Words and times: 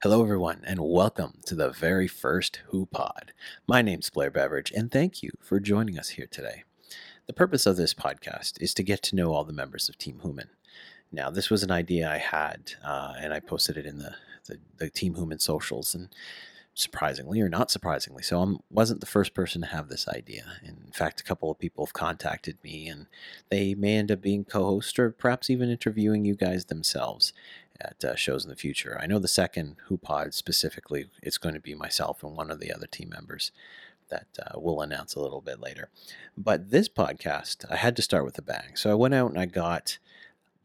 Hello, 0.00 0.22
everyone, 0.22 0.60
and 0.64 0.78
welcome 0.78 1.40
to 1.46 1.56
the 1.56 1.70
very 1.70 2.06
first 2.06 2.60
HooPod. 2.70 3.30
My 3.66 3.82
name's 3.82 4.10
Blair 4.10 4.30
Beveridge, 4.30 4.70
and 4.70 4.92
thank 4.92 5.24
you 5.24 5.32
for 5.40 5.58
joining 5.58 5.98
us 5.98 6.10
here 6.10 6.28
today. 6.30 6.62
The 7.26 7.32
purpose 7.32 7.66
of 7.66 7.76
this 7.76 7.94
podcast 7.94 8.62
is 8.62 8.72
to 8.74 8.84
get 8.84 9.02
to 9.02 9.16
know 9.16 9.32
all 9.32 9.42
the 9.42 9.52
members 9.52 9.88
of 9.88 9.98
Team 9.98 10.20
Hooman. 10.22 10.50
Now, 11.10 11.30
this 11.30 11.50
was 11.50 11.64
an 11.64 11.72
idea 11.72 12.08
I 12.08 12.18
had, 12.18 12.74
uh, 12.84 13.14
and 13.18 13.34
I 13.34 13.40
posted 13.40 13.76
it 13.76 13.86
in 13.86 13.98
the, 13.98 14.14
the, 14.46 14.58
the 14.76 14.88
Team 14.88 15.16
Hooman 15.16 15.40
socials, 15.40 15.96
and 15.96 16.10
surprisingly 16.74 17.40
or 17.40 17.48
not 17.48 17.72
surprisingly, 17.72 18.22
so 18.22 18.40
I 18.40 18.54
wasn't 18.70 19.00
the 19.00 19.06
first 19.06 19.34
person 19.34 19.62
to 19.62 19.66
have 19.66 19.88
this 19.88 20.06
idea. 20.06 20.44
In 20.62 20.92
fact, 20.92 21.20
a 21.20 21.24
couple 21.24 21.50
of 21.50 21.58
people 21.58 21.84
have 21.84 21.92
contacted 21.92 22.56
me, 22.62 22.86
and 22.86 23.08
they 23.48 23.74
may 23.74 23.96
end 23.96 24.12
up 24.12 24.20
being 24.20 24.44
co-hosts 24.44 24.96
or 24.96 25.10
perhaps 25.10 25.50
even 25.50 25.70
interviewing 25.70 26.24
you 26.24 26.36
guys 26.36 26.66
themselves 26.66 27.32
at 27.80 28.04
uh, 28.04 28.16
shows 28.16 28.44
in 28.44 28.50
the 28.50 28.56
future. 28.56 28.98
I 29.00 29.06
know 29.06 29.18
the 29.18 29.28
second 29.28 29.76
HooPod 29.88 30.34
specifically, 30.34 31.06
it's 31.22 31.38
going 31.38 31.54
to 31.54 31.60
be 31.60 31.74
myself 31.74 32.22
and 32.22 32.36
one 32.36 32.50
of 32.50 32.60
the 32.60 32.72
other 32.72 32.86
team 32.86 33.10
members 33.10 33.52
that 34.10 34.26
uh, 34.40 34.58
we'll 34.58 34.80
announce 34.80 35.14
a 35.14 35.20
little 35.20 35.40
bit 35.40 35.60
later. 35.60 35.90
But 36.36 36.70
this 36.70 36.88
podcast, 36.88 37.64
I 37.70 37.76
had 37.76 37.94
to 37.96 38.02
start 38.02 38.24
with 38.24 38.38
a 38.38 38.42
bang. 38.42 38.74
So 38.74 38.90
I 38.90 38.94
went 38.94 39.14
out 39.14 39.30
and 39.30 39.38
I 39.38 39.46
got 39.46 39.98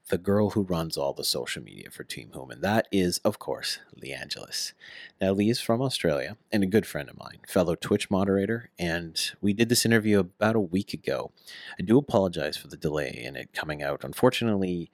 the 0.09 0.17
girl 0.17 0.51
who 0.51 0.61
runs 0.61 0.97
all 0.97 1.13
the 1.13 1.23
social 1.23 1.63
media 1.63 1.89
for 1.89 2.03
Team 2.03 2.31
Hooman. 2.33 2.59
That 2.61 2.87
is, 2.91 3.19
of 3.19 3.39
course, 3.39 3.79
Liangelus. 3.97 4.73
Now, 5.21 5.31
Li 5.31 5.49
is 5.49 5.61
from 5.61 5.81
Australia 5.81 6.35
and 6.51 6.61
a 6.61 6.67
good 6.67 6.85
friend 6.85 7.09
of 7.09 7.17
mine, 7.17 7.39
fellow 7.47 7.75
Twitch 7.75 8.11
moderator, 8.11 8.69
and 8.77 9.17
we 9.41 9.53
did 9.53 9.69
this 9.69 9.85
interview 9.85 10.19
about 10.19 10.57
a 10.57 10.59
week 10.59 10.93
ago. 10.93 11.31
I 11.79 11.83
do 11.83 11.97
apologize 11.97 12.57
for 12.57 12.67
the 12.67 12.75
delay 12.77 13.11
in 13.11 13.37
it 13.37 13.53
coming 13.53 13.81
out. 13.81 14.03
Unfortunately, 14.03 14.91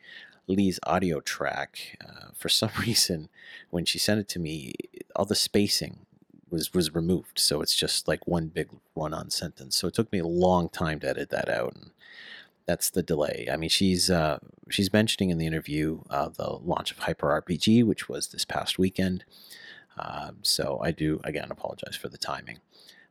Li's 0.49 0.79
audio 0.85 1.19
track, 1.21 1.97
uh, 2.03 2.31
for 2.33 2.49
some 2.49 2.71
reason, 2.79 3.29
when 3.69 3.85
she 3.85 3.99
sent 3.99 4.19
it 4.19 4.27
to 4.29 4.39
me, 4.39 4.73
all 5.15 5.25
the 5.25 5.35
spacing 5.35 6.05
was 6.49 6.73
was 6.73 6.95
removed, 6.95 7.39
so 7.39 7.61
it's 7.61 7.75
just 7.75 8.07
like 8.07 8.27
one 8.27 8.47
big 8.47 8.69
run-on 8.95 9.29
sentence. 9.29 9.77
So 9.77 9.87
it 9.87 9.93
took 9.93 10.11
me 10.11 10.19
a 10.19 10.27
long 10.27 10.67
time 10.69 10.99
to 11.01 11.09
edit 11.09 11.29
that 11.29 11.49
out, 11.49 11.75
and 11.75 11.91
that's 12.65 12.89
the 12.89 13.03
delay. 13.03 13.47
I 13.51 13.57
mean, 13.57 13.69
she's 13.69 14.09
uh, 14.09 14.39
she's 14.69 14.91
mentioning 14.91 15.29
in 15.29 15.37
the 15.37 15.45
interview 15.45 16.01
uh, 16.09 16.29
the 16.29 16.49
launch 16.63 16.91
of 16.91 16.99
Hyper 16.99 17.41
RPG, 17.41 17.85
which 17.85 18.09
was 18.09 18.27
this 18.27 18.45
past 18.45 18.79
weekend. 18.79 19.25
Um, 19.97 20.37
so 20.41 20.79
I 20.81 20.91
do 20.91 21.19
again 21.23 21.51
apologize 21.51 21.95
for 21.95 22.09
the 22.09 22.17
timing. 22.17 22.59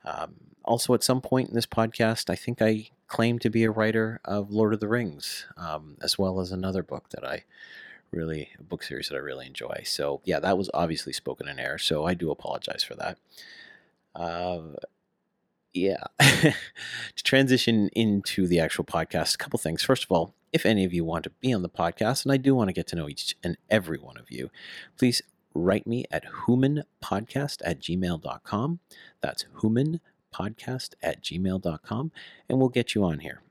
Um, 0.04 0.34
also, 0.64 0.94
at 0.94 1.02
some 1.02 1.20
point 1.20 1.48
in 1.48 1.54
this 1.54 1.66
podcast, 1.66 2.30
I 2.30 2.36
think 2.36 2.60
I 2.60 2.91
claim 3.06 3.38
to 3.38 3.50
be 3.50 3.64
a 3.64 3.70
writer 3.70 4.20
of 4.24 4.50
Lord 4.50 4.74
of 4.74 4.80
the 4.80 4.88
Rings, 4.88 5.46
um, 5.56 5.96
as 6.02 6.18
well 6.18 6.40
as 6.40 6.52
another 6.52 6.82
book 6.82 7.08
that 7.10 7.24
I 7.24 7.44
really, 8.10 8.50
a 8.58 8.62
book 8.62 8.82
series 8.82 9.08
that 9.08 9.16
I 9.16 9.20
really 9.20 9.46
enjoy. 9.46 9.82
So, 9.84 10.20
yeah, 10.24 10.40
that 10.40 10.58
was 10.58 10.70
obviously 10.74 11.12
spoken 11.12 11.48
in 11.48 11.58
error. 11.58 11.78
So, 11.78 12.05
I 12.05 12.14
do 12.14 12.30
apologize 12.30 12.82
for 12.82 12.94
that. 12.96 13.18
Uh, 14.14 14.77
yeah. 15.72 16.05
to 16.18 16.55
transition 17.22 17.88
into 17.94 18.46
the 18.46 18.60
actual 18.60 18.84
podcast, 18.84 19.34
a 19.34 19.38
couple 19.38 19.58
things. 19.58 19.83
First 19.83 20.05
of 20.05 20.12
all, 20.12 20.34
if 20.52 20.64
any 20.64 20.84
of 20.84 20.92
you 20.92 21.05
want 21.05 21.24
to 21.24 21.30
be 21.30 21.52
on 21.52 21.62
the 21.62 21.68
podcast, 21.68 22.24
and 22.24 22.33
I 22.33 22.36
do 22.36 22.55
want 22.55 22.68
to 22.68 22.72
get 22.72 22.86
to 22.88 22.96
know 22.96 23.08
each 23.08 23.36
and 23.42 23.56
every 23.70 23.98
one 23.98 24.16
of 24.16 24.30
you, 24.30 24.50
please 24.98 25.22
write 25.59 25.87
me 25.87 26.05
at 26.11 26.25
humanpodcast 26.47 27.62
at 27.64 27.81
gmail.com. 27.81 28.81
That's 29.20 29.45
human 29.61 30.01
podcast 30.34 30.95
at 31.03 31.23
gmail.com, 31.23 32.12
and 32.48 32.59
we'll 32.59 32.69
get 32.69 32.95
you 32.95 33.05
on 33.05 33.20
here. 33.20 33.42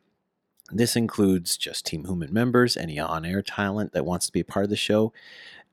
This 0.71 0.95
includes 0.95 1.57
just 1.57 1.85
Team 1.85 2.05
Hooman 2.05 2.31
members, 2.31 2.75
any 2.75 2.99
on 2.99 3.25
air 3.25 3.41
talent 3.41 3.93
that 3.93 4.05
wants 4.05 4.25
to 4.25 4.31
be 4.31 4.41
a 4.41 4.45
part 4.45 4.65
of 4.65 4.69
the 4.69 4.75
show, 4.75 5.13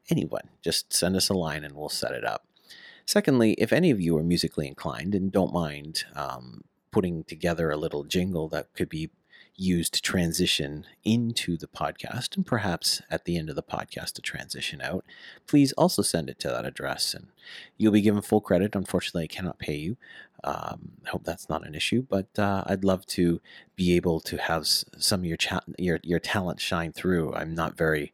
anyone. 0.08 0.48
Just 0.62 0.92
send 0.92 1.16
us 1.16 1.28
a 1.28 1.34
line 1.34 1.64
and 1.64 1.74
we'll 1.74 1.88
set 1.88 2.12
it 2.12 2.24
up. 2.24 2.46
Secondly, 3.06 3.52
if 3.54 3.72
any 3.72 3.90
of 3.90 4.00
you 4.00 4.16
are 4.16 4.22
musically 4.22 4.66
inclined 4.66 5.14
and 5.14 5.32
don't 5.32 5.52
mind 5.52 6.04
um, 6.14 6.62
putting 6.90 7.24
together 7.24 7.70
a 7.70 7.76
little 7.76 8.04
jingle 8.04 8.48
that 8.48 8.72
could 8.74 8.88
be 8.88 9.10
used 9.56 9.94
to 9.94 10.02
transition 10.02 10.84
into 11.04 11.56
the 11.56 11.66
podcast 11.66 12.36
and 12.36 12.44
perhaps 12.44 13.00
at 13.10 13.24
the 13.24 13.36
end 13.36 13.48
of 13.48 13.56
the 13.56 13.62
podcast 13.62 14.12
to 14.12 14.22
transition 14.22 14.80
out, 14.80 15.04
please 15.46 15.72
also 15.72 16.02
send 16.02 16.28
it 16.28 16.38
to 16.40 16.48
that 16.48 16.66
address 16.66 17.14
and 17.14 17.28
you'll 17.76 17.92
be 17.92 18.00
given 18.00 18.22
full 18.22 18.40
credit. 18.40 18.74
Unfortunately, 18.74 19.24
I 19.24 19.28
cannot 19.28 19.58
pay 19.58 19.76
you. 19.76 19.96
Um, 20.42 20.92
I 21.06 21.10
hope 21.10 21.24
that's 21.24 21.48
not 21.48 21.66
an 21.66 21.74
issue, 21.74 22.04
but 22.08 22.38
uh, 22.38 22.64
I'd 22.66 22.84
love 22.84 23.06
to 23.06 23.40
be 23.76 23.96
able 23.96 24.20
to 24.20 24.36
have 24.36 24.66
some 24.66 25.20
of 25.20 25.26
your, 25.26 25.38
cha- 25.38 25.60
your 25.78 26.00
your 26.02 26.18
talent 26.18 26.60
shine 26.60 26.92
through. 26.92 27.32
I'm 27.32 27.54
not 27.54 27.78
very 27.78 28.12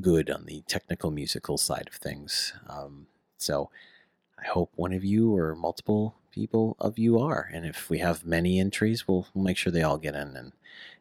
good 0.00 0.30
on 0.30 0.44
the 0.46 0.62
technical 0.68 1.10
musical 1.10 1.58
side 1.58 1.88
of 1.88 1.94
things, 1.94 2.52
um, 2.68 3.08
so 3.36 3.70
I 4.38 4.46
hope 4.48 4.70
one 4.74 4.92
of 4.92 5.04
you 5.04 5.34
or 5.34 5.54
multiple 5.54 6.16
people 6.30 6.76
of 6.78 6.98
you 6.98 7.18
are. 7.18 7.48
And 7.52 7.64
if 7.64 7.88
we 7.88 7.98
have 7.98 8.26
many 8.26 8.60
entries, 8.60 9.08
we'll, 9.08 9.26
we'll 9.32 9.44
make 9.44 9.56
sure 9.56 9.72
they 9.72 9.82
all 9.82 9.98
get 9.98 10.14
in 10.14 10.36
and 10.36 10.52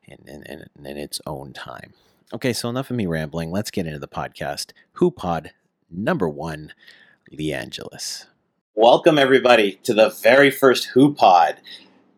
in, 0.06 0.18
in, 0.28 0.44
in, 0.44 0.86
in 0.86 0.98
its 0.98 1.20
own 1.28 1.52
time. 1.52 1.94
Okay, 2.34 2.54
so 2.54 2.70
enough 2.70 2.90
of 2.90 2.96
me 2.96 3.06
rambling. 3.06 3.52
Let's 3.52 3.72
get 3.72 3.86
into 3.86 4.00
the 4.00 4.08
podcast. 4.08 4.72
HooPod 4.96 5.50
number 5.92 6.30
one, 6.30 6.74
Liangelus. 7.32 8.26
Welcome 8.74 9.18
everybody 9.18 9.80
to 9.84 9.94
the 9.94 10.10
very 10.10 10.50
first 10.50 10.90
HooPod. 10.96 11.58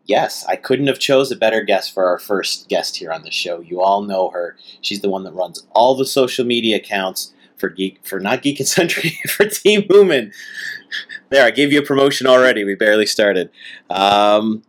Yes, 0.04 0.46
I 0.46 0.56
couldn't 0.56 0.86
have 0.86 0.98
chose 0.98 1.30
a 1.30 1.36
better 1.36 1.62
guest 1.62 1.92
for 1.92 2.06
our 2.06 2.18
first 2.18 2.68
guest 2.68 2.96
here 2.96 3.12
on 3.12 3.22
the 3.22 3.30
show. 3.30 3.60
You 3.60 3.82
all 3.82 4.02
know 4.02 4.30
her. 4.30 4.56
She's 4.80 5.02
the 5.02 5.10
one 5.10 5.24
that 5.24 5.34
runs 5.34 5.66
all 5.72 5.94
the 5.94 6.06
social 6.06 6.44
media 6.44 6.76
accounts 6.76 7.34
for 7.58 7.68
Geek 7.68 8.00
for 8.04 8.20
not 8.20 8.42
Geek 8.42 8.60
and 8.60 8.68
Sundry 8.68 9.10
for 9.28 9.46
Team 9.46 9.82
Hooman. 9.82 10.32
There, 11.30 11.44
I 11.44 11.50
gave 11.50 11.72
you 11.72 11.80
a 11.80 11.84
promotion 11.84 12.26
already. 12.26 12.64
We 12.64 12.74
barely 12.74 13.06
started. 13.06 13.50
Um, 13.90 14.62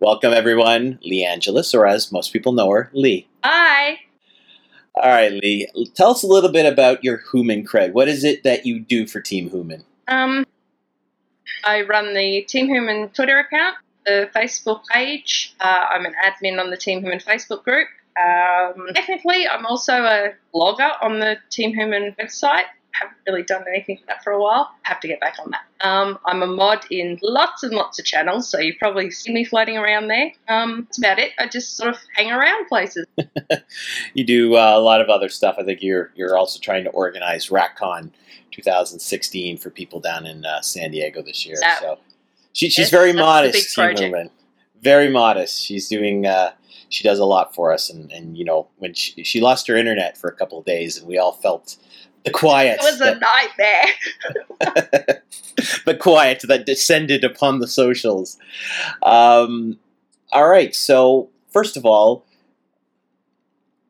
welcome 0.00 0.32
everyone, 0.32 0.98
Liangelus, 1.04 1.74
or 1.74 1.86
as 1.86 2.10
most 2.10 2.32
people 2.32 2.52
know 2.52 2.70
her, 2.70 2.90
Li. 2.92 3.28
Hi. 3.44 3.98
All 4.94 5.10
right, 5.10 5.32
Li. 5.32 5.68
Tell 5.94 6.10
us 6.10 6.22
a 6.22 6.26
little 6.26 6.50
bit 6.50 6.70
about 6.70 7.04
your 7.04 7.22
Human 7.32 7.66
cred. 7.66 7.92
What 7.92 8.08
is 8.08 8.24
it 8.24 8.42
that 8.44 8.64
you 8.64 8.80
do 8.80 9.06
for 9.06 9.20
Team 9.20 9.50
Hooman? 9.50 9.84
Um, 10.08 10.46
I 11.64 11.82
run 11.82 12.14
the 12.14 12.42
Team 12.42 12.68
Hooman 12.68 13.12
Twitter 13.14 13.38
account, 13.38 13.76
the 14.06 14.30
Facebook 14.34 14.84
page. 14.86 15.54
Uh, 15.60 15.86
I'm 15.90 16.06
an 16.06 16.14
admin 16.24 16.58
on 16.60 16.70
the 16.70 16.76
Team 16.76 17.02
Hooman 17.02 17.22
Facebook 17.22 17.62
group. 17.62 17.88
Um, 18.16 18.86
technically, 18.94 19.46
I'm 19.46 19.66
also 19.66 19.92
a 19.92 20.32
blogger 20.54 20.90
on 21.02 21.20
the 21.20 21.36
Team 21.50 21.76
Hooman 21.76 22.16
website. 22.16 22.64
Haven't 22.92 23.18
really 23.26 23.42
done 23.42 23.62
anything 23.68 23.98
for 23.98 24.06
that 24.06 24.24
for 24.24 24.32
a 24.32 24.42
while. 24.42 24.70
Have 24.82 25.00
to 25.00 25.08
get 25.08 25.20
back 25.20 25.36
on 25.38 25.50
that. 25.50 25.86
Um, 25.86 26.18
I'm 26.24 26.42
a 26.42 26.46
mod 26.46 26.86
in 26.90 27.18
lots 27.22 27.62
and 27.62 27.74
lots 27.74 27.98
of 27.98 28.06
channels, 28.06 28.48
so 28.48 28.58
you've 28.58 28.78
probably 28.78 29.10
seen 29.10 29.34
me 29.34 29.44
floating 29.44 29.76
around 29.76 30.08
there. 30.08 30.32
Um, 30.48 30.84
that's 30.84 30.96
about 30.96 31.18
it. 31.18 31.32
I 31.38 31.46
just 31.46 31.76
sort 31.76 31.90
of 31.90 31.98
hang 32.14 32.30
around 32.32 32.66
places. 32.68 33.06
you 34.14 34.24
do 34.24 34.56
uh, 34.56 34.72
a 34.74 34.80
lot 34.80 35.02
of 35.02 35.10
other 35.10 35.28
stuff. 35.28 35.56
I 35.58 35.64
think 35.64 35.82
you're 35.82 36.10
you're 36.14 36.38
also 36.38 36.58
trying 36.58 36.84
to 36.84 36.90
organize 36.90 37.48
RACCon 37.48 38.12
2016 38.52 39.58
for 39.58 39.68
people 39.68 40.00
down 40.00 40.24
in 40.24 40.46
uh, 40.46 40.62
San 40.62 40.90
Diego 40.90 41.20
this 41.22 41.44
year. 41.44 41.56
So 41.80 41.98
she, 42.54 42.70
she's 42.70 42.88
very 42.88 43.12
modest, 43.12 43.74
Team 43.74 43.84
Hooman. 43.84 44.30
Very 44.80 45.10
modest. 45.10 45.60
She's 45.60 45.86
doing. 45.90 46.24
Uh, 46.24 46.52
she 46.88 47.04
does 47.04 47.18
a 47.18 47.24
lot 47.24 47.54
for 47.54 47.72
us. 47.72 47.90
And, 47.90 48.10
and 48.12 48.36
you 48.36 48.44
know, 48.44 48.68
when 48.78 48.94
she, 48.94 49.22
she 49.24 49.40
lost 49.40 49.66
her 49.68 49.76
internet 49.76 50.16
for 50.16 50.28
a 50.28 50.32
couple 50.32 50.58
of 50.58 50.64
days, 50.64 50.98
and 50.98 51.06
we 51.06 51.18
all 51.18 51.32
felt 51.32 51.76
the 52.24 52.30
quiet. 52.30 52.78
It 52.80 52.82
was 52.82 53.00
a 53.00 53.18
nightmare. 53.18 53.84
the 55.86 55.94
quiet 55.94 56.42
that 56.48 56.66
descended 56.66 57.24
upon 57.24 57.60
the 57.60 57.68
socials. 57.68 58.36
Um, 59.02 59.78
all 60.32 60.48
right. 60.48 60.74
So 60.74 61.30
first 61.52 61.76
of 61.76 61.86
all, 61.86 62.26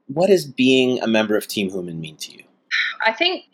what 0.06 0.28
does 0.28 0.46
being 0.46 1.02
a 1.02 1.06
member 1.06 1.36
of 1.36 1.48
Team 1.48 1.70
Hooman 1.70 1.98
mean 1.98 2.16
to 2.18 2.32
you? 2.32 2.44
I 3.04 3.12
think 3.12 3.44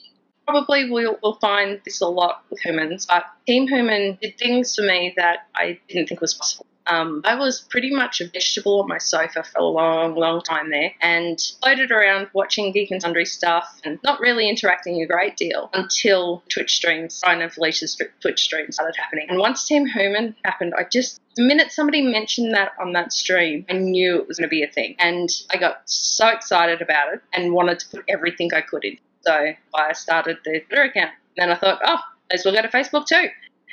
probably 0.47 0.91
we'll, 0.91 1.19
we'll 1.23 1.35
find 1.35 1.81
this 1.85 2.01
a 2.01 2.07
lot 2.07 2.45
with 2.51 2.61
humans, 2.61 3.07
but 3.07 3.25
Team 3.47 3.69
Hooman 3.69 4.21
did 4.21 4.39
things 4.39 4.75
for 4.75 4.83
me 4.83 5.15
that 5.17 5.47
I 5.55 5.79
didn't 5.89 6.09
think 6.09 6.21
was 6.21 6.35
possible. 6.35 6.67
Um, 6.87 7.23
I 7.25 7.37
was 7.37 7.61
pretty 7.61 7.94
much 7.94 8.21
a 8.21 8.27
vegetable 8.27 8.81
on 8.83 8.89
my 8.89 8.99
sofa 8.99 9.44
for 9.44 9.61
a 9.61 9.65
long, 9.65 10.17
long 10.17 10.43
time 10.43 10.71
there 10.71 10.93
and 11.00 11.39
floated 11.61 11.93
around 11.93 12.29
watching 12.33 12.73
Geek 12.73 12.91
and 12.91 13.00
Sundry 13.00 13.25
stuff 13.25 13.81
and 13.85 14.00
not 14.03 14.21
really 14.21 14.49
interacting 14.49 15.00
a 15.00 15.06
great 15.06 15.37
deal 15.37 15.71
until 15.75 16.43
Twitch 16.49 16.75
streams, 16.75 17.21
Ryan 17.25 17.43
and 17.43 17.53
Felicia's 17.53 18.00
Twitch 18.21 18.43
streams 18.43 18.75
started 18.75 18.97
happening. 18.97 19.27
And 19.29 19.38
once 19.38 19.65
Team 19.65 19.87
Hooman 19.88 20.35
happened, 20.45 20.75
I 20.77 20.85
just 20.85 21.21
the 21.35 21.43
minute 21.43 21.73
somebody 21.73 22.03
mentioned 22.03 22.55
that 22.55 22.73
on 22.79 22.93
that 22.93 23.12
stream, 23.12 23.65
I 23.71 23.75
knew 23.75 24.19
it 24.19 24.29
was 24.29 24.38
going 24.38 24.49
to 24.49 24.50
be 24.50 24.62
a 24.62 24.69
thing. 24.69 24.97
And 24.99 25.31
I 25.50 25.56
got 25.56 25.83
so 25.87 26.29
excited 26.29 26.83
about 26.83 27.15
it 27.15 27.23
and 27.33 27.53
wanted 27.53 27.79
to 27.79 27.88
put 27.88 28.05
everything 28.09 28.53
I 28.53 28.61
could 28.61 28.85
in. 28.85 28.99
So 29.23 29.53
I 29.75 29.93
started 29.93 30.39
the 30.45 30.61
Twitter 30.61 30.83
account. 30.83 31.11
Then 31.37 31.51
I 31.51 31.57
thought, 31.57 31.81
oh, 31.85 31.99
may 32.31 32.35
as 32.35 32.45
well 32.45 32.55
go 32.55 32.63
to 32.63 32.69
Facebook 32.69 33.07
too. 33.07 33.29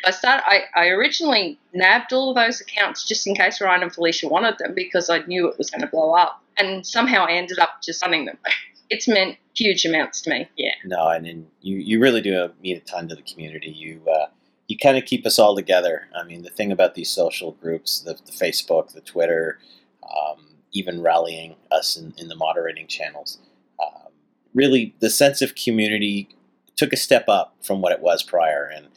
I 0.05 0.11
started. 0.11 0.43
I, 0.45 0.61
I 0.75 0.87
originally 0.87 1.59
nabbed 1.73 2.13
all 2.13 2.29
of 2.29 2.35
those 2.35 2.61
accounts 2.61 3.05
just 3.05 3.27
in 3.27 3.35
case 3.35 3.59
Ryan 3.59 3.83
and 3.83 3.93
Felicia 3.93 4.27
wanted 4.27 4.57
them 4.57 4.73
because 4.73 5.09
I 5.09 5.19
knew 5.19 5.47
it 5.47 5.57
was 5.57 5.69
going 5.69 5.81
to 5.81 5.87
blow 5.87 6.13
up, 6.13 6.41
and 6.57 6.85
somehow 6.85 7.25
I 7.25 7.33
ended 7.33 7.59
up 7.59 7.81
just 7.83 8.01
running 8.01 8.25
them. 8.25 8.37
it's 8.89 9.07
meant 9.07 9.37
huge 9.55 9.85
amounts 9.85 10.21
to 10.21 10.29
me. 10.29 10.49
Yeah. 10.55 10.71
No, 10.85 11.09
and, 11.09 11.27
and 11.27 11.47
you 11.61 11.77
you 11.77 11.99
really 11.99 12.21
do 12.21 12.49
mean 12.61 12.77
a 12.77 12.81
ton 12.81 13.09
to 13.09 13.15
the 13.15 13.21
community. 13.21 13.71
You 13.71 14.01
uh, 14.09 14.27
you 14.69 14.77
kind 14.77 14.97
of 14.97 15.05
keep 15.05 15.25
us 15.25 15.39
all 15.39 15.55
together. 15.55 16.07
I 16.15 16.23
mean, 16.23 16.43
the 16.43 16.49
thing 16.49 16.71
about 16.71 16.95
these 16.95 17.09
social 17.09 17.53
groups, 17.53 18.01
the, 18.01 18.13
the 18.13 18.31
Facebook, 18.31 18.93
the 18.93 19.01
Twitter, 19.01 19.59
um, 20.03 20.45
even 20.71 21.01
rallying 21.01 21.55
us 21.71 21.97
in, 21.97 22.13
in 22.17 22.27
the 22.27 22.35
moderating 22.35 22.87
channels, 22.87 23.39
really 24.53 24.95
the 24.99 25.09
sense 25.09 25.41
of 25.41 25.55
community 25.55 26.29
took 26.75 26.93
a 26.93 26.97
step 26.97 27.27
up 27.27 27.55
from 27.61 27.81
what 27.81 27.91
it 27.91 28.01
was 28.01 28.23
prior. 28.23 28.65
And 28.65 28.87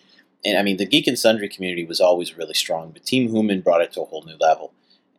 and 0.45 0.59
I 0.59 0.63
mean, 0.63 0.77
the 0.77 0.87
Geek 0.87 1.07
and 1.07 1.19
Sundry 1.19 1.49
community 1.49 1.85
was 1.85 2.01
always 2.01 2.37
really 2.37 2.55
strong, 2.55 2.91
but 2.91 3.05
Team 3.05 3.29
Hooman 3.29 3.63
brought 3.63 3.81
it 3.81 3.93
to 3.93 4.03
a 4.03 4.05
whole 4.05 4.23
new 4.25 4.37
level. 4.41 4.73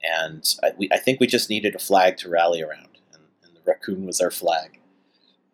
And 0.03 0.43
I, 0.61 0.71
we, 0.77 0.89
I 0.91 0.97
think 0.97 1.19
we 1.19 1.27
just 1.27 1.49
needed 1.49 1.75
a 1.75 1.79
flag 1.79 2.17
to 2.17 2.29
rally 2.29 2.61
around, 2.61 2.97
and, 3.13 3.23
and 3.43 3.55
the 3.55 3.61
raccoon 3.65 4.05
was 4.05 4.19
our 4.19 4.31
flag. 4.31 4.79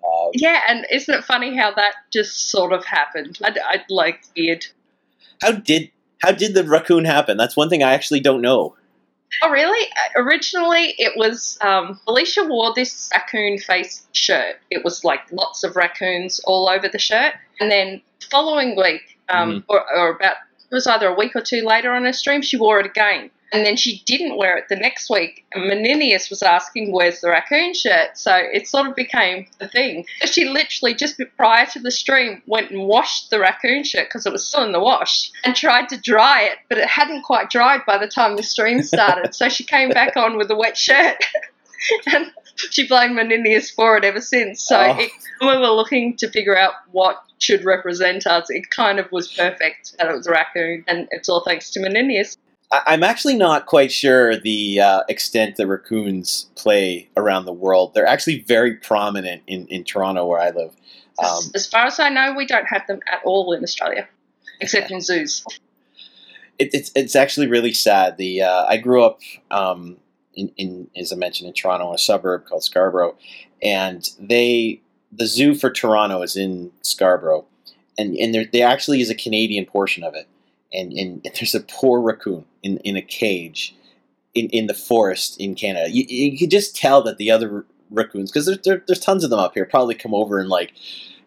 Um, 0.03 0.31
yeah, 0.33 0.61
and 0.67 0.87
isn't 0.91 1.13
it 1.13 1.23
funny 1.23 1.55
how 1.55 1.71
that 1.75 1.93
just 2.11 2.49
sort 2.49 2.73
of 2.73 2.83
happened? 2.85 3.37
I'd, 3.43 3.59
I'd 3.59 3.85
like 3.89 4.23
weird. 4.35 4.65
How 5.41 5.51
did 5.51 5.91
how 6.19 6.31
did 6.31 6.53
the 6.53 6.63
raccoon 6.63 7.05
happen? 7.05 7.37
That's 7.37 7.55
one 7.55 7.69
thing 7.69 7.83
I 7.83 7.93
actually 7.93 8.19
don't 8.19 8.41
know. 8.41 8.75
Oh, 9.43 9.49
really? 9.49 9.87
Uh, 9.91 10.21
originally, 10.21 10.95
it 10.97 11.13
was 11.15 11.57
um, 11.61 11.99
Alicia 12.07 12.45
wore 12.45 12.73
this 12.73 13.09
raccoon 13.13 13.57
face 13.57 14.05
shirt. 14.13 14.55
It 14.69 14.83
was 14.83 15.03
like 15.03 15.31
lots 15.31 15.63
of 15.63 15.75
raccoons 15.75 16.39
all 16.45 16.67
over 16.67 16.87
the 16.87 16.99
shirt. 16.99 17.33
And 17.59 17.71
then 17.71 18.01
following 18.29 18.75
week, 18.75 19.17
um, 19.29 19.51
mm. 19.51 19.63
or, 19.67 19.83
or 19.95 20.09
about 20.15 20.37
it 20.71 20.75
was 20.75 20.87
either 20.87 21.07
a 21.07 21.13
week 21.13 21.35
or 21.35 21.41
two 21.41 21.63
later 21.63 21.91
on 21.93 22.05
her 22.05 22.13
stream, 22.13 22.41
she 22.41 22.57
wore 22.57 22.79
it 22.79 22.85
again. 22.85 23.31
And 23.51 23.65
then 23.65 23.77
she 23.77 24.03
didn't 24.05 24.37
wear 24.37 24.57
it 24.57 24.65
the 24.69 24.75
next 24.75 25.09
week. 25.09 25.45
And 25.53 25.69
Meninius 25.69 26.29
was 26.29 26.43
asking, 26.43 26.91
Where's 26.91 27.21
the 27.21 27.29
raccoon 27.29 27.73
shirt? 27.73 28.17
So 28.17 28.35
it 28.35 28.67
sort 28.67 28.87
of 28.87 28.95
became 28.95 29.47
the 29.59 29.67
thing. 29.67 30.05
She 30.25 30.45
literally, 30.45 30.93
just 30.93 31.19
prior 31.35 31.65
to 31.67 31.79
the 31.79 31.91
stream, 31.91 32.43
went 32.45 32.71
and 32.71 32.83
washed 32.83 33.29
the 33.29 33.39
raccoon 33.39 33.83
shirt 33.83 34.07
because 34.07 34.25
it 34.25 34.31
was 34.31 34.47
still 34.47 34.63
in 34.63 34.71
the 34.71 34.79
wash 34.79 35.31
and 35.43 35.55
tried 35.55 35.89
to 35.89 35.97
dry 35.97 36.43
it, 36.43 36.57
but 36.69 36.77
it 36.77 36.87
hadn't 36.87 37.23
quite 37.23 37.49
dried 37.49 37.81
by 37.87 37.97
the 37.97 38.07
time 38.07 38.35
the 38.35 38.43
stream 38.43 38.83
started. 38.83 39.33
so 39.33 39.49
she 39.49 39.63
came 39.63 39.89
back 39.89 40.15
on 40.15 40.37
with 40.37 40.51
a 40.51 40.55
wet 40.55 40.77
shirt. 40.77 41.17
and 42.13 42.31
she 42.69 42.87
blamed 42.87 43.17
Meninius 43.17 43.73
for 43.73 43.97
it 43.97 44.03
ever 44.03 44.21
since. 44.21 44.65
So 44.65 44.77
oh. 44.77 44.99
it, 44.99 45.11
when 45.39 45.59
we 45.59 45.61
were 45.61 45.73
looking 45.73 46.17
to 46.17 46.29
figure 46.29 46.57
out 46.57 46.73
what 46.91 47.23
should 47.39 47.63
represent 47.63 48.27
us, 48.27 48.49
it 48.49 48.69
kind 48.69 48.99
of 48.99 49.11
was 49.11 49.31
perfect 49.31 49.97
that 49.97 50.07
it 50.07 50.15
was 50.15 50.27
a 50.27 50.31
raccoon, 50.31 50.83
and 50.87 51.07
it's 51.11 51.29
all 51.29 51.41
thanks 51.41 51.71
to 51.71 51.79
Meninius. 51.79 52.37
I'm 52.71 53.03
actually 53.03 53.35
not 53.35 53.65
quite 53.65 53.91
sure 53.91 54.37
the 54.37 54.79
uh, 54.79 55.01
extent 55.09 55.55
that 55.55 55.67
raccoons 55.67 56.47
play 56.55 57.09
around 57.17 57.45
the 57.45 57.53
world. 57.53 57.93
They're 57.93 58.05
actually 58.05 58.41
very 58.41 58.75
prominent 58.75 59.41
in, 59.47 59.65
in 59.67 59.83
Toronto, 59.83 60.25
where 60.27 60.39
I 60.39 60.51
live. 60.51 60.75
Um, 61.17 61.39
as, 61.39 61.51
as, 61.55 61.67
far 61.67 61.87
as 61.87 61.99
I 61.99 62.09
know, 62.09 62.35
we 62.37 62.45
don't 62.45 62.67
have 62.67 62.85
them 62.85 62.99
at 63.11 63.21
all 63.25 63.53
in 63.53 63.63
Australia, 63.63 64.07
except 64.61 64.91
in 64.91 65.01
zoos. 65.01 65.43
It, 66.59 66.69
it's 66.73 66.91
it's 66.95 67.15
actually 67.15 67.47
really 67.47 67.73
sad. 67.73 68.17
The 68.17 68.43
uh, 68.43 68.65
I 68.67 68.77
grew 68.77 69.03
up 69.03 69.19
um, 69.49 69.97
in, 70.35 70.51
in, 70.57 70.89
as 70.95 71.11
I 71.11 71.15
mentioned 71.15 71.47
in 71.47 71.53
Toronto, 71.55 71.91
a 71.91 71.97
suburb 71.97 72.45
called 72.45 72.63
Scarborough, 72.63 73.17
and 73.63 74.07
they 74.19 74.81
the 75.11 75.25
zoo 75.25 75.55
for 75.55 75.71
Toronto 75.71 76.21
is 76.21 76.35
in 76.35 76.71
Scarborough, 76.83 77.45
and 77.97 78.15
and 78.15 78.33
there, 78.33 78.45
there 78.45 78.67
actually 78.67 79.01
is 79.01 79.09
a 79.09 79.15
Canadian 79.15 79.65
portion 79.65 80.03
of 80.03 80.13
it 80.13 80.27
and, 80.73 80.93
and 80.93 81.27
there's 81.35 81.55
a 81.55 81.61
poor 81.61 82.01
raccoon 82.01 82.45
in, 82.63 82.77
in 82.79 82.95
a 82.95 83.01
cage 83.01 83.75
in, 84.35 84.47
in 84.49 84.67
the 84.67 84.73
forest 84.73 85.39
in 85.39 85.55
Canada. 85.55 85.89
You, 85.89 86.05
you 86.07 86.37
can 86.37 86.49
just 86.49 86.75
tell 86.75 87.01
that 87.03 87.17
the 87.17 87.31
other 87.31 87.65
raccoons, 87.89 88.31
because 88.31 88.45
there, 88.45 88.57
there, 88.63 88.83
there's 88.85 88.99
tons 88.99 89.23
of 89.23 89.29
them 89.29 89.39
up 89.39 89.53
here, 89.53 89.65
probably 89.65 89.95
come 89.95 90.13
over 90.13 90.39
and 90.39 90.49
like, 90.49 90.73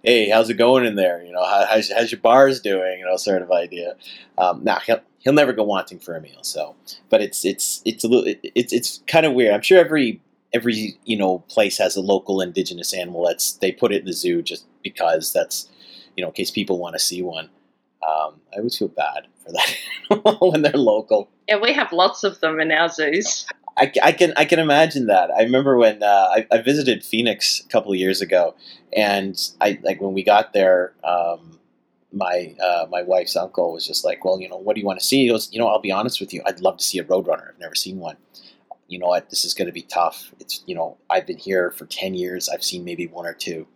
hey, 0.03 0.29
how's 0.29 0.50
it 0.50 0.55
going 0.55 0.85
in 0.85 0.97
there? 0.97 1.23
You 1.23 1.33
know, 1.33 1.44
how, 1.44 1.67
how's, 1.69 1.91
how's 1.91 2.12
your 2.12 2.21
bars 2.21 2.61
doing? 2.61 3.00
You 3.00 3.05
know, 3.05 3.17
sort 3.17 3.43
of 3.43 3.50
idea. 3.50 3.97
Um, 4.39 4.62
now 4.65 4.79
he'll 4.79 5.00
he'll 5.21 5.33
never 5.33 5.53
go 5.53 5.62
wanting 5.62 5.99
for 5.99 6.17
a 6.17 6.21
meal. 6.21 6.43
So, 6.43 6.75
but 7.09 7.21
it's 7.21 7.44
it's 7.44 7.83
it's 7.85 8.05
a 8.05 8.09
little 8.09 8.35
it's 8.43 8.73
it's 8.73 9.03
kind 9.06 9.27
of 9.27 9.33
weird. 9.33 9.55
I'm 9.55 9.62
sure 9.62 9.79
every 9.79 10.21
every 10.53 10.99
you 11.05 11.17
know 11.17 11.41
place 11.49 11.79
has 11.79 11.97
a 11.97 12.00
local 12.00 12.41
indigenous 12.41 12.93
animal 12.93 13.27
that's 13.27 13.53
they 13.55 13.73
put 13.73 13.93
it 13.93 14.00
in 14.00 14.06
the 14.06 14.12
zoo 14.12 14.43
just 14.43 14.67
because 14.83 15.33
that's 15.33 15.69
you 16.17 16.23
know 16.23 16.29
in 16.29 16.35
case 16.35 16.50
people 16.50 16.79
want 16.79 16.94
to 16.94 16.99
see 16.99 17.23
one. 17.23 17.50
Um, 18.06 18.41
I 18.53 18.59
always 18.59 18.77
feel 18.77 18.89
bad 18.89 19.29
for 19.44 19.53
that 19.53 20.41
when 20.41 20.62
they're 20.62 20.73
local. 20.73 21.29
Yeah, 21.49 21.59
we 21.59 21.73
have 21.73 21.93
lots 21.93 22.25
of 22.25 22.41
them 22.41 22.61
in 22.61 22.71
our 22.73 22.89
zoos. 22.89 23.47
I, 23.77 23.93
I 24.03 24.12
can 24.12 24.33
I 24.37 24.44
can 24.44 24.59
imagine 24.59 25.06
that. 25.06 25.31
I 25.31 25.43
remember 25.43 25.77
when 25.77 26.03
uh, 26.03 26.06
I, 26.06 26.47
I, 26.53 26.61
visited 26.61 27.05
Phoenix 27.05 27.61
a 27.65 27.69
couple 27.69 27.91
of 27.91 27.99
years 27.99 28.21
ago, 28.21 28.55
and 28.94 29.39
I 29.61 29.79
like 29.83 30.00
when 30.00 30.12
we 30.12 30.23
got 30.23 30.53
there. 30.53 30.93
Um, 31.03 31.59
my 32.12 32.55
uh, 32.62 32.87
my 32.91 33.03
wife's 33.03 33.37
uncle 33.37 33.73
was 33.73 33.87
just 33.87 34.05
like, 34.05 34.25
"Well, 34.25 34.41
you 34.41 34.49
know, 34.49 34.59
what 34.59 34.75
do 34.75 34.81
you 34.81 34.87
want 34.87 35.00
to 35.00 35.05
see?" 35.05 35.23
He 35.23 35.29
goes, 35.29 35.49
"You 35.53 35.59
know, 35.59 35.69
I'll 35.69 35.81
be 35.81 35.91
honest 35.91 36.21
with 36.21 36.35
you. 36.35 36.43
I'd 36.47 36.61
love 36.61 36.77
to 36.79 36.85
see 36.85 36.99
a 36.99 37.05
Roadrunner. 37.05 37.50
I've 37.50 37.59
never 37.59 37.75
seen 37.75 37.99
one. 37.99 38.17
You 38.89 38.99
know 38.99 39.06
what? 39.06 39.31
This 39.31 39.44
is 39.44 39.55
going 39.55 39.67
to 39.67 39.73
be 39.73 39.83
tough. 39.83 40.33
It's 40.39 40.62
you 40.67 40.75
know, 40.75 40.99
I've 41.09 41.27
been 41.27 41.39
here 41.39 41.71
for 41.71 41.87
ten 41.87 42.15
years. 42.15 42.49
I've 42.49 42.65
seen 42.65 42.85
maybe 42.85 43.06
one 43.06 43.27
or 43.27 43.35
two, 43.35 43.67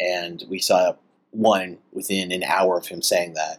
and 0.00 0.42
we 0.48 0.58
saw 0.58 0.94
one 1.30 1.78
within 1.92 2.32
an 2.32 2.42
hour 2.42 2.76
of 2.76 2.86
him 2.86 3.02
saying 3.02 3.34
that, 3.34 3.58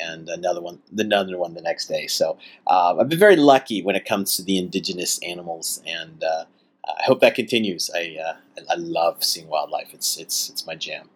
and 0.00 0.28
another 0.28 0.60
one, 0.60 0.80
another 0.96 1.36
one 1.38 1.54
the 1.54 1.60
next 1.60 1.86
day. 1.86 2.06
So 2.06 2.38
uh, 2.66 2.96
I've 2.98 3.08
been 3.08 3.18
very 3.18 3.36
lucky 3.36 3.82
when 3.82 3.96
it 3.96 4.04
comes 4.04 4.36
to 4.36 4.42
the 4.42 4.58
indigenous 4.58 5.18
animals, 5.22 5.82
and 5.86 6.22
uh, 6.22 6.44
I 6.86 7.02
hope 7.04 7.20
that 7.20 7.34
continues. 7.34 7.90
I 7.94 8.16
uh, 8.22 8.36
I 8.70 8.74
love 8.76 9.22
seeing 9.22 9.48
wildlife. 9.48 9.92
It's 9.92 10.16
it's 10.18 10.48
it's 10.50 10.66
my 10.66 10.74
jam. 10.74 11.08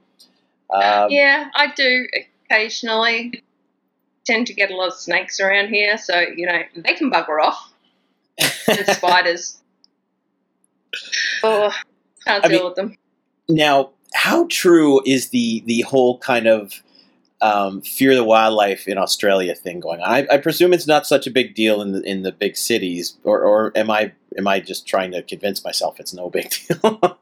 Um, 0.70 1.11
yeah, 1.11 1.49
I 1.55 1.69
do 1.75 2.06
occasionally. 2.50 3.43
Tend 4.25 4.46
to 4.46 4.55
get 4.55 4.70
a 4.70 4.76
lot 4.76 4.88
of 4.88 4.94
snakes 4.94 5.40
around 5.40 5.69
here, 5.69 5.99
so 5.99 6.20
you 6.20 6.46
know 6.46 6.61
they 6.76 6.94
can 6.94 7.11
bugger 7.11 7.43
off. 7.43 7.73
and 8.69 8.87
spiders. 8.96 9.61
Oh, 11.43 11.73
can't 12.25 12.44
I 12.44 12.49
deal 12.49 12.58
mean, 12.58 12.67
with 12.67 12.76
them. 12.76 12.96
Now, 13.49 13.90
how 14.14 14.46
true 14.49 15.02
is 15.05 15.31
the 15.31 15.62
the 15.67 15.82
whole 15.82 16.19
kind 16.19 16.46
of 16.46 16.82
um, 17.42 17.82
fear 17.82 18.14
the 18.14 18.24
wildlife 18.24 18.86
in 18.86 18.96
Australia 18.96 19.54
thing 19.54 19.80
going 19.80 20.00
on? 20.00 20.08
I, 20.08 20.26
I, 20.30 20.38
presume 20.38 20.72
it's 20.72 20.86
not 20.86 21.06
such 21.06 21.26
a 21.26 21.30
big 21.30 21.54
deal 21.54 21.82
in 21.82 21.92
the 21.92 22.00
in 22.02 22.22
the 22.22 22.32
big 22.32 22.56
cities, 22.56 23.18
or, 23.24 23.40
or 23.40 23.72
am 23.76 23.90
I 23.90 24.12
am 24.38 24.46
I 24.46 24.60
just 24.60 24.86
trying 24.86 25.10
to 25.10 25.22
convince 25.22 25.64
myself 25.64 25.98
it's 25.98 26.14
no 26.14 26.30
big 26.30 26.54
deal? 26.68 27.18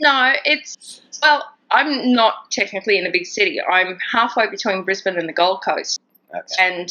no, 0.00 0.32
it's 0.44 1.02
well, 1.20 1.44
I'm 1.72 2.12
not 2.12 2.50
technically 2.50 2.96
in 2.96 3.06
a 3.06 3.10
big 3.10 3.26
city. 3.26 3.60
I'm 3.60 3.98
halfway 4.12 4.48
between 4.48 4.84
Brisbane 4.84 5.18
and 5.18 5.28
the 5.28 5.32
Gold 5.32 5.62
Coast, 5.64 6.00
okay. 6.34 6.46
and 6.60 6.88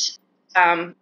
um, 0.56 0.96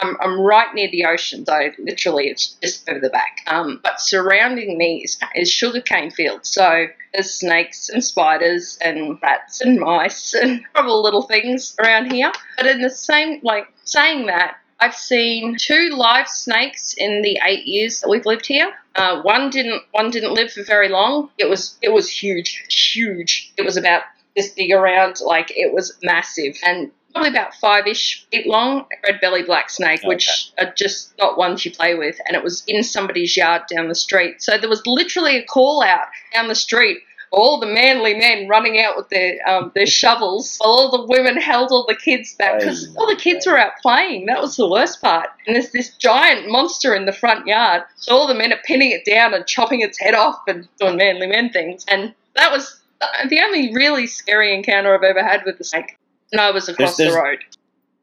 I'm, 0.00 0.16
I'm 0.20 0.40
right 0.40 0.72
near 0.74 0.90
the 0.90 1.04
ocean, 1.04 1.44
so 1.46 1.70
literally 1.78 2.28
it's 2.28 2.56
just 2.62 2.88
over 2.88 3.00
the 3.00 3.10
back. 3.10 3.38
Um, 3.46 3.80
but 3.82 4.00
surrounding 4.00 4.78
me 4.78 5.02
is, 5.04 5.18
is 5.34 5.50
sugarcane 5.50 6.10
fields. 6.10 6.48
So 6.48 6.86
there's 7.12 7.32
snakes 7.32 7.88
and 7.88 8.02
spiders 8.04 8.78
and 8.80 9.18
rats 9.22 9.60
and 9.60 9.78
mice 9.78 10.34
and 10.40 10.64
horrible 10.74 11.02
little 11.02 11.22
things 11.22 11.76
around 11.80 12.12
here. 12.12 12.32
But 12.56 12.66
in 12.66 12.80
the 12.80 12.90
same, 12.90 13.40
like 13.42 13.66
saying 13.84 14.26
that, 14.26 14.56
I've 14.80 14.94
seen 14.94 15.56
two 15.58 15.90
live 15.90 16.26
snakes 16.28 16.94
in 16.96 17.20
the 17.20 17.38
eight 17.44 17.66
years 17.66 18.00
that 18.00 18.08
we've 18.08 18.24
lived 18.24 18.46
here. 18.46 18.72
Uh, 18.96 19.20
one 19.22 19.50
didn't 19.50 19.82
one 19.92 20.10
didn't 20.10 20.32
live 20.32 20.50
for 20.50 20.64
very 20.64 20.88
long. 20.88 21.30
It 21.36 21.50
was 21.50 21.78
it 21.82 21.90
was 21.90 22.08
huge, 22.08 22.64
huge. 22.70 23.52
It 23.58 23.62
was 23.62 23.76
about 23.76 24.02
this 24.34 24.48
big 24.48 24.72
around, 24.72 25.20
like 25.20 25.52
it 25.54 25.72
was 25.74 25.98
massive. 26.02 26.56
And 26.64 26.90
probably 27.12 27.30
about 27.30 27.54
five 27.54 27.86
ish 27.86 28.26
feet 28.30 28.46
long, 28.46 28.86
red 29.04 29.20
belly 29.20 29.42
black 29.42 29.70
snake, 29.70 30.00
okay. 30.00 30.08
which 30.08 30.52
are 30.58 30.72
just 30.74 31.12
not 31.18 31.38
ones 31.38 31.64
you 31.64 31.70
play 31.70 31.94
with. 31.94 32.18
And 32.26 32.36
it 32.36 32.42
was 32.42 32.62
in 32.66 32.82
somebody's 32.82 33.36
yard 33.36 33.62
down 33.68 33.88
the 33.88 33.94
street. 33.94 34.42
So 34.42 34.58
there 34.58 34.68
was 34.68 34.82
literally 34.86 35.36
a 35.36 35.44
call 35.44 35.82
out 35.82 36.06
down 36.32 36.48
the 36.48 36.54
street. 36.54 36.98
All 37.32 37.60
the 37.60 37.66
manly 37.66 38.14
men 38.14 38.48
running 38.48 38.80
out 38.80 38.96
with 38.96 39.08
their 39.08 39.36
um, 39.48 39.70
their 39.76 39.86
shovels, 40.00 40.58
while 40.58 40.70
all 40.70 40.90
the 40.90 41.06
women 41.06 41.36
held 41.40 41.70
all 41.70 41.86
the 41.86 41.94
kids 41.94 42.34
back 42.34 42.58
because 42.58 42.92
all 42.96 43.06
the 43.06 43.14
kids 43.14 43.46
were 43.46 43.56
out 43.56 43.72
playing. 43.80 44.26
That 44.26 44.40
was 44.40 44.56
the 44.56 44.68
worst 44.68 45.00
part. 45.00 45.28
And 45.46 45.54
there's 45.54 45.70
this 45.70 45.94
giant 45.96 46.50
monster 46.50 46.92
in 46.92 47.06
the 47.06 47.12
front 47.12 47.46
yard, 47.46 47.84
so 47.94 48.16
all 48.16 48.26
the 48.26 48.34
men 48.34 48.52
are 48.52 48.58
pinning 48.64 48.90
it 48.90 49.04
down 49.04 49.32
and 49.32 49.46
chopping 49.46 49.80
its 49.80 50.00
head 50.00 50.14
off 50.14 50.40
and 50.48 50.66
doing 50.80 50.96
manly 50.96 51.28
men 51.28 51.50
things. 51.50 51.84
And 51.86 52.12
that 52.34 52.50
was 52.50 52.80
the 53.28 53.40
only 53.40 53.72
really 53.74 54.06
scary 54.08 54.52
encounter 54.54 54.94
I've 54.94 55.04
ever 55.04 55.22
had 55.22 55.44
with 55.44 55.58
the 55.58 55.64
snake. 55.64 55.96
No, 56.32 56.48
it 56.48 56.54
was 56.54 56.68
across 56.68 56.96
there's, 56.96 57.12
there's, 57.12 57.14
the 57.14 57.20
road. 57.20 57.38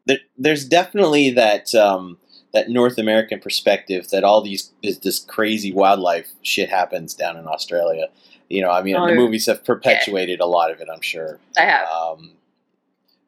There, 0.06 0.18
there's 0.36 0.64
definitely 0.64 1.30
that 1.30 1.74
um, 1.74 2.18
that 2.52 2.68
North 2.68 2.98
American 2.98 3.40
perspective 3.40 4.08
that 4.10 4.24
all 4.24 4.42
these 4.42 4.72
this, 4.82 4.98
this, 4.98 5.18
crazy 5.18 5.72
wildlife 5.72 6.28
shit 6.42 6.68
happens 6.68 7.14
down 7.14 7.36
in 7.36 7.46
Australia. 7.46 8.06
You 8.48 8.62
know, 8.62 8.70
I 8.70 8.82
mean, 8.82 8.94
the 8.94 9.14
movies 9.14 9.46
have 9.46 9.64
perpetuated 9.64 10.38
yeah. 10.40 10.46
a 10.46 10.48
lot 10.48 10.70
of 10.70 10.80
it. 10.80 10.88
I'm 10.92 11.02
sure. 11.02 11.38
I 11.58 11.62
have. 11.62 11.88
Um, 11.88 12.32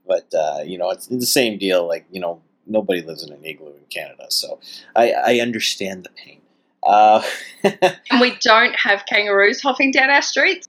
but 0.07 0.33
uh, 0.35 0.63
you 0.65 0.79
know, 0.79 0.91
it's 0.91 1.07
the 1.07 1.27
same 1.27 1.59
deal. 1.59 1.87
Like 1.87 2.07
you 2.11 2.21
know, 2.21 2.41
nobody 2.67 3.03
lives 3.03 3.23
in 3.23 3.33
an 3.33 3.45
igloo 3.45 3.69
in 3.69 3.85
Canada, 3.91 4.27
so 4.29 4.59
I, 4.97 5.13
I 5.13 5.41
understand 5.41 6.05
the 6.05 6.11
pain. 6.11 6.41
Uh, 6.83 7.23
and 7.63 8.21
we 8.21 8.37
don't 8.41 8.75
have 8.75 9.05
kangaroos 9.07 9.61
hopping 9.61 9.91
down 9.91 10.11
our 10.11 10.23
streets. 10.23 10.69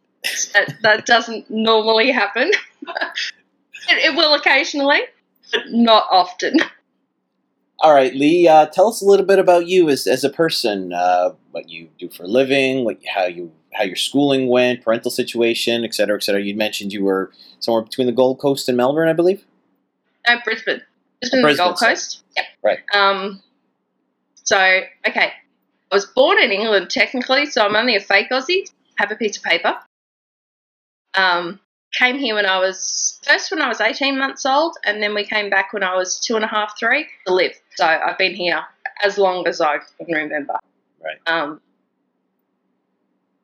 That, 0.53 0.75
that 0.83 1.05
doesn't 1.05 1.49
normally 1.49 2.11
happen. 2.11 2.51
it, 3.89 4.11
it 4.11 4.15
will 4.15 4.33
occasionally, 4.33 5.01
but 5.51 5.61
not 5.69 6.07
often. 6.11 6.57
all 7.79 7.93
right, 7.93 8.13
Li. 8.13 8.47
Uh, 8.47 8.65
tell 8.67 8.87
us 8.89 9.01
a 9.01 9.05
little 9.05 9.25
bit 9.25 9.39
about 9.39 9.67
you 9.67 9.89
as 9.89 10.07
as 10.07 10.23
a 10.23 10.29
person. 10.29 10.93
Uh, 10.93 11.31
what 11.51 11.69
you 11.69 11.89
do 11.99 12.09
for 12.09 12.23
a 12.23 12.27
living, 12.27 12.85
what 12.85 12.99
how 13.13 13.25
you 13.25 13.51
how 13.73 13.83
your 13.83 13.95
schooling 13.95 14.47
went, 14.49 14.83
parental 14.83 15.11
situation, 15.11 15.83
et 15.83 15.93
cetera, 15.93 16.15
et 16.15 16.23
cetera. 16.23 16.41
You 16.41 16.55
mentioned 16.55 16.91
you 16.93 17.03
were 17.03 17.31
somewhere 17.59 17.83
between 17.83 18.07
the 18.07 18.13
Gold 18.13 18.39
Coast 18.39 18.67
and 18.67 18.77
Melbourne, 18.77 19.07
I 19.07 19.13
believe. 19.13 19.45
No, 20.27 20.37
Brisbane. 20.43 20.81
Brisbane, 21.21 21.41
Brisbane, 21.41 21.57
the 21.57 21.63
Gold 21.63 21.77
sorry. 21.77 21.93
Coast. 21.93 22.23
Yep. 22.35 22.45
Right. 22.63 22.79
Um, 22.93 23.41
so, 24.43 24.57
okay. 25.07 25.31
I 25.91 25.95
was 25.95 26.05
born 26.05 26.41
in 26.41 26.51
England 26.51 26.89
technically, 26.89 27.45
so 27.45 27.65
I'm 27.65 27.75
only 27.75 27.95
a 27.95 27.99
fake 27.99 28.29
Aussie. 28.31 28.69
Have 28.97 29.11
a 29.11 29.15
piece 29.15 29.37
of 29.37 29.43
paper. 29.43 29.75
Um, 31.15 31.59
came 31.93 32.17
here 32.17 32.35
when 32.35 32.45
I 32.45 32.59
was 32.59 33.19
first 33.23 33.51
when 33.51 33.61
I 33.61 33.67
was 33.67 33.81
18 33.81 34.17
months 34.17 34.45
old, 34.45 34.77
and 34.85 35.01
then 35.01 35.13
we 35.13 35.25
came 35.25 35.49
back 35.49 35.73
when 35.73 35.83
I 35.83 35.95
was 35.95 36.19
two 36.19 36.35
and 36.35 36.45
a 36.45 36.47
half, 36.47 36.77
three 36.79 37.07
to 37.27 37.33
live. 37.33 37.53
So 37.75 37.85
I've 37.85 38.17
been 38.17 38.35
here 38.35 38.63
as 39.03 39.17
long 39.17 39.47
as 39.47 39.61
I 39.61 39.79
can 39.97 40.15
remember. 40.15 40.55
Right. 41.03 41.17
Um, 41.27 41.61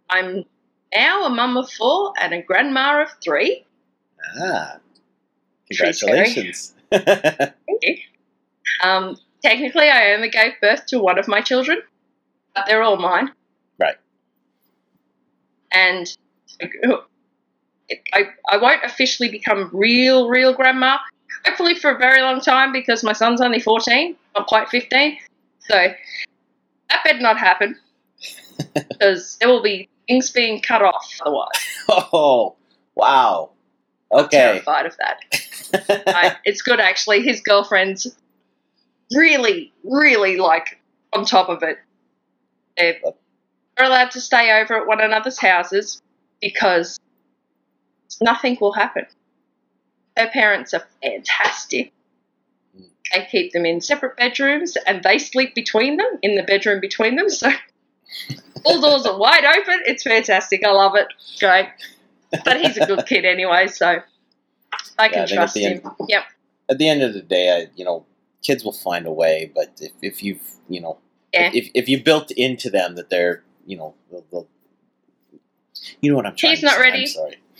I'm 0.10 0.46
now 0.94 1.25
a 1.25 1.30
mum 1.30 1.58
of 1.58 1.70
four 1.72 2.13
and 2.20 2.34
a 2.34 2.42
grandma 2.42 3.04
of 3.04 3.10
three. 3.24 3.66
Ah, 4.42 4.77
congratulations. 5.70 6.74
Thank 6.92 7.56
you. 7.82 7.98
Um, 8.84 9.18
technically, 9.42 9.89
I 9.89 10.13
only 10.13 10.30
gave 10.30 10.54
birth 10.62 10.86
to 10.88 11.00
one 11.00 11.20
of 11.20 11.27
my 11.27 11.42
children, 11.42 11.82
but 12.56 12.66
they're 12.68 12.84
all 12.84 12.98
mine. 12.98 13.32
Right. 13.80 13.96
And 15.72 16.08
I, 18.13 18.25
I 18.51 18.58
won't 18.58 18.84
officially 18.84 19.29
become 19.29 19.70
real, 19.74 20.27
real 20.29 20.53
grandma, 20.53 20.98
hopefully 21.46 21.75
for 21.75 21.91
a 21.91 21.98
very 21.98 22.22
long 22.22 22.41
time 22.41 22.72
because 22.74 23.03
my 23.03 23.13
son's 23.13 23.41
only 23.41 23.60
14, 23.60 24.15
not 24.36 24.48
quite 24.48 24.70
15. 24.70 25.17
So 25.60 25.74
that 26.89 27.03
better 27.03 27.20
not 27.20 27.38
happen 27.38 27.77
because 28.74 29.38
there 29.39 29.50
will 29.50 29.63
be 29.63 29.89
things 30.08 30.32
being 30.32 30.62
cut 30.62 30.82
off 30.82 31.06
otherwise. 31.22 31.50
oh, 31.89 32.56
wow. 32.96 33.51
I'm 34.13 34.25
Okay. 34.25 34.38
terrified 34.38 34.86
of 34.86 34.96
that. 34.98 36.03
I, 36.08 36.38
it's 36.46 36.62
good 36.62 36.79
actually. 36.79 37.24
His 37.24 37.41
girlfriend's 37.41 38.08
really, 39.13 39.74
really 39.84 40.38
like 40.38 40.79
on 41.13 41.25
top 41.25 41.50
of 41.50 41.62
it. 41.63 41.77
They're 42.77 43.01
allowed 43.86 44.12
to 44.12 44.22
stay 44.22 44.62
over 44.62 44.75
at 44.77 44.88
one 44.88 45.01
another's 45.01 45.38
houses 45.39 46.01
because 46.41 46.98
nothing 48.22 48.58
will 48.60 48.74
happen. 48.74 49.06
Her 50.18 50.28
parents 50.28 50.74
are 50.74 50.84
fantastic. 51.04 51.94
Mm. 52.78 52.90
They 53.14 53.28
keep 53.30 53.52
them 53.54 53.66
in 53.66 53.82
separate 53.82 54.18
bedrooms 54.18 54.76
and 54.88 55.04
they 55.04 55.20
sleep 55.20 55.54
between 55.56 55.98
them, 55.98 56.20
in 56.22 56.36
the 56.36 56.44
bedroom 56.44 56.80
between 56.80 57.16
them. 57.16 57.30
So 57.30 57.50
all 58.66 58.82
doors 58.82 59.06
are 59.06 59.18
wide 59.18 59.46
open. 59.46 59.82
It's 59.86 60.04
fantastic. 60.04 60.66
I 60.66 60.72
love 60.72 60.96
it. 60.96 61.08
Great. 61.40 61.68
But 62.44 62.60
he's 62.62 62.78
a 62.78 62.86
good 62.86 63.06
kid 63.06 63.26
anyway, 63.26 63.68
so 63.68 63.86
I 63.88 63.94
Yeah, 63.94 64.02
I 64.98 65.10
can 65.10 65.28
trust 65.28 65.54
the 65.54 65.66
end- 65.66 65.82
Yep. 66.08 66.24
At 66.70 66.78
the 66.80 66.90
end 66.90 67.02
of 67.02 67.14
the 67.14 67.22
day, 67.22 67.56
I, 67.56 67.70
you 67.76 67.86
know, 67.86 68.06
kids 68.44 68.64
will 68.64 68.74
find 68.74 69.06
a 69.06 69.12
way. 69.12 69.52
But 69.54 69.78
if, 69.80 69.92
if 70.02 70.24
you've, 70.24 70.42
you 70.68 70.82
know, 70.82 70.98
Yeah. 71.34 71.52
if, 71.54 71.70
if 71.74 71.88
you 71.88 72.04
built 72.04 72.32
into 72.32 72.70
them 72.70 72.96
that 72.96 73.10
they're, 73.10 73.44
you 73.66 73.78
know, 73.78 73.94
they'll, 74.12 74.26
they'll, 74.32 74.48
you 76.02 76.10
know 76.12 76.18
what 76.18 76.26
I'm 76.26 76.36
trying 76.36 76.56
He's 76.56 76.64
not 76.64 76.80
ready. 76.80 77.08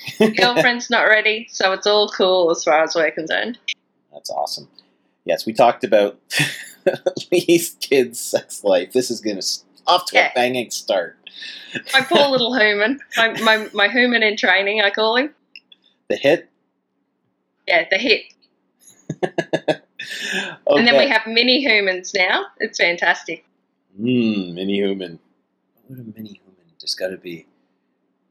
Girlfriend's 0.38 0.90
not 0.90 1.04
ready, 1.04 1.48
so 1.50 1.74
it's 1.74 1.88
all 1.88 2.10
cool 2.10 2.52
as 2.52 2.64
far 2.64 2.84
as 2.84 2.96
we're 2.96 3.12
concerned. 3.12 3.58
That's 4.14 4.30
awesome. 4.30 4.68
Yes, 5.26 5.46
we 5.46 5.54
talked 5.54 5.84
about 5.84 6.20
Li's 7.32 7.76
kids' 7.82 8.20
sex 8.20 8.64
life. 8.64 8.94
This 8.94 9.12
is 9.12 9.20
going 9.22 9.40
to 9.40 9.48
off 9.86 10.06
to 10.08 10.16
Yeah. 10.16 10.32
a 10.32 10.34
banging 10.34 10.70
start. 10.72 11.18
My 11.94 12.02
poor 12.02 12.28
little 12.30 12.58
human, 12.58 13.00
my, 13.18 13.30
my, 13.42 13.70
my 13.74 13.88
human 13.88 14.24
in 14.24 14.38
training, 14.38 14.82
I 14.82 14.90
call 14.90 15.18
him. 15.18 15.34
The 16.10 16.16
hit. 16.16 16.50
Yeah, 17.68 17.86
the 17.90 17.98
hit. 17.98 18.24
okay. 19.24 19.80
And 20.68 20.88
then 20.88 20.98
we 20.98 21.08
have 21.10 21.28
mini 21.28 21.62
humans 21.62 22.14
now. 22.16 22.46
It's 22.60 22.80
fantastic. 22.80 23.46
Mm, 24.00 24.54
mini 24.54 24.76
human. 24.76 25.20
What 25.88 26.00
a 26.00 26.04
mini 26.04 26.30
human? 26.30 26.54
There's 26.80 26.96
got 26.96 27.08
to 27.10 27.18
be. 27.18 27.46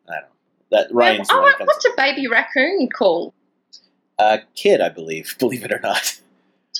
I 0.08 0.14
don't 0.14 0.22
know. 0.22 0.35
That 0.70 0.88
Ryan's 0.92 1.28
oh, 1.30 1.40
what, 1.40 1.60
what's 1.60 1.84
a 1.84 1.90
baby 1.96 2.26
raccoon 2.26 2.88
called? 2.88 3.32
A 4.18 4.40
kid, 4.54 4.80
I 4.80 4.88
believe. 4.88 5.36
Believe 5.38 5.64
it 5.64 5.72
or 5.72 5.80
not. 5.80 6.20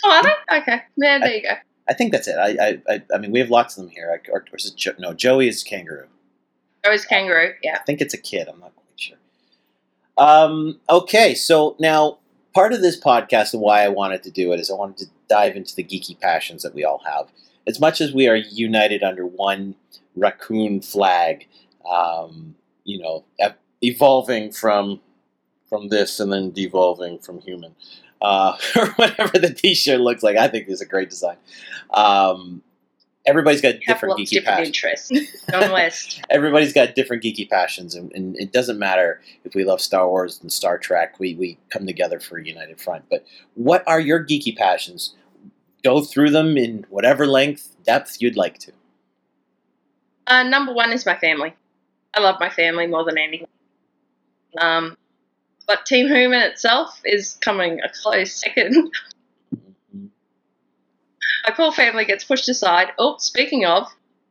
Oh, 0.05 0.11
are 0.11 0.23
they? 0.23 0.59
Okay. 0.59 0.83
Yeah, 0.97 1.19
there 1.19 1.35
you 1.35 1.43
go. 1.43 1.55
I 1.88 1.95
think 1.95 2.12
that's 2.12 2.26
it. 2.26 2.37
I, 2.37 2.57
I, 2.61 2.95
I, 2.95 3.02
I 3.14 3.19
mean, 3.19 3.31
we 3.31 3.38
have 3.38 3.50
lots 3.50 3.76
of 3.76 3.85
them 3.85 3.93
here. 3.93 4.21
Or, 4.33 4.40
or 4.40 4.57
is 4.57 4.66
it 4.66 4.76
jo- 4.76 4.95
no? 4.99 5.12
Joey 5.12 5.49
is 5.49 5.62
kangaroo. 5.62 6.09
Rose 6.87 7.05
kangaroo. 7.05 7.55
Yeah. 7.62 7.76
I 7.81 7.85
think 7.85 8.00
it's 8.00 8.14
a 8.14 8.19
kid. 8.19 8.49
I'm 8.49 8.59
not 8.61 8.75
quite 8.75 8.87
sure. 8.97 9.16
Um, 10.16 10.81
okay, 10.88 11.35
so 11.35 11.76
now 11.78 12.19
part 12.55 12.73
of 12.73 12.81
this 12.81 12.99
podcast 12.99 13.52
and 13.52 13.62
why 13.62 13.83
I 13.83 13.88
wanted 13.88 14.23
to 14.25 14.31
do 14.31 14.52
it 14.52 14.61
is 14.61 14.71
I 14.71 14.75
wanted 14.75 14.97
to 14.99 15.07
dive 15.28 15.57
into 15.57 15.75
the 15.75 15.85
geeky 15.85 16.19
passions 16.19 16.62
that 16.62 16.75
we 16.75 16.85
all 16.85 17.02
have. 17.07 17.28
As 17.66 17.81
much 17.81 18.00
as 18.00 18.14
we 18.14 18.28
are 18.28 18.37
united 18.37 19.02
under 19.02 19.26
one 19.26 19.75
raccoon 20.14 20.81
flag, 20.81 21.47
um, 21.88 22.55
you 22.85 23.02
know, 23.02 23.25
evolving 23.83 24.52
from 24.52 25.00
from 25.68 25.88
this 25.88 26.21
and 26.21 26.33
then 26.33 26.50
devolving 26.52 27.18
from 27.18 27.40
human, 27.40 27.75
uh, 28.23 28.56
or 28.76 28.87
whatever 28.92 29.38
the 29.38 29.52
T-shirt 29.52 30.00
looks 30.00 30.23
like. 30.23 30.37
I 30.37 30.49
think 30.49 30.68
is 30.68 30.80
a 30.80 30.87
great 30.87 31.11
design. 31.11 31.37
Um, 31.92 32.62
everybody's 33.26 33.61
got 33.61 33.75
different 33.87 34.18
geeky 34.18 34.30
different 34.30 34.75
passions 34.75 35.11
interests. 35.11 35.12
West. 35.52 36.23
everybody's 36.30 36.73
got 36.73 36.95
different 36.95 37.23
geeky 37.23 37.49
passions, 37.49 37.95
and, 37.95 38.12
and 38.12 38.37
it 38.37 38.52
doesn't 38.52 38.78
matter 38.78 39.21
if 39.45 39.54
we 39.54 39.64
love 39.64 39.80
Star 39.80 40.09
Wars 40.09 40.40
and 40.40 40.50
Star 40.50 40.78
Trek. 40.78 41.18
We 41.18 41.35
we 41.35 41.59
come 41.71 41.87
together 41.87 42.21
for 42.21 42.38
a 42.38 42.45
united 42.45 42.80
front. 42.80 43.04
But 43.11 43.25
what 43.54 43.83
are 43.87 44.00
your 44.00 44.25
geeky 44.25 44.56
passions? 44.56 45.14
Go 45.83 46.02
through 46.02 46.30
them 46.30 46.56
in 46.56 46.85
whatever 46.88 47.26
length, 47.26 47.76
depth 47.85 48.16
you'd 48.21 48.37
like 48.37 48.59
to. 48.59 48.73
Uh, 50.26 50.42
number 50.42 50.73
one 50.73 50.92
is 50.92 51.06
my 51.06 51.16
family. 51.16 51.54
I 52.14 52.21
love 52.21 52.40
my 52.40 52.49
family 52.49 52.87
more 52.87 53.04
than 53.04 53.18
anything. 53.18 53.47
Um, 54.58 54.96
but 55.66 55.84
Team 55.86 56.08
Hooman 56.08 56.48
itself 56.50 57.00
is 57.04 57.34
coming 57.40 57.80
a 57.80 57.88
close 58.02 58.32
second. 58.32 58.92
My 59.92 61.54
poor 61.54 61.72
family 61.72 62.04
gets 62.04 62.25
pushed 62.25 62.48
aside. 62.48 62.88
Oh, 62.98 63.16
speaking 63.18 63.64
of, 63.64 63.86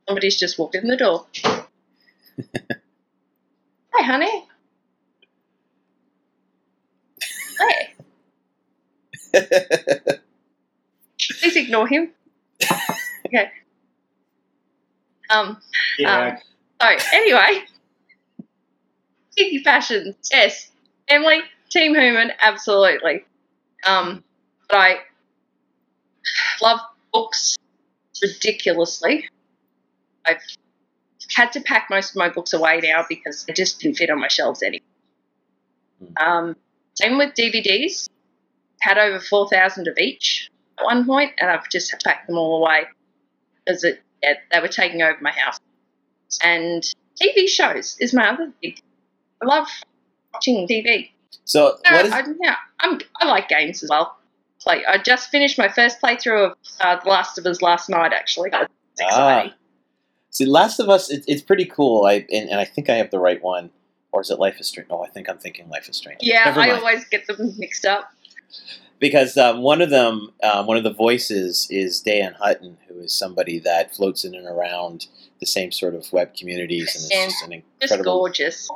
somebody's 0.08 0.38
just 0.38 0.58
walked 0.60 0.76
in 0.76 0.88
the 0.88 0.98
door. 0.98 1.26
Hi, 3.94 4.04
honey. 4.04 4.46
Hey, 7.58 7.94
please 11.40 11.56
ignore 11.56 11.88
him. 11.88 12.12
Okay. 13.28 13.50
Um. 15.32 15.58
Yeah. 15.98 16.38
So 16.80 16.88
anyway, 17.12 17.64
geeky 19.38 19.64
fashions, 19.64 20.16
yes. 20.32 20.72
Emily, 21.08 21.42
Team 21.70 21.94
Hooman, 21.94 22.32
absolutely. 22.40 23.26
Um, 23.86 24.24
but 24.70 24.78
I 24.78 24.98
love 26.62 26.80
books 27.14 27.58
ridiculously. 28.22 29.28
I've 30.26 30.42
had 31.36 31.52
to 31.54 31.62
pack 31.62 31.88
most 31.90 32.12
of 32.12 32.16
my 32.18 32.30
books 32.30 32.54
away 32.54 32.80
now 32.82 33.06
because 33.08 33.46
they 33.46 33.54
just 33.54 33.80
didn't 33.80 33.98
fit 33.98 34.10
on 34.10 34.20
my 34.20 34.28
shelves 34.28 34.64
anymore. 34.64 34.86
Um, 36.18 36.56
same 36.96 37.18
with 37.18 37.34
DVDs. 37.36 38.10
Had 38.82 38.98
over 38.98 39.20
four 39.20 39.50
thousand 39.50 39.88
of 39.88 39.98
each 39.98 40.50
at 40.78 40.86
one 40.86 41.06
point, 41.06 41.32
and 41.40 41.50
I've 41.50 41.70
just 41.70 41.94
packed 42.04 42.28
them 42.28 42.38
all 42.38 42.64
away 42.64 42.86
because 43.66 43.84
it 43.84 44.02
yeah, 44.22 44.34
they 44.52 44.60
were 44.60 44.68
taking 44.68 45.02
over 45.02 45.18
my 45.22 45.32
house. 45.32 45.60
And 46.44 46.84
TV 47.22 47.48
shows 47.48 47.98
is 48.00 48.14
my 48.14 48.30
other 48.30 48.52
big. 48.62 48.80
I 49.46 49.56
love 49.56 49.68
watching 50.34 50.68
TV. 50.68 51.12
so 51.46 51.78
Uh, 51.90 51.96
is 51.98 52.12
I, 52.12 52.24
yeah, 52.42 52.56
I'm, 52.80 53.00
I 53.22 53.26
like 53.26 53.50
games 53.50 53.84
as 53.84 53.90
well. 53.90 54.18
Play. 54.62 54.84
I 54.86 54.98
just 54.98 55.30
finished 55.30 55.58
my 55.58 55.70
first 55.70 56.02
playthrough 56.02 56.52
of 56.52 56.58
uh, 56.82 56.98
The 57.04 57.10
Last 57.10 57.38
of 57.38 57.46
Us 57.46 57.62
last 57.62 57.90
night. 57.90 58.14
Actually, 58.14 58.50
That 58.50 58.70
was 59.00 59.14
ah? 59.14 59.54
See, 60.32 60.46
Last 60.46 60.80
of 60.80 60.90
Us, 60.90 61.10
it, 61.10 61.24
it's 61.28 61.42
pretty 61.42 61.66
cool. 61.66 62.06
I 62.06 62.26
and, 62.32 62.50
and 62.50 62.60
I 62.60 62.66
think 62.66 62.90
I 62.90 62.96
have 62.96 63.12
the 63.12 63.20
right 63.20 63.42
one, 63.44 63.70
or 64.12 64.22
is 64.22 64.32
it 64.32 64.40
Life 64.40 64.60
is 64.60 64.68
Strange? 64.68 64.90
No, 64.90 65.04
I 65.04 65.10
think 65.10 65.30
I'm 65.30 65.38
thinking 65.38 65.70
Life 65.70 65.88
is 65.88 65.98
Strange. 65.98 66.20
Yeah, 66.22 66.54
I 66.58 66.72
always 66.72 67.06
get 67.06 67.28
them 67.28 67.54
mixed 67.58 67.86
up. 67.86 68.12
because 69.00 69.38
um, 69.38 69.62
one 69.62 69.82
of 69.82 69.92
them, 69.92 70.32
um, 70.42 70.66
one 70.66 70.78
of 70.78 70.84
the 70.84 70.94
voices 70.94 71.68
is 71.70 72.00
Dan 72.00 72.34
Hutton, 72.40 72.78
who 72.88 73.02
is 73.02 73.14
somebody 73.14 73.60
that 73.60 73.96
floats 73.96 74.26
in 74.26 74.34
and 74.34 74.48
around 74.48 75.08
the 75.40 75.46
same 75.46 75.72
sort 75.72 75.94
of 75.94 76.12
web 76.12 76.36
communities, 76.36 76.96
and 76.96 77.22
And 77.22 77.32
just 77.32 77.44
an 77.44 77.54
incredible, 77.54 78.28
Just 78.28 78.68
gorgeous. 78.68 78.70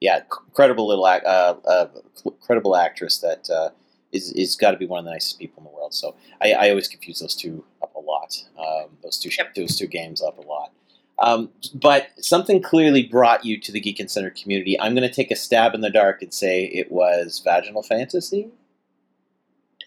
Yeah, 0.00 0.20
credible 0.52 0.86
little, 0.86 1.08
ac- 1.08 1.24
uh, 1.24 1.54
uh, 1.66 1.88
incredible 2.24 2.76
actress 2.76 3.18
that 3.18 3.48
uh, 3.50 3.70
is 4.12 4.30
is 4.32 4.54
got 4.56 4.72
to 4.72 4.76
be 4.76 4.86
one 4.86 4.98
of 4.98 5.04
the 5.06 5.10
nicest 5.10 5.38
people 5.38 5.62
in 5.62 5.64
the 5.64 5.70
world. 5.74 5.94
So 5.94 6.14
I, 6.42 6.52
I 6.52 6.70
always 6.70 6.86
confuse 6.88 7.20
those 7.20 7.34
two 7.34 7.64
up 7.82 7.94
a 7.94 8.00
lot. 8.00 8.36
Um, 8.58 8.90
those 9.02 9.18
two 9.18 9.30
Yep. 9.36 9.54
those 9.54 9.76
two 9.76 9.86
games 9.86 10.22
up 10.22 10.38
a 10.38 10.42
lot. 10.42 10.70
Um, 11.18 11.48
but 11.74 12.08
something 12.18 12.60
clearly 12.60 13.04
brought 13.04 13.42
you 13.44 13.58
to 13.58 13.72
the 13.72 13.80
Geek 13.80 13.98
and 14.00 14.10
Sundry 14.10 14.32
community. 14.32 14.78
I'm 14.78 14.94
going 14.94 15.08
to 15.08 15.14
take 15.14 15.30
a 15.30 15.36
stab 15.36 15.74
in 15.74 15.80
the 15.80 15.88
dark 15.88 16.20
and 16.20 16.32
say 16.32 16.64
it 16.64 16.92
was 16.92 17.40
Vaginal 17.42 17.82
Fantasy. 17.82 18.48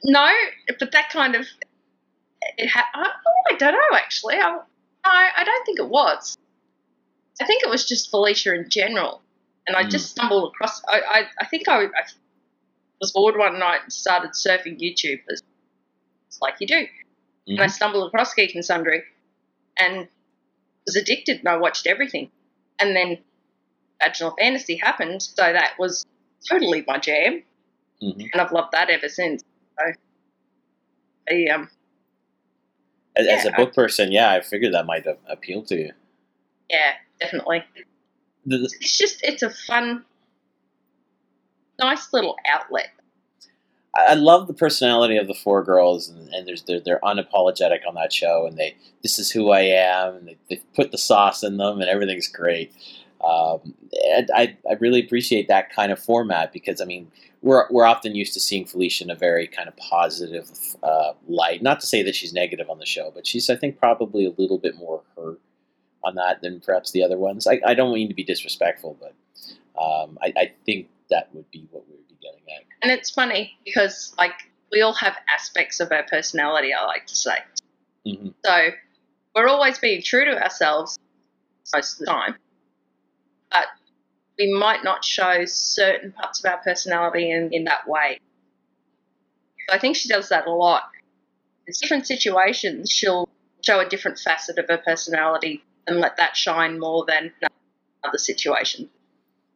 No, 0.03 0.27
but 0.79 0.91
that 0.91 1.09
kind 1.11 1.35
of 1.35 1.45
it. 2.57 2.69
Ha- 2.69 2.89
I, 2.95 3.11
I 3.53 3.57
don't 3.57 3.73
know 3.73 3.95
actually. 3.97 4.35
I, 4.35 4.41
no, 4.49 4.61
I 5.05 5.43
don't 5.43 5.65
think 5.65 5.79
it 5.79 5.89
was. 5.89 6.35
I 7.41 7.45
think 7.45 7.63
it 7.63 7.69
was 7.69 7.85
just 7.87 8.09
Felicia 8.09 8.53
in 8.55 8.69
general, 8.69 9.21
and 9.67 9.75
I 9.75 9.83
Hmm. 9.83 9.89
just 9.89 10.09
stumbled 10.09 10.51
across. 10.53 10.81
I, 10.87 11.01
I, 11.01 11.23
I 11.41 11.45
think 11.45 11.67
I, 11.67 11.83
I 11.85 12.03
was 13.01 13.11
bored 13.11 13.37
one 13.37 13.59
night 13.59 13.81
and 13.83 13.93
started 13.93 14.31
surfing 14.31 14.79
YouTube, 14.79 15.19
as 15.31 15.41
it's 16.27 16.39
like 16.41 16.55
you 16.59 16.67
do, 16.67 16.87
and 17.47 17.61
I 17.61 17.65
Mhm. 17.65 17.71
stumbled 17.71 18.07
across 18.07 18.33
Geek 18.33 18.55
and 18.55 18.63
Sundry, 18.65 19.03
and 19.77 20.07
was 20.85 20.95
addicted, 20.95 21.39
and 21.39 21.47
I 21.47 21.57
watched 21.57 21.87
everything, 21.87 22.31
and 22.79 22.95
then 22.95 23.17
Vaginal 24.01 24.35
Fantasy 24.37 24.77
happened, 24.77 25.21
so 25.21 25.41
that 25.43 25.73
was 25.79 26.05
totally 26.49 26.83
my 26.87 26.97
jam, 26.97 27.43
Mhm. 28.01 28.29
and 28.31 28.41
I've 28.41 28.51
loved 28.51 28.71
that 28.73 28.89
ever 28.89 29.09
since. 29.09 29.43
So, 29.79 29.93
I, 31.29 31.45
um, 31.53 31.69
As, 33.15 33.27
as 33.27 33.45
a 33.45 33.49
Yeah. 33.49 33.55
book 33.57 33.73
person, 33.73 34.11
yeah, 34.11 34.31
I 34.31 34.39
figured 34.41 34.73
that 34.73 34.85
might 34.85 35.05
appeal 35.27 35.63
to 35.63 35.75
you. 35.75 35.93
yeah, 36.69 36.93
definitely. 37.19 37.63
The- 38.45 38.69
It's 38.79 38.97
just 38.97 39.19
it's 39.23 39.43
a 39.43 39.49
fun, 39.49 40.03
nice 41.79 42.11
little 42.13 42.35
outlet. 42.47 42.89
I 43.95 44.13
love 44.13 44.47
the 44.47 44.53
personality 44.53 45.17
of 45.17 45.27
the 45.27 45.33
four 45.33 45.63
girls, 45.63 46.09
and, 46.09 46.29
and 46.29 46.47
there's 46.47 46.61
they're, 46.63 46.79
they're 46.79 46.99
unapologetic 47.03 47.79
on 47.87 47.95
that 47.95 48.13
show, 48.13 48.45
and 48.45 48.57
they 48.57 48.75
this 49.01 49.17
is 49.19 49.31
who 49.31 49.51
I 49.51 49.61
am, 49.61 50.15
and 50.15 50.27
they, 50.27 50.37
they 50.49 50.61
put 50.75 50.91
the 50.91 50.97
sauce 50.97 51.43
in 51.43 51.57
them, 51.57 51.81
and 51.81 51.89
everything's 51.89 52.27
great. 52.27 52.71
Um, 53.23 53.73
and 54.13 54.29
I 54.33 54.55
I 54.69 54.73
really 54.79 55.03
appreciate 55.03 55.47
that 55.47 55.73
kind 55.73 55.91
of 55.91 55.99
format 55.99 56.53
because 56.53 56.79
I 56.81 56.85
mean 56.85 57.11
we're 57.41 57.65
we're 57.71 57.85
often 57.85 58.15
used 58.15 58.33
to 58.35 58.39
seeing 58.39 58.65
Felicia 58.65 59.03
in 59.03 59.09
a 59.09 59.15
very 59.15 59.47
kind 59.47 59.67
of 59.67 59.75
positive 59.77 60.49
uh, 60.83 61.13
light. 61.27 61.61
Not 61.61 61.79
to 61.81 61.87
say 61.87 62.03
that 62.03 62.15
she's 62.15 62.31
negative 62.31 62.69
on 62.69 62.77
the 62.77 62.85
show, 62.85 63.11
but 63.13 63.25
she's 63.27 63.49
I 63.49 63.55
think 63.55 63.79
probably 63.79 64.25
a 64.25 64.31
little 64.37 64.59
bit 64.59 64.77
more 64.77 65.01
her 65.17 65.35
on 66.03 66.15
that 66.15 66.41
than 66.41 66.59
perhaps 66.59 66.91
the 66.91 67.03
other 67.03 67.17
ones. 67.17 67.47
I, 67.47 67.59
I 67.65 67.73
don't 67.73 67.93
mean 67.93 68.07
to 68.07 68.13
be 68.13 68.23
disrespectful, 68.23 68.97
but 68.99 69.13
um, 69.81 70.17
I, 70.21 70.33
I 70.37 70.51
think 70.65 70.89
that 71.09 71.33
would 71.33 71.49
be 71.51 71.67
what 71.71 71.87
we 71.87 71.95
would 71.95 72.07
be 72.07 72.17
getting 72.21 72.41
at. 72.55 72.63
And 72.81 72.91
it's 72.91 73.09
funny 73.09 73.57
because 73.65 74.13
like 74.17 74.33
we 74.71 74.81
all 74.81 74.93
have 74.93 75.15
aspects 75.33 75.79
of 75.79 75.91
our 75.91 76.03
personality. 76.03 76.73
I 76.73 76.85
like 76.85 77.07
to 77.07 77.15
say. 77.15 77.37
hmm 78.05 78.29
So 78.45 78.69
we're 79.35 79.47
always 79.47 79.79
being 79.79 80.01
true 80.01 80.25
to 80.25 80.41
ourselves 80.41 80.97
most 81.73 81.93
of 81.93 81.99
the 81.99 82.05
time, 82.05 82.35
but 83.51 83.67
we 84.37 84.51
might 84.51 84.83
not 84.83 85.03
show 85.03 85.45
certain 85.45 86.11
parts 86.13 86.43
of 86.43 86.49
our 86.49 86.57
personality 86.59 87.29
in, 87.31 87.49
in 87.51 87.65
that 87.65 87.87
way. 87.87 88.19
I 89.71 89.77
think 89.77 89.95
she 89.95 90.09
does 90.09 90.29
that 90.29 90.47
a 90.47 90.51
lot. 90.51 90.83
In 91.67 91.73
different 91.79 92.07
situations, 92.07 92.89
she'll 92.89 93.29
show 93.63 93.79
a 93.79 93.87
different 93.87 94.17
facet 94.17 94.57
of 94.57 94.65
her 94.67 94.77
personality 94.77 95.63
and 95.89 95.99
let 95.99 96.17
that 96.17 96.37
shine 96.37 96.79
more 96.79 97.05
than 97.07 97.31
other 98.03 98.17
situations. 98.17 98.87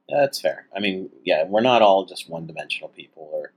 Yeah, 0.09 0.21
that's 0.21 0.41
fair. 0.41 0.67
I 0.75 0.79
mean, 0.79 1.09
yeah, 1.23 1.45
we're 1.45 1.61
not 1.61 1.81
all 1.81 2.05
just 2.05 2.29
one-dimensional 2.29 2.89
people, 2.89 3.29
or 3.31 3.53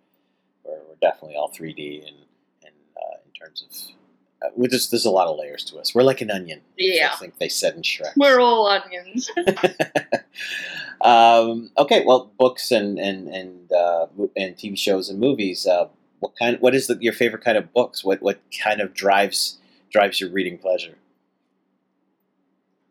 we're, 0.64 0.78
we're 0.88 0.94
definitely 1.00 1.36
all 1.36 1.50
3D, 1.50 2.06
and 2.06 2.16
and 2.64 2.74
uh, 2.96 3.16
in 3.24 3.32
terms 3.32 3.64
of, 3.64 4.48
uh, 4.48 4.52
we 4.56 4.68
just 4.68 4.90
there's 4.90 5.04
a 5.04 5.10
lot 5.10 5.26
of 5.26 5.38
layers 5.38 5.64
to 5.64 5.78
us. 5.78 5.94
We're 5.94 6.02
like 6.02 6.20
an 6.20 6.30
onion. 6.30 6.60
Yeah. 6.76 7.10
I 7.12 7.16
think 7.16 7.38
they 7.38 7.48
said 7.48 7.74
in 7.74 7.82
Shrek. 7.82 8.12
We're 8.16 8.40
all 8.40 8.66
onions. 8.68 9.28
um, 11.00 11.70
okay, 11.78 12.04
well, 12.06 12.30
books 12.38 12.70
and 12.70 12.98
and 12.98 13.28
and 13.28 13.72
uh, 13.72 14.06
and 14.36 14.56
TV 14.56 14.78
shows 14.78 15.08
and 15.08 15.18
movies. 15.18 15.66
Uh, 15.66 15.88
what 16.20 16.36
kind? 16.38 16.58
What 16.60 16.74
is 16.74 16.86
the, 16.86 16.96
your 17.00 17.12
favorite 17.12 17.42
kind 17.42 17.58
of 17.58 17.72
books? 17.72 18.04
What 18.04 18.22
what 18.22 18.40
kind 18.62 18.80
of 18.80 18.94
drives 18.94 19.58
drives 19.90 20.20
your 20.20 20.30
reading 20.30 20.58
pleasure? 20.58 20.96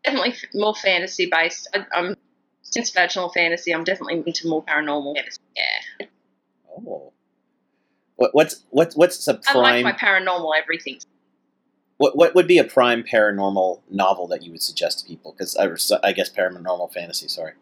Definitely 0.05 0.35
more 0.53 0.75
fantasy 0.75 1.27
based. 1.31 1.67
I, 1.73 1.85
I'm 1.93 2.15
since 2.61 2.89
vaginal 2.91 3.29
fantasy, 3.29 3.73
I'm 3.73 3.83
definitely 3.83 4.23
into 4.25 4.47
more 4.47 4.63
paranormal 4.63 5.15
fantasy. 5.15 5.39
Yeah, 5.55 6.07
Oh, 6.69 7.13
what 8.17 8.31
what's 8.33 8.63
what's 8.69 8.95
what's 8.95 9.27
a 9.27 9.39
I 9.47 9.51
prime? 9.51 9.83
like 9.83 9.83
my 9.83 9.93
paranormal 9.93 10.51
everything. 10.61 10.99
What 11.97 12.17
what 12.17 12.35
would 12.35 12.47
be 12.47 12.57
a 12.57 12.63
prime 12.65 13.03
paranormal 13.03 13.81
novel 13.89 14.27
that 14.27 14.43
you 14.43 14.51
would 14.51 14.61
suggest 14.61 14.99
to 14.99 15.05
people? 15.05 15.31
Because 15.31 15.55
I, 15.55 15.67
was- 15.67 15.91
I 16.03 16.11
guess 16.11 16.29
paranormal 16.29 16.91
fantasy. 16.93 17.27
Sorry. 17.29 17.53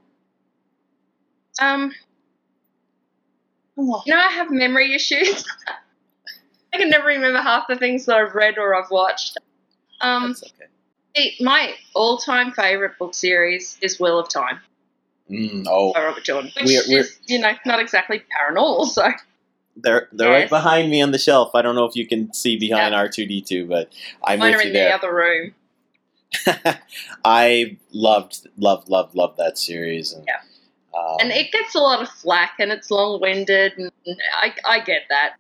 Um, 1.61 1.91
you 3.77 3.85
know, 4.07 4.17
I 4.17 4.31
have 4.31 4.49
memory 4.49 4.93
issues. 4.95 5.45
I 6.73 6.77
can 6.79 6.89
never 6.89 7.07
remember 7.07 7.39
half 7.41 7.65
the 7.67 7.75
things 7.75 8.05
that 8.07 8.15
I've 8.17 8.33
read 8.33 8.57
or 8.57 8.73
I've 8.75 8.89
watched. 8.89 9.37
Um, 10.01 10.29
That's 10.29 10.43
okay. 10.43 10.65
My 11.41 11.73
all-time 11.93 12.51
favorite 12.51 12.97
book 12.97 13.13
series 13.13 13.77
is 13.81 13.99
Wheel 13.99 14.19
of 14.19 14.29
Time 14.29 14.59
Mm, 15.29 15.65
oh, 15.69 15.93
by 15.93 16.03
Robert 16.03 16.23
Jordan, 16.25 16.51
which 16.57 16.65
We're- 16.65 16.83
we're- 16.89 16.99
is 16.99 17.17
you 17.27 17.39
know 17.39 17.53
not 17.65 17.79
exactly 17.79 18.21
paranormal. 18.37 18.87
So 18.93 19.07
they're 19.77 20.09
they're 20.11 20.29
right 20.29 20.49
behind 20.49 20.91
me 20.91 21.01
on 21.01 21.11
the 21.11 21.17
shelf. 21.17 21.51
I 21.55 21.61
don't 21.61 21.75
know 21.75 21.85
if 21.85 21.95
you 21.95 22.05
can 22.05 22.31
see 22.33 22.57
behind 22.57 22.93
R 22.93 23.07
two 23.07 23.25
D 23.25 23.41
two, 23.41 23.65
but 23.65 23.89
I'm 24.23 24.39
mine 24.39 24.51
with 24.53 24.63
you 24.65 24.67
in 24.67 24.73
the 24.73 24.93
other 24.93 25.15
room. 25.15 25.55
I 27.25 27.77
loved 27.93 28.47
loved 28.57 28.89
loved 28.89 29.15
loved 29.15 29.37
that 29.37 29.57
series, 29.57 30.11
and 30.11 30.27
Yeah. 30.27 30.41
um, 30.99 31.17
and 31.21 31.31
it 31.31 31.51
gets 31.53 31.73
a 31.73 31.79
lot 31.79 32.01
of 32.03 32.09
flack 32.09 32.55
and 32.59 32.71
it's 32.71 32.91
long-winded, 32.91 33.77
and 33.77 33.91
I 34.35 34.53
I 34.65 34.79
get 34.81 35.03
that. 35.09 35.35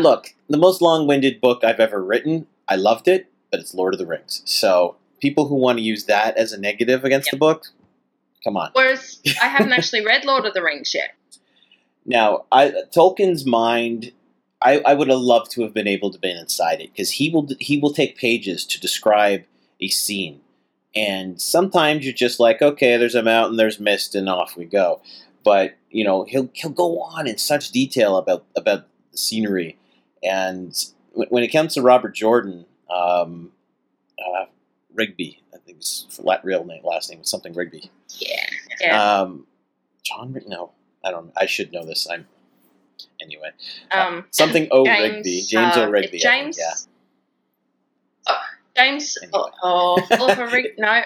look 0.00 0.34
the 0.50 0.58
most 0.58 0.82
long 0.82 1.06
winded 1.06 1.40
book 1.40 1.62
I've 1.62 1.80
ever 1.80 2.02
written. 2.02 2.48
I 2.68 2.74
loved 2.74 3.06
it, 3.06 3.28
but 3.52 3.60
it's 3.60 3.72
Lord 3.72 3.94
of 3.94 3.98
the 3.98 4.06
Rings. 4.06 4.42
So 4.44 4.96
people 5.20 5.48
who 5.48 5.56
want 5.56 5.78
to 5.78 5.84
use 5.84 6.04
that 6.04 6.36
as 6.36 6.52
a 6.52 6.60
negative 6.60 7.04
against 7.04 7.30
the 7.30 7.36
book, 7.36 7.66
come 8.44 8.56
on. 8.56 8.70
Whereas 8.72 9.20
I 9.42 9.48
haven't 9.48 9.72
actually 9.72 10.04
read 10.04 10.24
Lord 10.24 10.44
of 10.46 10.54
the 10.54 10.62
Rings 10.62 10.94
yet. 10.94 11.14
Now, 12.04 12.46
I, 12.50 12.72
Tolkien's 12.94 13.44
mind, 13.44 14.12
I, 14.62 14.80
I 14.80 14.94
would 14.94 15.08
have 15.08 15.18
loved 15.18 15.50
to 15.52 15.62
have 15.62 15.74
been 15.74 15.86
able 15.86 16.10
to 16.10 16.18
been 16.18 16.36
inside 16.36 16.80
it 16.80 16.90
because 16.92 17.12
he 17.12 17.30
will 17.30 17.48
he 17.60 17.78
will 17.78 17.92
take 17.92 18.16
pages 18.16 18.64
to 18.66 18.80
describe 18.80 19.44
a 19.80 19.88
scene, 19.88 20.40
and 20.96 21.40
sometimes 21.40 22.04
you're 22.04 22.14
just 22.14 22.40
like, 22.40 22.62
okay, 22.62 22.96
there's 22.96 23.14
a 23.14 23.22
mountain, 23.22 23.56
there's 23.56 23.78
mist, 23.78 24.14
and 24.14 24.28
off 24.28 24.56
we 24.56 24.64
go. 24.64 25.02
But 25.44 25.76
you 25.90 26.02
know, 26.02 26.24
he'll 26.24 26.48
he'll 26.54 26.70
go 26.70 27.00
on 27.00 27.26
in 27.26 27.38
such 27.38 27.70
detail 27.70 28.16
about 28.16 28.46
about 28.56 28.86
the 29.12 29.18
scenery, 29.18 29.76
and 30.22 30.74
when 31.12 31.28
when 31.28 31.44
it 31.44 31.48
comes 31.48 31.74
to 31.74 31.82
Robert 31.82 32.14
Jordan, 32.14 32.64
um, 32.90 33.52
uh, 34.18 34.46
Rigby, 34.94 35.42
I 35.54 35.58
think 35.58 35.78
his 35.78 36.06
flat 36.10 36.44
real 36.44 36.64
name, 36.64 36.82
last 36.84 37.10
name 37.10 37.20
was 37.20 37.30
something 37.30 37.52
Rigby. 37.52 37.90
Yeah, 38.18 38.46
yeah. 38.80 39.20
Um, 39.20 39.46
John, 40.02 40.36
no, 40.46 40.72
I 41.04 41.10
don't. 41.10 41.32
I 41.36 41.46
should 41.46 41.72
know 41.72 41.84
this. 41.84 42.08
I'm 42.10 42.26
anyway. 43.20 43.50
Um, 43.90 44.24
Something 44.30 44.68
O 44.70 44.84
James, 44.84 45.16
Rigby, 45.16 45.42
James 45.46 45.76
uh, 45.76 45.82
O 45.84 45.90
Rigby. 45.90 46.06
I 46.06 46.10
think, 46.10 46.22
James. 46.22 46.58
yeah. 46.58 46.74
Oh, 48.28 48.40
James. 48.76 49.16
Anyway. 49.22 49.38
Oh, 49.62 49.98
oh, 50.10 50.16
Oliver 50.20 50.46
Rig. 50.48 50.66
No. 50.78 51.02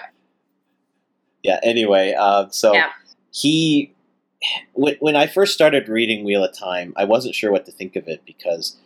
Yeah. 1.43 1.59
Anyway, 1.63 2.13
uh, 2.17 2.47
so 2.49 2.73
Yeah. 2.73 2.89
he, 3.31 3.93
when 4.73 4.95
when 4.99 5.15
I 5.15 5.27
first 5.27 5.53
started 5.53 5.89
reading 5.89 6.23
Wheel 6.23 6.43
of 6.43 6.57
Time, 6.57 6.93
I 6.95 7.03
wasn't 7.03 7.35
sure 7.35 7.51
what 7.51 7.65
to 7.65 7.71
think 7.71 7.95
of 7.95 8.07
it 8.07 8.23
because 8.25 8.77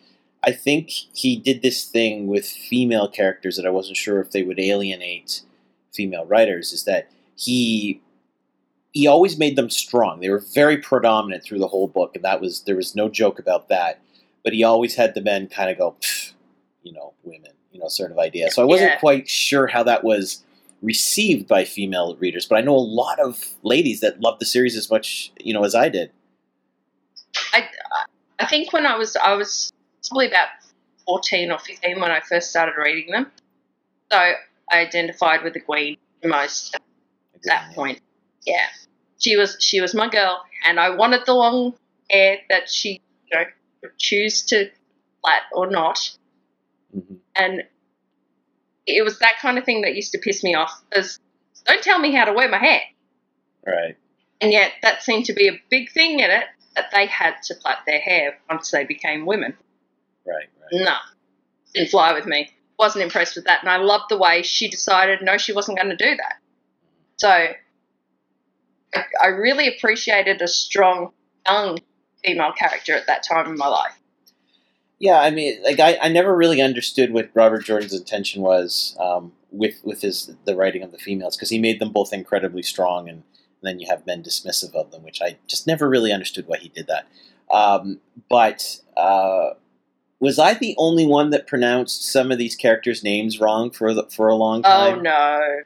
I 0.47 0.51
think 0.53 0.89
he 0.89 1.35
did 1.35 1.61
this 1.61 1.83
thing 1.83 2.27
with 2.27 2.47
female 2.47 3.09
characters 3.09 3.57
that 3.57 3.65
I 3.65 3.69
wasn't 3.69 3.97
sure 3.97 4.21
if 4.21 4.31
they 4.31 4.43
would 4.43 4.59
alienate 4.61 5.41
female 5.93 6.25
writers. 6.25 6.71
Is 6.71 6.85
that 6.85 7.11
he 7.35 8.01
he 8.93 9.07
always 9.07 9.37
made 9.37 9.57
them 9.57 9.69
strong. 9.69 10.21
They 10.21 10.29
were 10.29 10.43
very 10.55 10.77
predominant 10.77 11.43
through 11.43 11.59
the 11.59 11.67
whole 11.67 11.89
book, 11.89 12.15
and 12.15 12.23
that 12.23 12.39
was 12.39 12.61
there 12.61 12.77
was 12.77 12.95
no 12.95 13.09
joke 13.09 13.39
about 13.39 13.67
that. 13.67 13.99
But 14.43 14.53
he 14.53 14.63
always 14.63 14.95
had 14.95 15.13
the 15.13 15.21
men 15.21 15.47
kind 15.47 15.69
of 15.69 15.77
go, 15.77 15.97
you 16.81 16.93
know, 16.93 17.13
women, 17.25 17.51
you 17.73 17.81
know, 17.81 17.89
sort 17.89 18.11
of 18.11 18.17
idea. 18.17 18.49
So 18.49 18.61
I 18.61 18.65
wasn't 18.65 18.91
Yeah. 18.91 18.99
quite 18.99 19.27
sure 19.27 19.67
how 19.67 19.83
that 19.83 20.05
was 20.05 20.43
received 20.81 21.47
by 21.49 21.65
female 21.65 22.15
readers, 22.15 22.45
but 22.45 22.57
I 22.57 22.61
know 22.61 22.75
a 22.75 22.77
lot 22.77 23.19
of 23.19 23.43
ladies 23.63 23.99
that 23.99 24.21
loved 24.21 24.39
the 24.39 24.45
series 24.45 24.77
as 24.77 24.89
much, 24.89 25.33
you 25.39 25.53
know, 25.53 25.65
as 25.65 25.75
I 25.75 25.89
did. 25.89 26.11
I 27.51 27.67
I 28.39 28.45
think 28.45 28.71
when 28.71 28.85
I 28.85 28.95
was 28.95 29.17
I 29.17 29.33
was 29.33 29.73
probably 30.09 30.27
about 30.27 30.47
14 31.05 31.51
or 31.51 31.59
15 31.59 31.99
when 31.99 32.11
I 32.11 32.19
first 32.21 32.49
started 32.49 32.73
reading 32.77 33.11
them. 33.11 33.31
So 34.11 34.17
I 34.17 34.35
identified 34.71 35.43
with 35.43 35.53
the 35.53 35.59
Queen 35.61 35.97
the 36.21 36.27
most 36.29 36.75
at 36.75 36.81
that 37.43 37.73
point. 37.75 38.01
Yeah. 38.45 38.67
She 39.19 39.35
was 39.35 39.57
she 39.59 39.81
was 39.81 39.93
my 39.93 40.09
girl 40.09 40.43
and 40.67 40.79
I 40.79 40.91
wanted 40.91 41.25
the 41.25 41.33
long 41.33 41.73
hair 42.09 42.39
that 42.49 42.69
she 42.69 43.01
you 43.31 43.37
know 43.37 43.45
could 43.81 43.97
choose 43.97 44.43
to 44.47 44.69
flat 45.21 45.43
or 45.51 45.67
not. 45.69 46.17
hmm 46.93 47.15
And 47.35 47.63
it 48.85 49.03
was 49.03 49.19
that 49.19 49.35
kind 49.41 49.57
of 49.57 49.65
thing 49.65 49.81
that 49.81 49.95
used 49.95 50.13
to 50.13 50.17
piss 50.17 50.43
me 50.43 50.55
off 50.55 50.71
because 50.89 51.19
don't 51.65 51.83
tell 51.83 51.99
me 51.99 52.13
how 52.13 52.25
to 52.25 52.33
wear 52.33 52.49
my 52.49 52.57
hair. 52.57 52.81
Right. 53.65 53.97
And 54.39 54.51
yet 54.51 54.71
that 54.81 55.03
seemed 55.03 55.25
to 55.25 55.33
be 55.33 55.47
a 55.49 55.59
big 55.69 55.91
thing 55.91 56.19
in 56.19 56.29
it 56.29 56.45
that 56.75 56.91
they 56.93 57.07
had 57.07 57.35
to 57.45 57.55
plait 57.55 57.77
their 57.85 57.99
hair 57.99 58.37
once 58.49 58.71
they 58.71 58.85
became 58.85 59.25
women. 59.25 59.57
Right. 60.27 60.49
Right. 60.71 60.83
No, 60.83 60.95
didn't 61.73 61.89
fly 61.89 62.13
with 62.13 62.25
me. 62.25 62.49
Wasn't 62.77 63.03
impressed 63.03 63.35
with 63.35 63.45
that, 63.45 63.61
and 63.61 63.69
I 63.69 63.77
loved 63.77 64.05
the 64.09 64.17
way 64.17 64.43
she 64.43 64.69
decided 64.69 65.19
no, 65.21 65.37
she 65.37 65.53
wasn't 65.53 65.79
going 65.79 65.89
to 65.89 65.95
do 65.95 66.15
that. 66.15 66.35
So 67.17 67.29
I, 67.29 67.55
I 69.21 69.27
really 69.27 69.67
appreciated 69.67 70.41
a 70.41 70.47
strong 70.47 71.11
young 71.47 71.79
female 72.23 72.51
character 72.51 72.93
at 72.93 73.07
that 73.07 73.23
time 73.23 73.47
in 73.47 73.57
my 73.57 73.67
life. 73.67 73.97
Yeah, 74.99 75.19
I 75.19 75.29
mean, 75.29 75.61
like 75.63 75.79
I, 75.79 75.97
I 76.01 76.09
never 76.09 76.35
really 76.35 76.61
understood 76.61 77.13
what 77.13 77.29
Robert 77.33 77.63
Jordan's 77.63 77.93
intention 77.93 78.41
was 78.41 78.95
um, 78.99 79.33
with 79.51 79.79
with 79.83 80.01
his 80.01 80.35
the 80.45 80.55
writing 80.55 80.83
of 80.83 80.91
the 80.91 80.97
females 80.97 81.35
because 81.35 81.49
he 81.49 81.59
made 81.59 81.79
them 81.79 81.91
both 81.91 82.13
incredibly 82.13 82.63
strong, 82.63 83.07
and, 83.07 83.23
then 83.63 83.79
you 83.79 83.87
have 83.89 84.05
men 84.05 84.23
dismissive 84.23 84.73
of 84.75 84.91
them, 84.91 85.03
which 85.03 85.19
I 85.19 85.37
just 85.47 85.65
never 85.65 85.89
really 85.89 86.13
understood 86.13 86.47
why 86.47 86.57
he 86.57 86.69
did 86.69 86.87
that. 86.87 87.07
Um, 87.51 87.99
but 88.29 88.79
uh, 88.95 89.55
was 90.19 90.39
I 90.39 90.53
the 90.55 90.75
only 90.77 91.05
one 91.05 91.29
that 91.31 91.47
pronounced 91.47 92.09
some 92.11 92.31
of 92.31 92.37
these 92.37 92.55
characters' 92.55 93.03
names 93.03 93.39
wrong 93.39 93.69
for 93.71 93.93
the, 93.93 94.03
for 94.09 94.27
a 94.27 94.35
long 94.35 94.63
time? 94.63 94.99
Oh 94.99 95.01
no, 95.01 95.59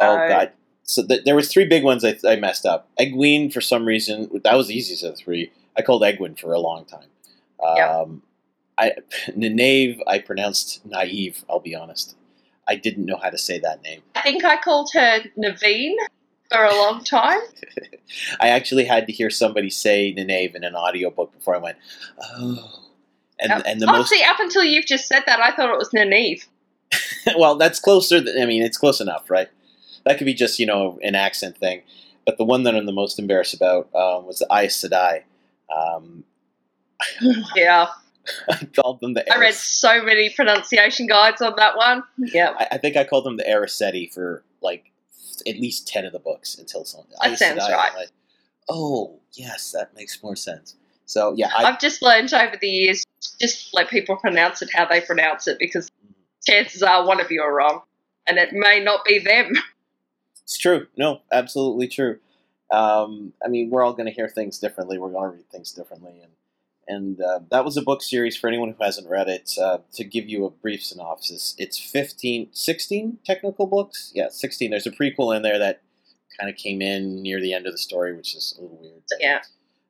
Oh 0.00 0.16
no. 0.16 0.28
god! 0.28 0.52
So 0.82 1.06
th- 1.06 1.24
there 1.24 1.36
was 1.36 1.48
three 1.52 1.66
big 1.66 1.84
ones 1.84 2.04
I, 2.04 2.16
I 2.26 2.36
messed 2.36 2.64
up. 2.64 2.88
Egwene 2.98 3.52
for 3.52 3.60
some 3.60 3.84
reason 3.84 4.30
that 4.44 4.56
was 4.56 4.68
the 4.68 4.76
easiest 4.76 5.04
of 5.04 5.12
the 5.12 5.16
three. 5.16 5.52
I 5.76 5.82
called 5.82 6.02
Egwin 6.02 6.38
for 6.38 6.52
a 6.52 6.58
long 6.60 6.84
time. 6.84 7.08
Yep. 7.76 7.90
Um, 7.90 8.22
I 8.78 8.92
Nynaeve 9.28 10.00
I 10.06 10.18
pronounced 10.20 10.84
naive. 10.86 11.44
I'll 11.48 11.60
be 11.60 11.74
honest. 11.74 12.16
I 12.66 12.76
didn't 12.76 13.06
know 13.06 13.16
how 13.22 13.30
to 13.30 13.38
say 13.38 13.58
that 13.60 13.82
name. 13.82 14.02
I 14.14 14.22
think 14.22 14.44
I 14.44 14.56
called 14.60 14.90
her 14.92 15.20
Naveen 15.38 15.94
for 16.50 16.64
a 16.64 16.74
long 16.74 17.02
time. 17.02 17.40
I 18.40 18.48
actually 18.48 18.84
had 18.84 19.06
to 19.06 19.12
hear 19.12 19.30
somebody 19.30 19.70
say 19.70 20.14
Nynaeve 20.16 20.54
in 20.54 20.64
an 20.64 20.74
audiobook 20.74 21.32
before 21.32 21.54
I 21.56 21.58
went, 21.58 21.78
oh. 22.22 22.87
And 23.40 23.50
Yep. 23.50 23.62
and 23.66 23.80
the 23.80 23.88
oh, 23.88 23.92
most 23.92 24.10
see, 24.10 24.22
up 24.24 24.40
until 24.40 24.64
you've 24.64 24.86
just 24.86 25.06
said 25.06 25.22
that, 25.26 25.40
I 25.40 25.52
thought 25.54 25.70
it 25.70 25.78
was 25.78 25.90
Nynaeve. 25.90 26.46
well, 27.38 27.56
that's 27.56 27.78
closer. 27.78 28.20
Than, 28.20 28.40
I 28.40 28.46
mean, 28.46 28.62
it's 28.62 28.78
close 28.78 29.00
enough, 29.00 29.30
right? 29.30 29.48
That 30.04 30.18
could 30.18 30.24
be 30.24 30.34
just 30.34 30.58
you 30.58 30.66
know 30.66 30.98
an 31.02 31.14
accent 31.14 31.56
thing. 31.56 31.82
But 32.26 32.36
the 32.36 32.44
one 32.44 32.64
that 32.64 32.74
I'm 32.74 32.86
the 32.86 32.92
most 32.92 33.18
embarrassed 33.18 33.54
about 33.54 33.88
um, 33.94 34.26
was 34.26 34.38
the 34.38 34.46
Aes 34.52 34.76
Sedai. 34.76 35.22
Um, 35.74 36.24
Yeah, 37.56 37.88
I 38.50 38.64
called 38.74 39.00
them 39.00 39.14
the. 39.14 39.32
I 39.32 39.38
read 39.38 39.54
so 39.54 40.02
many 40.02 40.30
pronunciation 40.30 41.06
guides 41.06 41.40
on 41.40 41.54
that 41.56 41.76
one. 41.76 42.02
Yeah, 42.18 42.54
I, 42.58 42.68
I 42.72 42.78
think 42.78 42.96
I 42.96 43.04
called 43.04 43.24
them 43.24 43.36
the 43.36 43.44
Arisetti 43.44 44.12
for 44.12 44.42
like 44.60 44.90
at 45.46 45.56
least 45.56 45.86
ten 45.86 46.04
of 46.04 46.12
the 46.12 46.18
books 46.18 46.58
until 46.58 46.84
something. 46.84 47.14
That 47.22 47.38
sounds 47.38 47.60
right. 47.60 47.94
Like, 47.94 48.10
oh 48.68 49.20
yes, 49.32 49.72
that 49.72 49.94
makes 49.94 50.22
more 50.22 50.36
sense. 50.36 50.74
So 51.06 51.34
yeah, 51.36 51.50
I, 51.56 51.64
I've 51.64 51.80
just 51.80 52.02
learned 52.02 52.32
over 52.34 52.56
the 52.60 52.68
years 52.68 53.04
just 53.40 53.74
let 53.74 53.88
people 53.88 54.16
pronounce 54.16 54.62
it 54.62 54.70
how 54.72 54.86
they 54.86 55.00
pronounce 55.00 55.46
it 55.48 55.58
because 55.58 55.90
chances 56.46 56.82
are 56.82 57.06
one 57.06 57.20
of 57.20 57.30
you 57.30 57.42
are 57.42 57.54
wrong, 57.54 57.82
and 58.26 58.38
it 58.38 58.52
may 58.52 58.82
not 58.82 59.04
be 59.04 59.18
them. 59.18 59.52
It's 60.42 60.56
true. 60.56 60.86
No, 60.96 61.20
absolutely 61.30 61.88
true. 61.88 62.20
Um, 62.70 63.34
I 63.44 63.48
mean, 63.48 63.68
we're 63.68 63.84
all 63.84 63.92
going 63.92 64.06
to 64.06 64.12
hear 64.12 64.28
things 64.28 64.58
differently. 64.58 64.96
We're 64.96 65.10
going 65.10 65.30
to 65.30 65.36
read 65.36 65.50
things 65.50 65.72
differently, 65.72 66.20
and 66.22 66.32
and 66.88 67.20
uh, 67.20 67.40
that 67.50 67.66
was 67.66 67.76
a 67.76 67.82
book 67.82 68.02
series 68.02 68.36
for 68.36 68.48
anyone 68.48 68.70
who 68.70 68.82
hasn't 68.82 69.10
read 69.10 69.28
it. 69.28 69.52
Uh, 69.60 69.78
to 69.92 70.04
give 70.04 70.26
you 70.28 70.46
a 70.46 70.50
brief 70.50 70.82
synopsis, 70.82 71.54
it's 71.58 71.78
15, 71.78 72.48
16 72.50 73.18
technical 73.26 73.66
books. 73.66 74.10
Yeah, 74.14 74.28
sixteen. 74.30 74.70
There's 74.70 74.86
a 74.86 74.90
prequel 74.90 75.36
in 75.36 75.42
there 75.42 75.58
that 75.58 75.82
kind 76.38 76.48
of 76.48 76.56
came 76.56 76.80
in 76.80 77.22
near 77.22 77.40
the 77.40 77.52
end 77.52 77.66
of 77.66 77.72
the 77.72 77.78
story, 77.78 78.16
which 78.16 78.34
is 78.34 78.54
a 78.58 78.62
little 78.62 78.78
weird. 78.78 79.02
Yeah, 79.20 79.40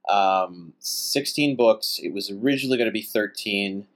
Um, 0.09 0.73
sixteen 0.79 1.57
books. 1.57 2.01
It 2.03 2.13
was 2.13 2.31
originally 2.31 2.77
going 2.79 2.89
to 2.89 2.93
be 2.93 3.03
thirteen. 3.03 3.87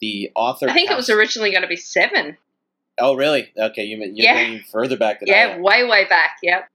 The 0.00 0.30
author. 0.34 0.68
I 0.68 0.72
think 0.72 0.90
it 0.90 0.96
was 0.96 1.10
originally 1.10 1.50
going 1.50 1.62
to 1.62 1.68
be 1.68 1.76
seven. 1.76 2.36
Oh, 2.98 3.14
really? 3.14 3.52
Okay, 3.56 3.84
you 3.84 3.98
you're 3.98 4.10
Yeah. 4.14 4.44
going 4.44 4.60
further 4.70 4.96
back 4.96 5.20
than 5.20 5.28
Yeah, 5.28 5.58
way 5.58 5.84
way 5.84 6.04
back. 6.06 6.36
Yep. 6.42 6.68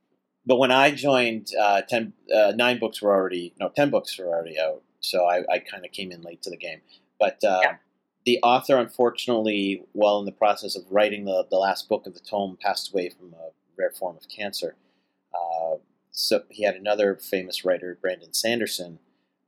but 0.45 0.57
when 0.57 0.71
I 0.71 0.91
joined, 0.91 1.49
uh, 1.59 1.81
ten, 1.81 2.13
uh, 2.33 2.53
nine 2.55 2.79
books 2.79 3.01
were 3.01 3.13
already 3.13 3.53
no, 3.59 3.69
ten 3.69 3.89
books 3.89 4.17
were 4.17 4.27
already 4.27 4.59
out. 4.59 4.81
So 5.01 5.25
I, 5.25 5.43
I 5.51 5.59
kind 5.59 5.85
of 5.85 5.91
came 5.91 6.11
in 6.11 6.21
late 6.21 6.41
to 6.43 6.49
the 6.49 6.57
game. 6.57 6.81
But 7.19 7.43
uh, 7.43 7.59
Yeah. 7.63 7.75
the 8.25 8.39
author, 8.43 8.77
unfortunately, 8.77 9.83
while 9.93 10.19
in 10.19 10.25
the 10.25 10.31
process 10.31 10.75
of 10.75 10.83
writing 10.89 11.25
the, 11.25 11.45
the 11.49 11.57
last 11.57 11.87
book 11.89 12.07
of 12.07 12.13
the 12.13 12.19
tome, 12.19 12.57
passed 12.59 12.91
away 12.91 13.09
from 13.09 13.33
a 13.33 13.49
rare 13.77 13.91
form 13.91 14.17
of 14.17 14.23
cancer. 14.29 14.75
Uh, 15.33 15.75
so 16.15 16.43
he 16.49 16.63
had 16.63 16.75
another 16.75 17.17
famous 17.17 17.65
writer, 17.65 17.97
Brandon 18.01 18.33
Sanderson, 18.33 18.99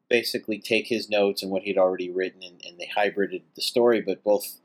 basically 0.09 0.59
take 0.59 0.87
his 0.87 1.09
notes 1.09 1.41
and 1.41 1.49
what 1.49 1.63
he'd 1.63 1.77
already 1.77 2.09
written, 2.09 2.43
and, 2.43 2.61
and 2.65 2.77
they 2.77 2.91
hybrided 2.95 3.43
the 3.55 3.61
story. 3.61 4.01
But 4.01 4.21
both 4.21 4.59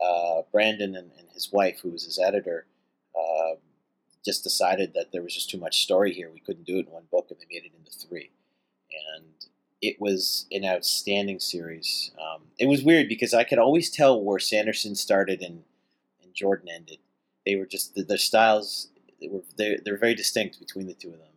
uh, 0.00 0.42
Brandon 0.52 0.94
and, 0.94 1.10
and 1.18 1.28
his 1.34 1.50
wife, 1.52 1.80
who 1.80 1.90
was 1.90 2.04
his 2.04 2.20
editor, 2.20 2.66
uh, 3.18 3.56
just 4.24 4.44
decided 4.44 4.94
that 4.94 5.10
there 5.12 5.22
was 5.22 5.34
just 5.34 5.50
too 5.50 5.58
much 5.58 5.82
story 5.82 6.12
here. 6.12 6.30
We 6.32 6.38
couldn't 6.38 6.66
do 6.66 6.78
it 6.78 6.86
in 6.86 6.92
one 6.92 7.08
book, 7.10 7.26
and 7.30 7.40
they 7.40 7.46
made 7.52 7.64
it 7.64 7.72
into 7.76 7.90
three. 7.90 8.30
And 9.16 9.24
it 9.82 10.00
was 10.00 10.46
an 10.52 10.64
outstanding 10.64 11.40
series. 11.40 12.12
Um, 12.16 12.42
it 12.60 12.66
was 12.66 12.84
weird 12.84 13.08
because 13.08 13.34
I 13.34 13.42
could 13.42 13.58
always 13.58 13.90
tell 13.90 14.22
where 14.22 14.38
Sanderson 14.38 14.94
started 14.94 15.40
and, 15.42 15.64
and 16.22 16.32
Jordan 16.32 16.68
ended. 16.72 16.98
They 17.44 17.56
were 17.56 17.66
just 17.66 17.96
their 18.06 18.18
styles. 18.18 18.88
They 19.20 19.26
were 19.26 19.42
they're, 19.56 19.78
they're 19.84 19.98
very 19.98 20.14
distinct 20.14 20.60
between 20.60 20.86
the 20.86 20.94
two 20.94 21.08
of 21.08 21.18
them. 21.18 21.29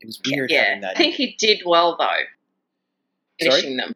It 0.00 0.06
was 0.06 0.20
weird 0.26 0.50
Yeah, 0.50 0.64
having 0.64 0.84
I 0.84 0.94
think 0.94 1.14
he 1.22 1.34
did 1.38 1.62
well 1.64 1.96
though, 1.98 2.06
Sorry? 2.06 3.50
finishing 3.62 3.76
them. 3.76 3.94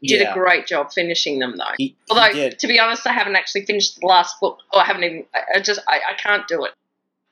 He 0.00 0.08
did 0.08 0.26
a 0.28 0.32
great 0.34 0.66
job 0.66 0.92
finishing 0.92 1.38
them 1.38 1.56
though. 1.56 1.64
he, 1.78 1.86
he 1.86 1.96
Although, 2.10 2.32
did. 2.32 2.58
to 2.58 2.66
be 2.66 2.78
honest, 2.78 3.06
I 3.06 3.12
haven't 3.12 3.34
actually 3.36 3.64
finished 3.64 3.98
the 4.00 4.06
last 4.06 4.38
book. 4.40 4.58
Or 4.72 4.80
I 4.80 4.84
haven't 4.84 5.04
even. 5.04 5.24
I, 5.54 5.58
just. 5.60 5.80
I, 5.88 6.00
I 6.10 6.14
can't 6.14 6.46
do 6.46 6.64
it. 6.64 6.72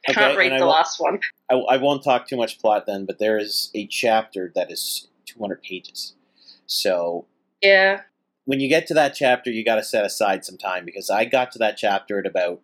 I 0.09 0.13
Okay, 0.13 0.21
can't 0.21 0.39
read 0.39 0.53
I 0.53 0.59
the 0.59 0.67
last 0.67 0.99
one. 0.99 1.21
I, 1.51 1.55
I 1.55 1.77
won't 1.77 2.03
talk 2.03 2.27
too 2.27 2.37
much 2.37 2.59
plot 2.59 2.87
then, 2.87 3.05
but 3.05 3.19
there 3.19 3.39
is 3.39 3.71
a 3.75 3.87
chapter 3.87 4.51
that 4.55 4.71
is 4.73 5.09
200 5.27 5.63
pages. 5.63 6.15
So 6.67 7.27
Yeah. 7.63 8.01
when 8.47 8.61
you 8.61 8.69
get 8.69 8.87
to 8.89 8.95
that 8.95 9.15
chapter, 9.15 9.51
you 9.51 9.65
got 9.65 9.77
to 9.77 9.83
set 9.85 10.05
aside 10.05 10.45
some 10.45 10.57
time 10.59 10.85
because 10.87 11.11
I 11.11 11.27
got 11.27 11.53
to 11.53 11.59
that 11.59 11.77
chapter 11.77 12.19
at 12.19 12.27
about 12.27 12.61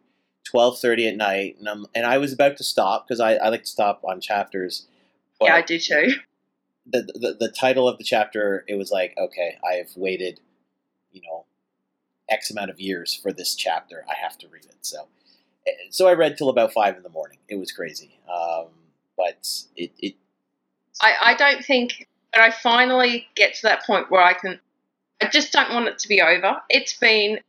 12:30 0.53 1.09
at 1.11 1.17
night, 1.17 1.57
and 1.59 1.69
I'm 1.69 1.87
and 1.95 2.07
I 2.07 2.17
was 2.19 2.33
about 2.33 2.57
to 2.57 2.65
stop 2.65 3.07
because 3.07 3.21
I, 3.21 3.35
I 3.35 3.49
like 3.51 3.63
to 3.65 3.71
stop 3.71 4.01
on 4.03 4.21
chapters. 4.21 4.87
Yeah, 5.40 5.55
I 5.55 5.61
but 5.61 5.66
do 5.66 5.79
too. 5.79 6.12
The, 6.87 7.03
the 7.03 7.37
the 7.38 7.53
title 7.53 7.88
of 7.88 7.98
the 7.98 8.05
chapter 8.05 8.64
it 8.66 8.74
was 8.74 8.90
like 8.90 9.14
okay, 9.16 9.57
I 9.68 9.74
have 9.76 9.90
waited, 9.96 10.40
you 11.12 11.20
know, 11.22 11.44
X 12.29 12.50
amount 12.50 12.70
of 12.70 12.81
years 12.81 13.14
for 13.14 13.33
this 13.33 13.55
chapter. 13.55 14.05
I 14.09 14.14
have 14.20 14.38
to 14.38 14.48
read 14.48 14.64
it. 14.64 14.76
So 14.81 15.07
eh, 15.66 15.72
so 15.90 16.09
I 16.09 16.14
read 16.14 16.37
till 16.37 16.48
about 16.48 16.72
five 16.72 16.96
in 16.96 17.03
the 17.03 17.11
morning. 17.11 17.38
It 17.48 17.57
was 17.57 17.70
crazy, 17.70 18.18
um, 18.29 18.68
but 19.16 19.46
it, 19.76 19.92
it 19.98 20.14
I, 21.00 21.14
I 21.22 21.35
don't 21.35 21.64
think 21.64 22.09
when 22.35 22.44
I 22.44 22.50
finally 22.50 23.26
get 23.35 23.55
to 23.55 23.62
that 23.62 23.85
point 23.85 24.11
where 24.11 24.22
I 24.22 24.35
can, 24.35 24.61
I 25.20 25.26
just 25.29 25.53
don't 25.53 25.72
want 25.72 25.88
it 25.88 25.98
to 26.00 26.09
be 26.09 26.20
over. 26.20 26.61
It's 26.68 26.96
been 26.96 27.40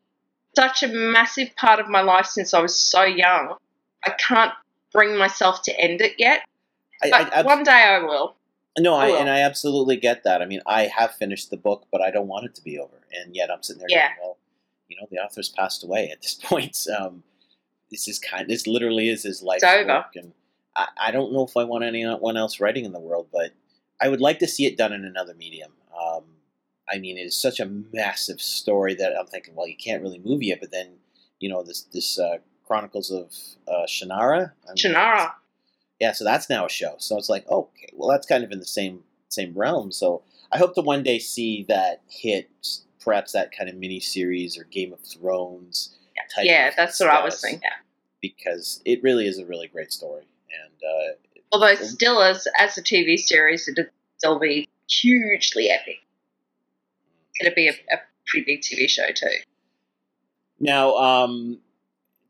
such 0.56 0.84
a 0.84 0.88
massive 0.88 1.56
part 1.56 1.80
of 1.80 1.88
my 1.88 2.02
life 2.02 2.26
since 2.26 2.54
I 2.54 2.62
was 2.62 2.80
so 2.80 3.04
young. 3.04 3.56
I 4.06 4.12
can't 4.12 4.54
bring 4.92 5.18
myself 5.18 5.62
to 5.64 5.80
end 5.80 6.02
it 6.02 6.16
yet, 6.18 6.42
I, 7.04 7.30
I, 7.36 7.42
one 7.44 7.64
day 7.64 7.72
I 7.72 8.00
will. 8.00 8.36
No, 8.80 8.94
I, 8.96 9.08
will. 9.10 9.18
and 9.18 9.30
I 9.30 9.40
absolutely 9.42 9.98
get 9.98 10.24
that. 10.24 10.42
I 10.42 10.46
mean, 10.46 10.62
I 10.66 10.84
have 10.84 11.14
finished 11.16 11.50
the 11.50 11.58
book, 11.58 11.86
but 11.92 12.02
I 12.02 12.10
don't 12.12 12.28
want 12.28 12.46
it 12.46 12.56
to 12.56 12.64
be 12.64 12.80
over. 12.80 13.02
And 13.14 13.36
yet 13.36 13.52
I'm 13.52 13.62
sitting 13.64 13.80
there 13.82 13.90
Yeah. 13.90 14.08
going, 14.10 14.18
well, 14.22 14.38
you 14.88 14.96
know, 15.00 15.08
the 15.12 15.18
author's 15.18 15.50
passed 15.50 15.84
away 15.84 16.10
at 16.10 16.22
this 16.22 16.34
point. 16.44 16.78
Um, 16.98 17.24
this 17.90 18.08
is 18.08 18.20
kind. 18.20 18.48
This 18.50 18.68
literally 18.68 19.10
is 19.10 19.24
his 19.24 19.42
life 19.44 19.64
over. 19.64 19.86
work, 19.88 20.16
and 20.16 20.32
I, 20.76 20.88
I 20.98 21.12
don't 21.12 21.34
know 21.34 21.46
if 21.46 21.58
I 21.58 21.66
want 21.66 21.84
anyone 21.84 22.38
else 22.38 22.60
writing 22.62 22.86
in 22.86 22.94
the 22.94 23.00
world, 23.00 23.28
but 23.34 23.52
I 24.02 24.08
would 24.08 24.22
like 24.22 24.40
to 24.40 24.48
see 24.48 24.66
it 24.66 24.78
done 24.78 24.94
in 24.94 25.04
another 25.04 25.34
medium. 25.34 25.74
Um, 26.02 26.24
I 26.90 26.98
mean, 27.00 27.18
it 27.18 27.22
is 27.24 27.36
such 27.36 27.60
a 27.60 27.66
massive 27.94 28.42
story 28.42 28.96
that 28.96 29.14
I'm 29.20 29.28
thinking, 29.28 29.56
well, 29.56 29.68
you 29.68 29.76
can't 29.76 30.02
really 30.02 30.20
movie 30.24 30.52
it, 30.52 30.60
but 30.62 30.72
then 30.72 30.94
you 31.42 31.50
know 31.50 31.64
this 31.64 31.82
this 31.94 32.18
uh, 32.18 32.38
Chronicles 32.66 33.12
of 33.12 33.34
uh, 33.68 33.86
Shannara. 33.86 34.52
I 34.66 34.70
mean, 34.70 34.76
Shannara. 34.78 35.32
Yeah, 36.02 36.14
so 36.14 36.24
that's 36.24 36.50
now 36.50 36.66
a 36.66 36.70
show. 36.70 36.96
So 36.98 37.16
it's 37.20 37.30
like, 37.30 37.48
okay, 37.48 37.90
well, 37.94 38.10
that's 38.10 38.26
kind 38.26 38.44
of 38.44 38.52
in 38.52 38.58
the 38.58 38.66
same 38.66 39.04
same 39.30 39.54
realm. 39.54 39.92
So 39.92 40.24
I 40.52 40.58
hope 40.58 40.74
to 40.74 40.82
one 40.82 41.04
day 41.04 41.20
see 41.20 41.64
that 41.70 42.02
hit 42.10 42.50
perhaps 43.00 43.34
that 43.34 43.56
kind 43.56 43.70
of 43.70 43.76
mini 43.76 44.00
series 44.00 44.58
or 44.58 44.64
Game 44.64 44.92
of 44.94 45.00
Thrones 45.02 45.96
type. 46.36 46.46
yeah, 46.46 46.72
that's 46.76 47.00
what 47.00 47.10
I 47.10 47.24
was 47.24 47.40
thinking. 47.40 47.70
because 48.20 48.82
it 48.84 49.04
really 49.04 49.28
is 49.28 49.38
a 49.38 49.46
really 49.46 49.68
great 49.68 49.94
story, 49.94 50.24
and 50.64 50.74
uh, 50.84 51.14
Although 51.52 51.76
still 51.76 52.24
as 52.24 52.48
as 52.58 52.76
a 52.80 52.82
TV 52.82 53.20
series, 53.20 53.68
it'd 53.68 53.92
still 54.18 54.40
be 54.40 54.68
hugely 54.90 55.70
epic. 55.70 55.98
It'd 57.40 57.54
be 57.54 57.68
a, 57.68 57.74
a 57.74 58.00
pretty 58.26 58.46
big 58.46 58.62
TV 58.62 58.90
show 58.90 59.12
too. 59.14 59.28
Now, 60.60 60.96
um, 60.96 61.60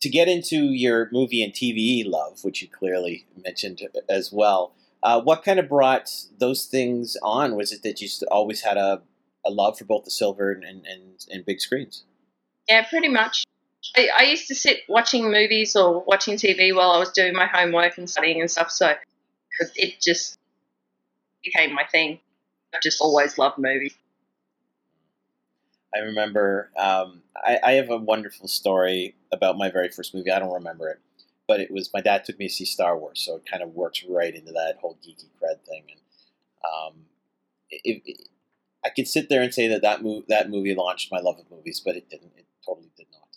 to 0.02 0.10
get 0.10 0.28
into 0.28 0.72
your 0.72 1.10
movie 1.12 1.44
and 1.44 1.54
TV 1.54 2.04
love, 2.06 2.44
which 2.44 2.62
you 2.62 2.68
clearly 2.68 3.26
mentioned 3.44 3.82
as 4.10 4.32
well, 4.32 4.74
uh, 5.04 5.22
what 5.22 5.44
kind 5.44 5.60
of 5.60 5.70
brought 5.70 6.12
those 6.40 6.66
things 6.66 7.18
on? 7.24 7.56
Was 7.56 7.72
it 7.72 7.84
that 7.84 8.02
you 8.02 8.10
always 8.30 8.62
had 8.62 8.78
a, 8.78 9.02
a 9.46 9.52
love 9.52 9.78
for 9.78 9.86
both 9.86 10.06
the 10.06 10.12
silver 10.12 10.52
and, 10.52 10.64
and, 10.64 11.26
and 11.32 11.46
big 11.46 11.60
screens? 11.60 12.04
Yeah, 12.68 12.86
pretty 12.88 13.10
much. 13.10 13.46
I, 13.96 14.10
I 14.20 14.24
used 14.24 14.48
to 14.48 14.56
sit 14.56 14.80
watching 14.88 15.32
movies 15.32 15.76
or 15.76 16.04
watching 16.06 16.36
TV 16.36 16.76
while 16.76 16.92
I 16.92 17.00
was 17.00 17.12
doing 17.12 17.34
my 17.34 17.48
homework 17.48 17.98
and 17.98 18.10
studying 18.10 18.42
and 18.42 18.50
stuff, 18.50 18.70
so 18.72 18.94
it 19.76 20.00
just 20.00 20.38
became 21.44 21.74
my 21.74 21.86
thing. 21.92 22.20
I've 22.74 22.82
just 22.82 23.02
always 23.02 23.38
loved 23.38 23.58
movies. 23.58 23.96
I 25.96 26.00
remember 26.00 26.72
um, 26.78 27.22
I, 27.36 27.60
I 27.64 27.72
have 27.74 27.90
a 27.90 27.98
wonderful 27.98 28.48
story 28.48 29.16
about 29.32 29.58
my 29.58 29.70
very 29.70 29.90
first 29.90 30.14
movie. 30.14 30.32
I 30.32 30.40
don't 30.40 30.54
remember 30.54 30.90
it, 30.90 31.00
but 31.48 31.60
it 31.60 31.72
was 31.72 31.90
my 31.94 32.02
dad 32.02 32.24
took 32.26 32.40
me 32.40 32.48
to 32.48 32.54
see 32.54 32.66
Star 32.66 32.98
Wars, 32.98 33.22
so 33.26 33.36
it 33.36 33.46
kind 33.46 33.64
of 33.64 33.76
works 33.76 34.04
right 34.08 34.34
into 34.34 34.52
that 34.54 34.78
whole 34.80 34.98
geeky 35.06 35.28
cred 35.42 35.60
thing. 35.68 35.84
And 35.90 36.00
um, 36.64 36.94
it, 37.70 38.02
it, 38.06 38.28
I 38.86 38.90
could 38.90 39.08
sit 39.08 39.30
there 39.30 39.42
and 39.42 39.54
say 39.54 39.68
that 39.68 39.82
that, 39.82 40.00
that 40.30 40.50
movie 40.50 40.76
launched 40.76 41.12
my 41.12 41.20
love 41.20 41.40
of 41.40 41.52
movies, 41.52 41.82
but 41.84 41.96
it 41.96 42.10
didn't. 42.10 42.32
It 42.38 42.46
totally 42.66 42.92
did 42.98 43.08
not. 43.12 43.28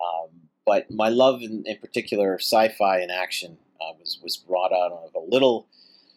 Um, 0.00 0.30
but 0.64 0.90
my 0.90 1.08
love, 1.08 1.42
in, 1.42 1.64
in 1.66 1.78
particular, 1.78 2.38
sci-fi 2.38 2.98
and 2.98 3.10
action, 3.10 3.58
uh, 3.80 3.92
was 3.98 4.18
was 4.22 4.36
brought 4.36 4.72
out 4.72 4.92
of 4.92 5.14
a 5.14 5.20
little 5.20 5.66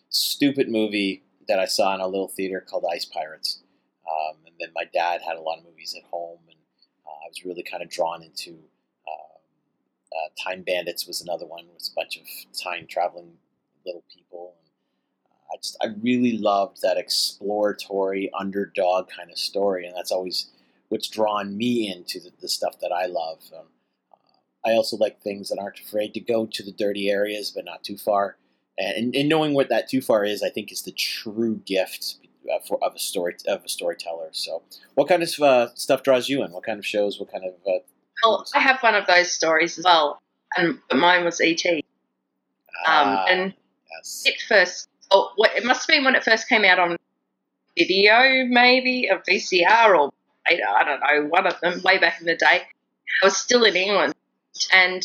stupid 0.09 0.69
movie 0.69 1.23
that 1.47 1.59
I 1.59 1.65
saw 1.65 1.93
in 1.95 2.01
a 2.01 2.07
little 2.07 2.27
theater 2.27 2.61
called 2.61 2.85
Ice 2.91 3.05
Pirates. 3.05 3.59
Um, 4.09 4.37
and 4.45 4.55
then 4.59 4.69
my 4.73 4.85
dad 4.93 5.21
had 5.25 5.37
a 5.37 5.41
lot 5.41 5.59
of 5.59 5.65
movies 5.65 5.95
at 5.95 6.09
home, 6.09 6.39
and 6.47 6.57
uh, 7.05 7.09
I 7.09 7.27
was 7.27 7.45
really 7.45 7.63
kind 7.63 7.83
of 7.83 7.89
drawn 7.89 8.23
into 8.23 8.57
uh, 9.07 10.15
uh, 10.15 10.29
Time 10.43 10.63
Bandits 10.63 11.05
was 11.05 11.21
another 11.21 11.45
one. 11.45 11.65
It 11.65 11.73
was 11.73 11.91
a 11.91 11.95
bunch 11.95 12.17
of 12.17 12.23
time 12.59 12.87
traveling 12.87 13.31
little 13.85 14.03
people. 14.13 14.55
And, 14.59 14.71
uh, 15.31 15.53
I 15.53 15.57
just 15.57 15.77
I 15.81 15.87
really 16.01 16.37
loved 16.37 16.81
that 16.81 16.97
exploratory 16.97 18.31
underdog 18.37 19.09
kind 19.09 19.29
of 19.29 19.37
story, 19.37 19.85
and 19.85 19.95
that's 19.95 20.11
always 20.11 20.49
what's 20.89 21.07
drawn 21.07 21.55
me 21.55 21.93
into 21.93 22.19
the, 22.19 22.31
the 22.41 22.47
stuff 22.47 22.79
that 22.79 22.91
I 22.91 23.05
love. 23.05 23.39
Um, 23.55 23.65
uh, 24.11 24.69
I 24.69 24.73
also 24.73 24.97
like 24.97 25.21
things 25.21 25.49
that 25.49 25.59
aren't 25.59 25.79
afraid 25.79 26.13
to 26.15 26.19
go 26.19 26.47
to 26.47 26.63
the 26.63 26.71
dirty 26.71 27.09
areas, 27.09 27.51
but 27.51 27.65
not 27.65 27.83
too 27.83 27.97
far. 27.97 28.37
And, 28.79 29.13
and 29.13 29.27
knowing 29.27 29.53
what 29.53 29.67
that 29.69 29.89
too 29.89 30.01
far 30.01 30.23
is, 30.23 30.41
I 30.41 30.49
think, 30.49 30.71
is 30.71 30.83
the 30.83 30.93
true 30.93 31.61
gift 31.65 32.15
uh, 32.53 32.59
for 32.67 32.83
of 32.83 32.95
a 32.95 32.99
story 32.99 33.35
of 33.47 33.63
a 33.63 33.69
storyteller. 33.69 34.29
So, 34.31 34.61
what 34.95 35.07
kind 35.07 35.23
of 35.23 35.29
uh, 35.39 35.67
stuff 35.75 36.03
draws 36.03 36.29
you 36.29 36.43
in? 36.43 36.51
What 36.51 36.63
kind 36.63 36.79
of 36.79 36.85
shows? 36.85 37.19
What 37.19 37.31
kind 37.31 37.45
of? 37.45 37.53
Uh, 37.67 37.79
Well, 38.23 38.45
I 38.53 38.59
have 38.59 38.81
one 38.81 38.95
of 38.95 39.07
those 39.07 39.31
stories 39.31 39.77
as 39.77 39.85
well, 39.85 40.21
and 40.57 40.79
mine 40.93 41.25
was 41.25 41.39
ET. 41.41 41.63
Um, 41.65 41.81
ah, 42.87 43.25
and 43.29 43.53
yes. 43.91 44.23
it 44.25 44.41
first, 44.47 44.89
oh, 45.11 45.31
what, 45.35 45.55
it 45.55 45.65
must 45.65 45.81
have 45.81 45.87
been 45.87 46.05
when 46.05 46.15
it 46.15 46.23
first 46.23 46.47
came 46.47 46.63
out 46.63 46.79
on 46.79 46.97
video, 47.77 48.45
maybe 48.45 49.07
a 49.07 49.17
VCR 49.17 49.97
or 49.97 50.11
I 50.47 50.83
don't 50.83 50.99
know, 50.99 51.29
one 51.29 51.45
of 51.45 51.59
them 51.59 51.81
way 51.83 51.99
back 51.99 52.19
in 52.19 52.25
the 52.25 52.35
day. 52.35 52.63
I 53.21 53.25
was 53.25 53.37
still 53.37 53.63
in 53.63 53.75
England, 53.75 54.15
and 54.71 55.03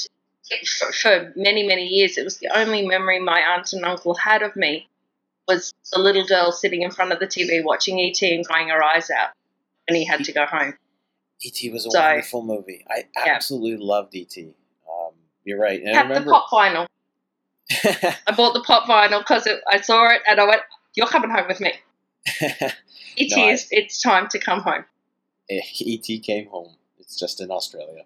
for, 0.78 0.92
for 0.92 1.32
many 1.36 1.66
many 1.66 1.86
years, 1.86 2.16
it 2.16 2.24
was 2.24 2.38
the 2.38 2.56
only 2.56 2.86
memory 2.86 3.20
my 3.20 3.40
aunt 3.40 3.72
and 3.72 3.84
uncle 3.84 4.14
had 4.14 4.42
of 4.42 4.56
me 4.56 4.88
was 5.48 5.74
the 5.92 5.98
little 6.00 6.26
girl 6.26 6.52
sitting 6.52 6.82
in 6.82 6.90
front 6.90 7.12
of 7.12 7.18
the 7.20 7.26
TV 7.26 7.62
watching 7.64 8.00
ET 8.00 8.20
and 8.22 8.46
crying 8.46 8.68
her 8.68 8.82
eyes 8.82 9.10
out, 9.10 9.30
and 9.88 9.96
he 9.96 10.04
had 10.04 10.24
to 10.24 10.32
go 10.32 10.46
home. 10.46 10.74
E.T. 11.42 11.70
was 11.70 11.84
a 11.86 11.90
So- 11.90 12.00
wonderful 12.00 12.42
movie. 12.42 12.84
I 12.88 13.04
Yeah. 13.26 13.34
absolutely 13.34 13.84
loved 13.84 14.14
E.T. 14.14 14.54
Um, 14.90 15.12
you're 15.44 15.58
right, 15.58 15.80
and 15.80 15.90
I 15.90 15.94
Had 15.94 16.06
the 16.06 16.14
remember. 16.14 16.30
pop 16.30 16.48
vinyl. 16.50 16.86
I 18.26 18.32
bought 18.36 18.54
the 18.54 18.62
pop 18.62 18.84
vinyl 18.88 19.20
because 19.20 19.48
I 19.70 19.80
saw 19.80 20.10
it 20.10 20.20
and 20.28 20.40
I 20.40 20.44
went, 20.46 20.62
"You're 20.94 21.06
coming 21.06 21.30
home 21.30 21.46
with 21.48 21.60
me. 21.60 21.72
It 23.16 23.30
No, 23.36 23.44
I- 23.44 23.56
It's 23.70 24.00
time 24.02 24.28
to 24.28 24.38
come 24.38 24.60
home." 24.60 24.84
E.T. 25.50 26.18
came 26.20 26.46
home. 26.48 26.74
It's 26.98 27.18
just 27.18 27.40
in 27.40 27.50
Australia. 27.50 28.04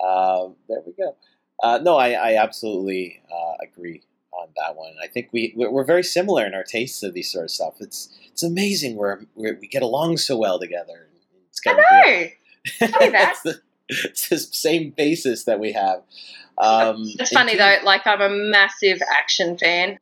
Um, 0.00 0.56
there 0.68 0.80
we 0.86 0.92
go. 0.92 1.16
Uh, 1.62 1.78
no, 1.82 1.96
I, 1.96 2.10
I 2.12 2.36
absolutely 2.42 3.22
uh, 3.32 3.54
agree 3.62 4.02
on 4.38 4.48
that 4.56 4.76
one. 4.76 4.94
I 5.02 5.06
think 5.06 5.28
we 5.32 5.52
we're 5.56 5.84
very 5.84 6.02
similar 6.02 6.46
in 6.46 6.54
our 6.54 6.64
tastes 6.64 7.02
of 7.02 7.14
these 7.14 7.30
sort 7.30 7.44
of 7.44 7.50
stuff. 7.50 7.74
It's 7.80 8.16
it's 8.32 8.42
amazing 8.42 8.96
where 8.96 9.22
we're, 9.34 9.58
we 9.60 9.66
get 9.66 9.82
along 9.82 10.18
so 10.18 10.36
well 10.36 10.58
together. 10.58 11.08
It's 11.50 11.60
I 11.66 11.70
kind 11.70 11.78
of 11.78 11.84
know. 11.90 12.88
Funny 12.98 13.10
that. 13.12 13.30
it's, 13.32 13.42
the, 13.42 13.60
it's 13.88 14.28
the 14.28 14.38
same 14.38 14.90
basis 14.90 15.44
that 15.44 15.58
we 15.60 15.72
have. 15.72 16.02
Um, 16.58 17.04
It's 17.18 17.30
funny 17.30 17.52
E.T. 17.52 17.58
though. 17.58 17.76
Like 17.84 18.06
I'm 18.06 18.20
a 18.20 18.28
massive 18.30 18.98
action 19.18 19.56
fan. 19.58 19.98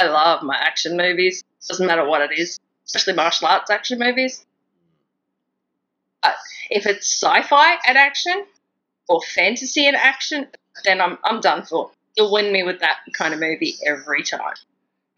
I 0.00 0.06
love 0.06 0.42
my 0.42 0.56
action 0.56 0.96
movies. 0.96 1.44
Doesn't 1.68 1.86
matter 1.86 2.06
what 2.06 2.22
it 2.22 2.38
is, 2.38 2.58
especially 2.86 3.14
martial 3.14 3.48
arts 3.48 3.70
action 3.70 3.98
movies. 3.98 4.44
But 6.22 6.36
if 6.70 6.86
it's 6.86 7.06
sci-fi 7.22 7.76
and 7.86 7.98
action 7.98 8.44
or 9.08 9.20
fantasy 9.22 9.86
and 9.86 9.96
action, 9.96 10.46
then 10.84 11.00
I'm 11.00 11.18
I'm 11.24 11.40
done 11.40 11.64
for. 11.64 11.90
You'll 12.18 12.32
win 12.32 12.52
me 12.52 12.64
with 12.64 12.80
that 12.80 12.96
kind 13.14 13.32
of 13.32 13.38
movie 13.38 13.76
every 13.86 14.24
time. 14.24 14.54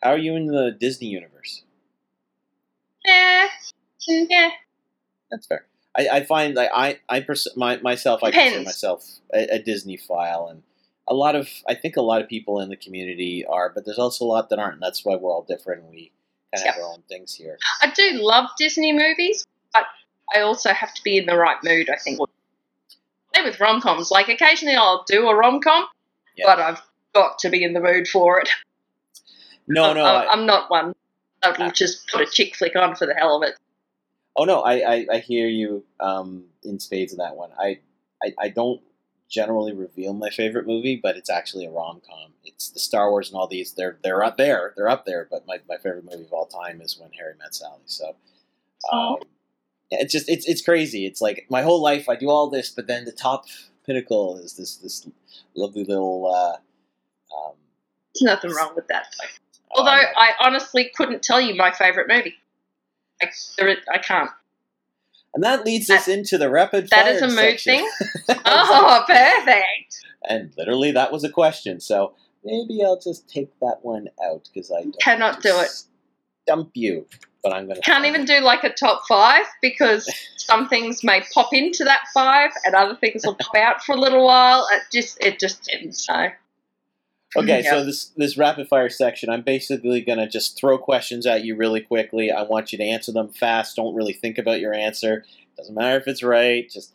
How 0.02 0.10
are 0.10 0.18
you 0.18 0.36
in 0.36 0.46
the 0.48 0.70
Disney 0.78 1.06
universe? 1.08 1.62
Yeah, 3.06 3.48
yeah. 4.06 4.50
That's 5.30 5.46
fair. 5.46 5.64
I, 5.96 6.08
I 6.12 6.24
find 6.24 6.54
like 6.54 6.68
I 6.74 6.98
I 7.08 7.20
pers- 7.20 7.48
my, 7.56 7.78
myself 7.78 8.22
I 8.22 8.30
consider 8.30 8.64
myself 8.64 9.02
a, 9.32 9.56
a 9.56 9.62
Disneyphile, 9.62 10.50
and 10.50 10.62
a 11.08 11.14
lot 11.14 11.34
of 11.36 11.48
I 11.66 11.74
think 11.74 11.96
a 11.96 12.02
lot 12.02 12.20
of 12.20 12.28
people 12.28 12.60
in 12.60 12.68
the 12.68 12.76
community 12.76 13.46
are, 13.48 13.70
but 13.74 13.86
there's 13.86 13.98
also 13.98 14.26
a 14.26 14.26
lot 14.26 14.50
that 14.50 14.58
aren't. 14.58 14.74
And 14.74 14.82
that's 14.82 15.02
why 15.04 15.16
we're 15.16 15.30
all 15.32 15.46
different. 15.48 15.82
and 15.84 15.90
We 15.90 16.12
kind 16.54 16.68
of 16.68 16.74
have 16.74 16.82
our 16.84 16.90
own 16.92 17.02
things 17.08 17.34
here. 17.34 17.56
I 17.80 17.90
do 17.90 18.18
love 18.22 18.50
Disney 18.58 18.92
movies, 18.92 19.46
but 19.72 19.84
I 20.36 20.40
also 20.40 20.70
have 20.74 20.92
to 20.94 21.02
be 21.02 21.16
in 21.16 21.24
the 21.24 21.36
right 21.36 21.56
mood. 21.64 21.88
I 21.88 21.96
think. 21.96 22.20
Same 23.34 23.44
with 23.44 23.58
rom 23.58 23.80
coms. 23.80 24.10
Like 24.10 24.28
occasionally 24.28 24.76
I'll 24.76 25.04
do 25.08 25.28
a 25.28 25.34
rom 25.34 25.60
com, 25.62 25.86
Yeah. 26.36 26.44
but 26.46 26.58
I've 26.60 26.82
got 27.14 27.38
to 27.40 27.50
be 27.50 27.62
in 27.64 27.72
the 27.72 27.80
mood 27.80 28.08
for 28.08 28.40
it. 28.40 28.48
No, 29.66 29.90
I'm, 29.90 29.96
no. 29.96 30.04
I'm, 30.04 30.28
I, 30.28 30.32
I'm 30.32 30.46
not 30.46 30.70
one 30.70 30.94
that'll 31.42 31.70
just 31.70 32.08
put 32.08 32.20
a 32.20 32.26
chick 32.26 32.56
flick 32.56 32.76
on 32.76 32.94
for 32.94 33.06
the 33.06 33.14
hell 33.14 33.36
of 33.36 33.48
it. 33.48 33.56
oh 34.36 34.44
no, 34.44 34.60
I, 34.62 34.94
I, 34.94 35.06
I 35.12 35.18
hear 35.18 35.48
you 35.48 35.84
um, 35.98 36.44
in 36.62 36.78
spades 36.78 37.12
in 37.12 37.18
that 37.18 37.36
one. 37.36 37.50
I, 37.58 37.78
I 38.22 38.34
I 38.38 38.48
don't 38.48 38.80
generally 39.28 39.72
reveal 39.72 40.12
my 40.12 40.30
favorite 40.30 40.66
movie, 40.66 40.98
but 41.00 41.16
it's 41.16 41.30
actually 41.30 41.64
a 41.64 41.70
rom 41.70 42.02
com. 42.06 42.32
It's 42.44 42.70
the 42.70 42.80
Star 42.80 43.10
Wars 43.10 43.28
and 43.28 43.36
all 43.36 43.46
these. 43.46 43.72
They're 43.72 43.98
they're 44.02 44.24
up 44.24 44.36
there. 44.36 44.72
They're 44.76 44.88
up 44.88 45.06
there. 45.06 45.28
But 45.30 45.46
my, 45.46 45.58
my 45.68 45.76
favorite 45.76 46.04
movie 46.04 46.24
of 46.24 46.32
all 46.32 46.46
time 46.46 46.80
is 46.80 46.98
When 46.98 47.12
Harry 47.12 47.34
Met 47.38 47.54
Sally. 47.54 47.82
So. 47.86 48.16
Oh. 48.90 49.14
Um, 49.14 49.20
it's 49.92 50.12
just 50.12 50.28
it's 50.28 50.46
it's 50.46 50.62
crazy. 50.62 51.04
It's 51.04 51.20
like 51.20 51.46
my 51.50 51.62
whole 51.62 51.82
life 51.82 52.08
I 52.08 52.14
do 52.14 52.30
all 52.30 52.48
this, 52.48 52.70
but 52.70 52.86
then 52.86 53.04
the 53.04 53.12
top 53.12 53.46
pinnacle 53.84 54.38
is 54.38 54.54
this 54.54 54.76
this 54.76 55.08
lovely 55.54 55.84
little. 55.84 56.32
Uh, 56.32 56.58
um, 57.36 57.52
There's 58.14 58.22
nothing 58.22 58.50
wrong 58.52 58.72
with 58.74 58.86
that. 58.88 59.06
Though. 59.20 59.26
oh, 59.72 59.78
Although 59.78 59.90
I. 59.90 60.06
I 60.16 60.46
honestly 60.46 60.90
couldn't 60.94 61.22
tell 61.22 61.40
you 61.40 61.54
my 61.54 61.72
favorite 61.72 62.08
movie. 62.08 62.34
I, 63.22 63.26
there, 63.58 63.76
I 63.92 63.98
can't. 63.98 64.30
and 65.34 65.44
that 65.44 65.64
leads 65.66 65.90
us 65.90 66.08
into 66.08 66.38
the 66.38 66.48
rapid 66.50 66.88
That 66.90 67.04
fire 67.04 67.12
is 67.14 67.22
a 67.22 67.26
mood 67.28 67.36
section. 67.60 67.76
thing. 68.26 68.36
Oh, 68.46 69.04
perfect. 69.08 70.04
and 70.28 70.52
literally 70.56 70.92
that 70.92 71.12
was 71.12 71.22
a 71.24 71.28
question. 71.30 71.80
So 71.80 72.14
maybe 72.44 72.82
I'll 72.84 72.98
just 72.98 73.28
take 73.28 73.50
that 73.60 73.78
one 73.82 74.08
out 74.24 74.48
because 74.52 74.70
I 74.72 74.82
don't 74.82 75.00
Cannot 75.00 75.42
do 75.42 75.58
it. 75.60 75.70
Dump 76.46 76.70
you, 76.74 77.06
but 77.44 77.52
I'm 77.52 77.68
gonna 77.68 77.80
Can't 77.82 78.06
even 78.06 78.24
do 78.24 78.40
like 78.40 78.64
a 78.64 78.70
top 78.72 79.02
five 79.06 79.44
because 79.60 80.10
some 80.36 80.68
things 80.68 81.04
may 81.04 81.22
pop 81.34 81.52
into 81.52 81.84
that 81.84 82.00
five 82.14 82.50
and 82.64 82.74
other 82.74 82.96
things 82.96 83.24
will 83.26 83.34
pop 83.36 83.54
out 83.54 83.84
for 83.84 83.94
a 83.94 83.98
little 84.00 84.24
while. 84.26 84.66
It 84.72 84.82
just 84.90 85.22
it 85.22 85.38
just 85.38 85.62
didn't. 85.64 85.92
So 85.92 86.28
Okay, 87.36 87.62
Yeah. 87.62 87.70
so 87.70 87.84
this 87.84 88.06
this 88.16 88.36
rapid 88.36 88.68
fire 88.68 88.88
section, 88.88 89.30
I'm 89.30 89.42
basically 89.42 90.00
gonna 90.00 90.28
just 90.28 90.58
throw 90.58 90.78
questions 90.78 91.26
at 91.26 91.44
you 91.44 91.54
really 91.54 91.80
quickly. 91.80 92.30
I 92.30 92.42
want 92.42 92.72
you 92.72 92.78
to 92.78 92.84
answer 92.84 93.12
them 93.12 93.28
fast. 93.28 93.76
Don't 93.76 93.94
really 93.94 94.12
think 94.12 94.36
about 94.38 94.60
your 94.60 94.74
answer. 94.74 95.24
Doesn't 95.56 95.74
matter 95.74 95.96
if 95.96 96.08
it's 96.08 96.22
right. 96.22 96.68
Just 96.68 96.92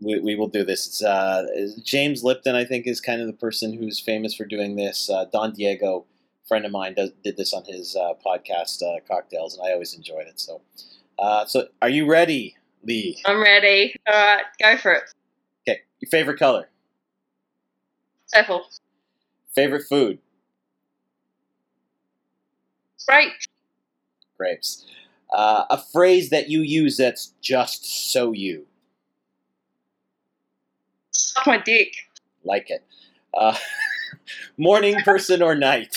we, 0.00 0.18
we 0.18 0.34
will 0.34 0.48
do 0.48 0.64
this. 0.64 0.86
It's 0.86 1.02
uh, 1.02 1.46
James 1.82 2.22
Lipton, 2.24 2.54
I 2.54 2.64
think, 2.64 2.86
is 2.86 3.00
kind 3.00 3.20
of 3.20 3.26
the 3.26 3.32
person 3.32 3.72
who's 3.72 4.00
famous 4.00 4.34
for 4.34 4.44
doing 4.44 4.76
this. 4.76 5.08
Uh, 5.08 5.26
Don 5.32 5.52
Diego, 5.52 6.04
friend 6.46 6.64
of 6.66 6.72
mine, 6.72 6.94
does, 6.94 7.10
did 7.22 7.36
this 7.36 7.52
on 7.54 7.64
his 7.64 7.96
uh, 7.96 8.14
podcast 8.24 8.82
uh, 8.82 9.00
Cocktails, 9.08 9.56
and 9.56 9.66
I 9.66 9.72
always 9.72 9.94
enjoyed 9.94 10.26
it. 10.26 10.40
So, 10.40 10.60
uh, 11.18 11.46
so 11.46 11.68
are 11.80 11.88
you 11.88 12.10
ready, 12.10 12.56
Li. 12.82 13.18
I'm 13.24 13.40
ready. 13.40 13.94
All 14.06 14.14
right, 14.14 14.44
go 14.60 14.76
for 14.76 14.92
it. 14.92 15.04
Okay, 15.68 15.80
your 16.00 16.10
favorite 16.10 16.38
color, 16.38 16.68
Purple. 18.32 18.66
Favorite 19.54 19.84
food, 19.88 20.18
Great. 23.06 23.32
grapes. 24.36 24.86
Uh, 25.32 25.64
a 25.70 25.78
phrase 25.78 26.28
that 26.30 26.50
you 26.50 26.60
use 26.60 26.96
that's 26.98 27.32
just 27.40 28.12
so 28.12 28.32
you. 28.32 28.66
Suck 31.10 31.46
my 31.46 31.58
dick. 31.58 31.94
Like 32.44 32.70
it. 32.70 32.84
Uh, 33.32 33.56
morning 34.58 34.96
person 35.04 35.40
or 35.42 35.54
night? 35.54 35.96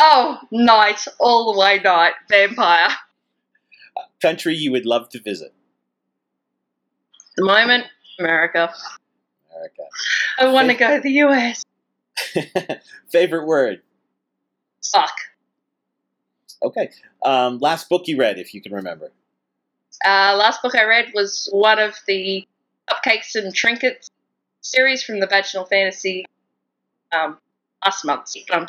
Oh, 0.00 0.38
night. 0.50 1.04
All 1.18 1.52
the 1.52 1.58
way 1.58 1.78
night. 1.84 2.14
Vampire. 2.30 2.88
Country 4.22 4.54
you 4.54 4.72
would 4.72 4.86
love 4.86 5.08
to 5.10 5.20
visit? 5.20 5.52
the 7.36 7.44
moment, 7.44 7.84
America. 8.18 8.72
America. 9.50 9.82
I 10.38 10.46
want 10.52 10.68
to 10.68 10.74
go 10.74 10.96
to 10.96 11.02
the 11.02 11.10
US. 11.24 11.64
favorite 13.08 13.46
word? 13.46 13.82
Fuck. 14.92 15.12
Okay. 16.62 16.90
Um, 17.24 17.58
last 17.58 17.88
book 17.88 18.06
you 18.06 18.18
read, 18.18 18.38
if 18.38 18.54
you 18.54 18.60
can 18.60 18.72
remember. 18.72 19.10
Uh, 20.04 20.34
last 20.36 20.62
book 20.62 20.74
I 20.74 20.84
read 20.84 21.12
was 21.14 21.48
one 21.52 21.78
of 21.78 21.94
the 22.06 22.46
Cupcakes 22.90 23.34
and 23.34 23.54
Trinkets 23.54 24.10
series 24.62 25.02
from 25.02 25.20
the 25.20 25.26
Vaginal 25.26 25.66
Fantasy 25.66 26.26
um, 27.12 27.38
last 27.84 28.04
month. 28.04 28.32
I'm 28.50 28.66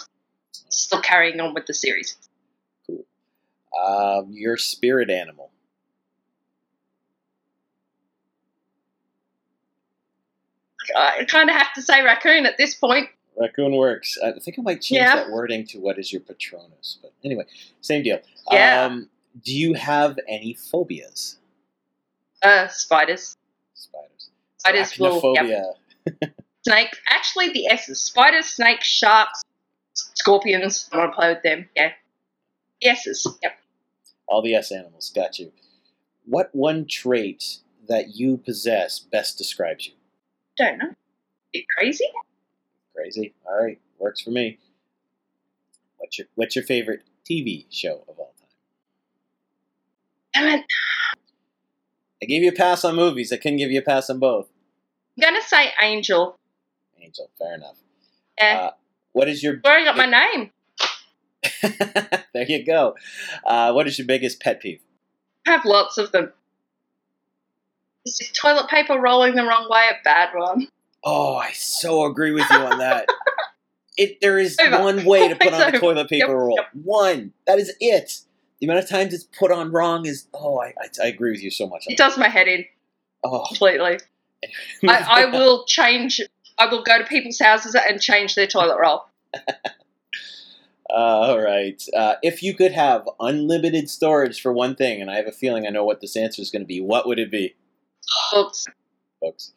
still 0.70 1.02
carrying 1.02 1.40
on 1.40 1.54
with 1.54 1.66
the 1.66 1.74
series. 1.74 2.18
Um, 2.90 4.28
your 4.32 4.58
spirit 4.58 5.10
animal. 5.10 5.52
I 10.96 11.26
kind 11.26 11.50
of 11.50 11.56
have 11.56 11.74
to 11.76 11.82
say 11.82 12.04
raccoon 12.04 12.46
at 12.46 12.58
this 12.58 12.76
point. 12.76 13.08
Raccoon 13.42 13.76
works. 13.76 14.18
I 14.24 14.34
think 14.40 14.58
I 14.60 14.62
might 14.62 14.82
change 14.82 15.02
Yeah. 15.02 15.16
that 15.16 15.30
wording 15.32 15.66
to 15.68 15.80
what 15.80 15.98
is 16.00 16.12
your 16.14 16.22
patronus. 16.22 16.98
But 17.02 17.12
anyway, 17.24 17.46
same 17.82 18.04
deal. 18.04 18.20
Yeah. 18.52 18.86
Um, 18.86 19.10
do 19.44 19.54
you 19.54 19.74
have 19.74 20.18
any 20.28 20.54
phobias? 20.54 21.38
Uh, 22.42 22.68
spiders. 22.68 23.38
Spiders. 23.74 24.30
Spiders 24.58 25.00
will. 25.00 25.34
Yep. 25.36 25.76
Arachnophobia. 26.08 26.34
Snake. 26.64 26.96
Actually, 27.10 27.50
the 27.54 27.68
S's. 27.68 28.02
Spiders, 28.02 28.46
snakes, 28.48 28.88
sharks, 28.88 29.42
scorpions. 29.94 30.90
I 30.92 30.98
want 30.98 31.12
to 31.12 31.16
play 31.16 31.34
with 31.34 31.44
them. 31.44 31.70
Yeah. 31.76 31.94
The 32.82 32.90
S's. 32.90 33.28
Yep. 33.42 33.58
All 34.28 34.42
the 34.42 34.56
S 34.56 34.72
animals. 34.72 35.12
Got 35.14 35.40
you. 35.40 35.52
What 36.26 36.50
one 36.54 36.86
trait 36.86 37.58
that 37.88 38.16
you 38.16 38.38
possess 38.38 39.00
best 39.00 39.38
describes 39.38 39.88
you? 39.88 39.94
Don't 40.58 40.78
know. 40.78 40.94
Bit 41.54 41.66
crazy. 41.78 42.06
Crazy. 43.02 43.34
All 43.48 43.60
right, 43.60 43.80
works 43.98 44.22
for 44.22 44.30
me. 44.30 44.60
What's 45.98 46.20
your 46.20 46.28
What's 46.36 46.56
your 46.56 46.64
favorite 46.64 47.02
TV 47.28 47.66
show 47.72 48.04
of 48.08 48.20
all 48.20 48.34
time? 48.40 48.50
Damn 50.36 50.60
it. 50.60 50.66
I 52.22 52.26
gave 52.28 52.44
you 52.44 52.50
a 52.50 52.54
pass 52.54 52.86
on 52.86 52.96
movies. 52.96 53.34
I 53.34 53.38
couldn't 53.38 53.58
give 53.58 53.72
you 53.72 53.80
a 53.80 53.84
pass 53.84 54.12
on 54.12 54.20
both. 54.20 54.50
I'm 55.18 55.34
gonna 55.34 55.42
say 55.42 55.72
Angel. 55.82 56.38
Angel, 57.02 57.28
fair 57.40 57.56
enough. 57.56 57.78
Yeah. 58.38 58.60
Uh, 58.60 58.72
what 59.14 59.28
is 59.28 59.42
your? 59.42 59.58
Where 59.62 59.80
I 59.80 59.84
got 59.84 59.98
my 59.98 60.06
name. 60.06 60.52
there 62.36 62.46
you 62.48 62.64
go. 62.64 62.96
Uh, 63.44 63.72
what 63.74 63.88
is 63.88 63.98
your 63.98 64.06
biggest 64.06 64.40
pet 64.40 64.62
peeve? 64.62 64.82
I 65.48 65.54
have 65.54 65.66
lots 65.66 65.98
of 65.98 66.12
them. 66.12 66.32
Is 68.06 68.20
this 68.20 68.32
toilet 68.32 68.70
paper 68.70 69.00
rolling 69.00 69.34
the 69.34 69.44
wrong 69.44 69.68
way 69.72 69.90
a 69.90 70.04
bad 70.04 70.36
one? 70.36 70.68
Oh, 71.04 71.36
I 71.36 71.52
so 71.54 72.06
agree 72.06 72.32
with 72.32 72.50
you 72.52 72.58
on 72.58 72.78
that. 72.80 73.08
it 73.98 74.20
there 74.22 74.38
is 74.38 74.58
Over. 74.60 74.84
one 74.84 75.06
way 75.06 75.28
to 75.28 75.36
put 75.42 75.54
on 75.54 75.74
a 75.74 75.80
toilet 75.80 76.10
paper 76.10 76.28
Yep, 76.28 76.36
roll. 76.38 76.56
yep. 76.58 76.68
One. 76.84 77.34
That 77.48 77.60
is 77.60 77.74
it. 77.80 78.22
The 78.60 78.68
amount 78.68 78.84
of 78.84 78.90
times 78.90 79.14
it's 79.14 79.24
put 79.24 79.52
on 79.52 79.72
wrong 79.72 80.06
is 80.06 80.28
oh, 80.34 80.60
I 80.60 80.74
I, 80.80 81.04
I 81.04 81.08
agree 81.08 81.32
with 81.32 81.42
you 81.44 81.52
so 81.52 81.68
much. 81.68 81.86
It 81.88 81.98
does 81.98 82.18
my 82.18 82.28
head 82.28 82.48
in 82.48 82.66
Oh, 83.24 83.46
completely. 83.48 84.00
I, 84.88 85.06
I 85.08 85.26
will 85.26 85.66
change. 85.66 86.22
I 86.58 86.66
will 86.68 86.84
go 86.84 86.98
to 86.98 87.04
people's 87.06 87.40
houses 87.40 87.76
and 87.76 88.02
change 88.02 88.36
their 88.36 88.48
toilet 88.48 88.78
roll. 88.80 89.06
all 90.90 91.40
right. 91.42 91.82
Uh, 91.96 92.16
if 92.24 92.44
you 92.44 92.54
could 92.56 92.72
have 92.72 93.08
unlimited 93.20 93.90
storage 93.90 94.42
for 94.42 94.52
one 94.52 94.76
thing, 94.76 95.02
and 95.02 95.10
I 95.10 95.16
have 95.16 95.28
a 95.28 95.32
feeling 95.32 95.66
I 95.66 95.70
know 95.70 95.86
what 95.86 96.02
this 96.02 96.16
answer 96.18 96.42
is 96.42 96.50
going 96.52 96.64
to 96.64 96.68
be, 96.68 96.82
what 96.82 97.08
would 97.08 97.20
it 97.20 97.32
be, 97.32 97.56
Books. 98.32 98.66
folks? 99.20 99.54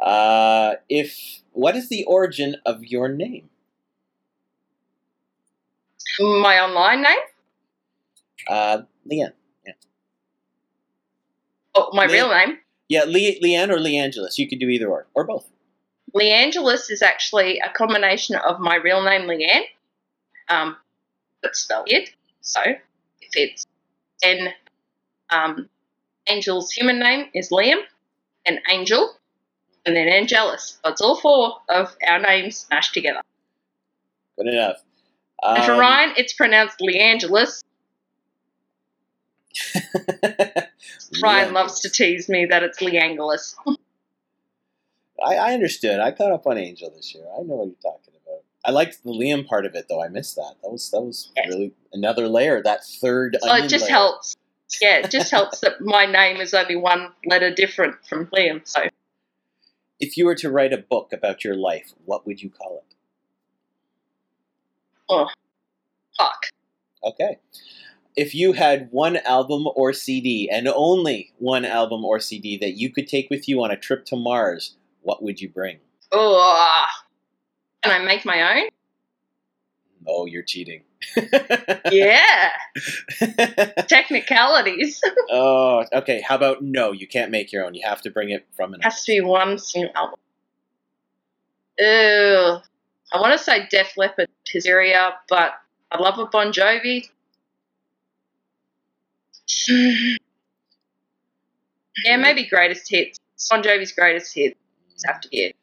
Uh, 0.00 0.74
if 0.88 1.40
what 1.52 1.76
is 1.76 1.88
the 1.88 2.04
origin 2.04 2.56
of 2.66 2.84
your 2.84 3.08
name? 3.08 3.48
My 6.20 6.60
online 6.60 7.02
name. 7.02 7.18
Uh, 8.48 8.82
Leanne. 9.10 9.32
Oh, 11.74 11.90
my 11.92 12.04
real 12.04 12.28
name. 12.28 12.58
Yeah, 12.88 13.04
Le- 13.04 13.40
Leanne 13.42 13.70
or 13.70 13.78
Liangelus. 13.78 14.38
You 14.38 14.48
could 14.48 14.60
do 14.60 14.68
either 14.68 14.88
or, 14.88 15.06
or 15.14 15.24
both. 15.24 15.48
Liangelus 16.14 16.90
is 16.90 17.02
actually 17.02 17.58
a 17.58 17.70
combination 17.70 18.36
of 18.36 18.60
my 18.60 18.76
real 18.76 19.02
name, 19.02 19.22
Leanne, 19.22 19.64
um, 20.48 20.76
but 21.42 21.56
spelled 21.56 21.90
it. 21.90 22.10
So 22.42 22.60
if 22.62 23.30
it's 23.34 23.66
then 24.22 24.50
um, 25.30 25.68
Angel's 26.28 26.70
human 26.70 27.00
name 27.00 27.26
is 27.34 27.50
Liam, 27.50 27.80
and 28.46 28.60
Angel, 28.70 29.16
and 29.86 29.94
then 29.96 30.08
Angelus. 30.08 30.78
It's 30.84 31.00
all 31.00 31.16
four 31.20 31.58
of 31.68 31.94
our 32.06 32.18
names 32.20 32.66
mashed 32.70 32.94
together. 32.94 33.20
Good 34.38 34.48
enough. 34.48 34.76
and 35.42 35.64
for 35.64 35.72
Um, 35.72 35.80
Ryan, 35.80 36.14
it's 36.16 36.32
pronounced 36.32 36.78
Liangelus. 36.80 37.62
Ryan 41.22 41.52
loves 41.54 41.80
to 41.80 41.90
tease 41.90 42.28
me 42.28 42.46
that 42.46 42.62
it's 42.62 42.80
Leangelis. 42.80 43.54
I, 45.24 45.36
I 45.36 45.52
understood. 45.54 46.00
I 46.00 46.10
caught 46.10 46.32
up 46.32 46.46
on 46.46 46.58
Angel 46.58 46.90
this 46.94 47.14
year. 47.14 47.24
I 47.38 47.42
know 47.42 47.54
what 47.54 47.66
you're 47.66 47.92
talking 47.92 48.14
about. 48.26 48.42
I 48.64 48.70
liked 48.72 49.02
the 49.04 49.10
Liam 49.10 49.46
part 49.46 49.64
of 49.66 49.74
it, 49.74 49.86
though. 49.88 50.02
I 50.02 50.08
missed 50.08 50.34
that. 50.36 50.54
That 50.62 50.70
was 50.70 50.90
that 50.90 51.00
was 51.00 51.30
Yes. 51.36 51.48
really 51.48 51.72
another 51.92 52.26
layer. 52.28 52.62
That 52.62 52.84
third. 52.84 53.36
Well, 53.42 53.62
it 53.62 53.68
just 53.68 53.84
layer. 53.84 53.92
helps. 53.92 54.36
Yeah, 54.82 54.96
it 54.98 55.10
just 55.10 55.30
helps 55.36 55.60
that 55.60 55.80
my 55.80 56.06
name 56.06 56.40
is 56.40 56.52
only 56.52 56.76
one 56.76 57.12
letter 57.26 57.50
different 57.54 57.96
from 58.08 58.26
Liam. 58.26 58.66
So 58.66 58.82
If 60.00 60.16
you 60.16 60.26
were 60.26 60.34
to 60.36 60.50
write 60.50 60.72
a 60.72 60.78
book 60.78 61.12
about 61.12 61.44
your 61.44 61.54
life, 61.54 61.92
what 62.04 62.26
would 62.26 62.42
you 62.42 62.50
call 62.50 62.82
it? 62.88 62.94
Oh, 65.08 65.28
fuck. 66.18 66.46
Okay. 67.02 67.38
If 68.16 68.34
you 68.34 68.52
had 68.52 68.88
one 68.90 69.16
album 69.18 69.66
or 69.74 69.92
CD, 69.92 70.48
and 70.50 70.68
only 70.68 71.32
one 71.38 71.64
album 71.64 72.04
or 72.04 72.20
CD 72.20 72.56
that 72.58 72.76
you 72.76 72.90
could 72.92 73.08
take 73.08 73.28
with 73.28 73.48
you 73.48 73.62
on 73.62 73.70
a 73.70 73.76
trip 73.76 74.04
to 74.06 74.16
Mars, 74.16 74.76
what 75.02 75.22
would 75.22 75.40
you 75.40 75.48
bring? 75.48 75.78
Oh, 76.12 76.84
can 77.82 78.00
I 78.00 78.04
make 78.04 78.24
my 78.24 78.62
own? 78.62 78.68
Oh, 80.06 80.26
you're 80.26 80.42
cheating. 80.42 80.82
Yeah, 81.90 82.50
technicalities. 83.88 85.00
oh, 85.30 85.84
okay. 85.92 86.20
How 86.20 86.36
about 86.36 86.62
no? 86.62 86.92
You 86.92 87.06
can't 87.06 87.30
make 87.30 87.52
your 87.52 87.64
own. 87.64 87.74
You 87.74 87.82
have 87.86 88.00
to 88.02 88.10
bring 88.10 88.30
it 88.30 88.46
from 88.56 88.74
an. 88.74 88.80
Has 88.80 89.04
to 89.04 89.12
be 89.12 89.20
one 89.20 89.58
single 89.58 89.92
album. 89.94 90.18
Ew. 91.78 92.58
I 93.12 93.20
want 93.20 93.32
to 93.32 93.38
say 93.38 93.66
Def 93.70 93.96
Leppard, 93.96 94.28
Hysteria, 94.46 95.14
but 95.28 95.52
I 95.90 96.00
love 96.00 96.18
a 96.18 96.26
Bon 96.26 96.52
Jovi. 96.52 97.08
yeah, 99.68 100.16
maybe 102.16 102.46
Greatest 102.46 102.90
Hits. 102.90 103.18
Bon 103.50 103.62
Jovi's 103.62 103.92
Greatest 103.92 104.34
Hits 104.34 104.56
have 105.04 105.20
to 105.20 105.28
be 105.28 105.44
it. 105.44 105.56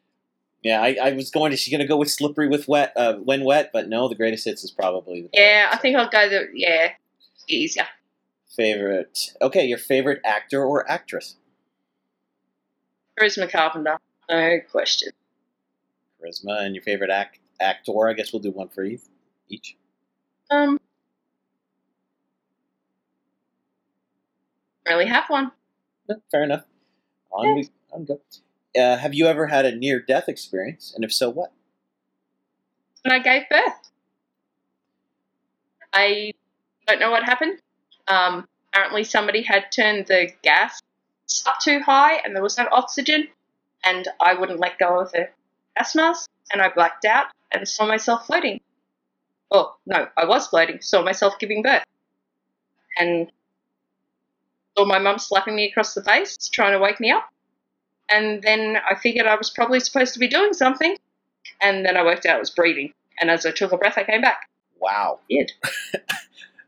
Yeah, 0.62 0.80
I, 0.80 0.96
I 1.02 1.12
was 1.12 1.30
going 1.30 1.50
to. 1.50 1.56
She's 1.56 1.72
gonna 1.72 1.86
go 1.88 1.96
with 1.96 2.10
slippery 2.10 2.48
with 2.48 2.68
wet, 2.68 2.92
uh, 2.96 3.14
when 3.14 3.44
wet, 3.44 3.70
but 3.72 3.88
no, 3.88 4.08
the 4.08 4.14
greatest 4.14 4.44
hits 4.44 4.62
is 4.62 4.70
probably 4.70 5.22
the 5.22 5.28
Yeah, 5.32 5.70
I 5.72 5.76
think 5.76 5.96
I'll 5.96 6.08
go 6.08 6.28
the 6.28 6.46
yeah, 6.54 6.92
easier. 7.48 7.86
favorite. 8.56 9.32
Okay, 9.40 9.64
your 9.66 9.78
favorite 9.78 10.20
actor 10.24 10.64
or 10.64 10.88
actress? 10.90 11.36
Charisma 13.18 13.50
Carpenter, 13.50 13.98
no 14.30 14.58
question. 14.70 15.10
Charisma 16.22 16.62
and 16.62 16.74
your 16.74 16.82
favorite 16.82 17.10
act 17.10 17.40
actor. 17.60 18.08
I 18.08 18.12
guess 18.12 18.32
we'll 18.32 18.42
do 18.42 18.52
one 18.52 18.68
for 18.68 18.84
each. 18.84 19.00
Each. 19.48 19.76
Um, 20.50 20.78
really 24.86 25.06
have 25.06 25.24
one. 25.28 25.50
No, 26.08 26.16
fair 26.30 26.44
enough. 26.44 26.64
On 27.32 27.54
we 27.56 27.68
on 27.92 28.04
go. 28.04 28.20
Uh, 28.78 28.96
have 28.96 29.14
you 29.14 29.26
ever 29.26 29.46
had 29.46 29.64
a 29.64 29.74
near 29.74 30.00
death 30.00 30.28
experience? 30.28 30.92
And 30.94 31.04
if 31.04 31.12
so, 31.12 31.28
what? 31.28 31.52
When 33.02 33.12
I 33.12 33.18
gave 33.18 33.48
birth, 33.50 33.90
I 35.92 36.32
don't 36.86 37.00
know 37.00 37.10
what 37.10 37.24
happened. 37.24 37.58
Um, 38.08 38.48
apparently, 38.72 39.04
somebody 39.04 39.42
had 39.42 39.66
turned 39.74 40.06
the 40.06 40.30
gas 40.42 40.80
up 41.46 41.58
too 41.60 41.80
high 41.80 42.14
and 42.24 42.34
there 42.34 42.42
was 42.42 42.58
no 42.58 42.68
oxygen, 42.72 43.28
and 43.84 44.08
I 44.20 44.34
wouldn't 44.34 44.60
let 44.60 44.78
go 44.78 45.00
of 45.00 45.12
the 45.12 45.28
gas 45.76 45.94
mask, 45.94 46.30
and 46.52 46.62
I 46.62 46.68
blacked 46.68 47.04
out 47.04 47.26
and 47.50 47.66
saw 47.68 47.86
myself 47.86 48.26
floating. 48.26 48.60
Well, 49.50 49.78
no, 49.86 50.08
I 50.16 50.24
was 50.24 50.48
floating, 50.48 50.80
saw 50.80 51.02
myself 51.02 51.38
giving 51.38 51.62
birth. 51.62 51.84
And 52.98 53.30
saw 54.76 54.84
my 54.84 54.98
mum 54.98 55.18
slapping 55.18 55.54
me 55.54 55.68
across 55.68 55.94
the 55.94 56.02
face, 56.02 56.36
trying 56.48 56.72
to 56.72 56.78
wake 56.78 57.00
me 57.00 57.10
up. 57.10 57.31
And 58.12 58.42
then 58.42 58.76
I 58.88 58.94
figured 58.94 59.26
I 59.26 59.36
was 59.36 59.50
probably 59.50 59.80
supposed 59.80 60.12
to 60.14 60.18
be 60.20 60.28
doing 60.28 60.52
something. 60.52 60.96
And 61.60 61.84
then 61.84 61.96
I 61.96 62.04
worked 62.04 62.26
out 62.26 62.36
it 62.36 62.40
was 62.40 62.50
breathing. 62.50 62.92
And 63.20 63.30
as 63.30 63.46
I 63.46 63.50
took 63.50 63.72
a 63.72 63.76
breath, 63.76 63.96
I 63.96 64.04
came 64.04 64.20
back. 64.20 64.48
Wow. 64.80 65.20
Weird. 65.30 65.52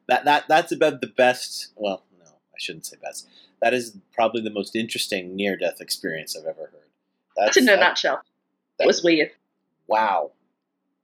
That 0.07 0.25
that 0.27 0.45
that's 0.49 0.73
about 0.73 1.01
the 1.01 1.07
best. 1.07 1.69
Well, 1.77 2.03
no, 2.19 2.27
I 2.27 2.59
shouldn't 2.59 2.87
say 2.87 2.97
best. 3.03 3.27
That 3.63 3.73
is 3.73 3.97
probably 4.15 4.43
the 4.43 4.51
most 4.51 4.77
interesting 4.77 5.35
near 5.35 5.57
death 5.57 5.81
experience 5.81 6.37
I've 6.37 6.45
ever 6.47 6.71
heard. 6.71 6.91
That's 7.37 7.57
in 7.57 7.69
a 7.69 7.73
uh, 7.73 7.77
that- 7.77 7.81
nutshell. 7.81 8.21
That 8.79 8.87
was 8.87 9.03
weird. 9.03 9.31
Wow. 9.87 10.33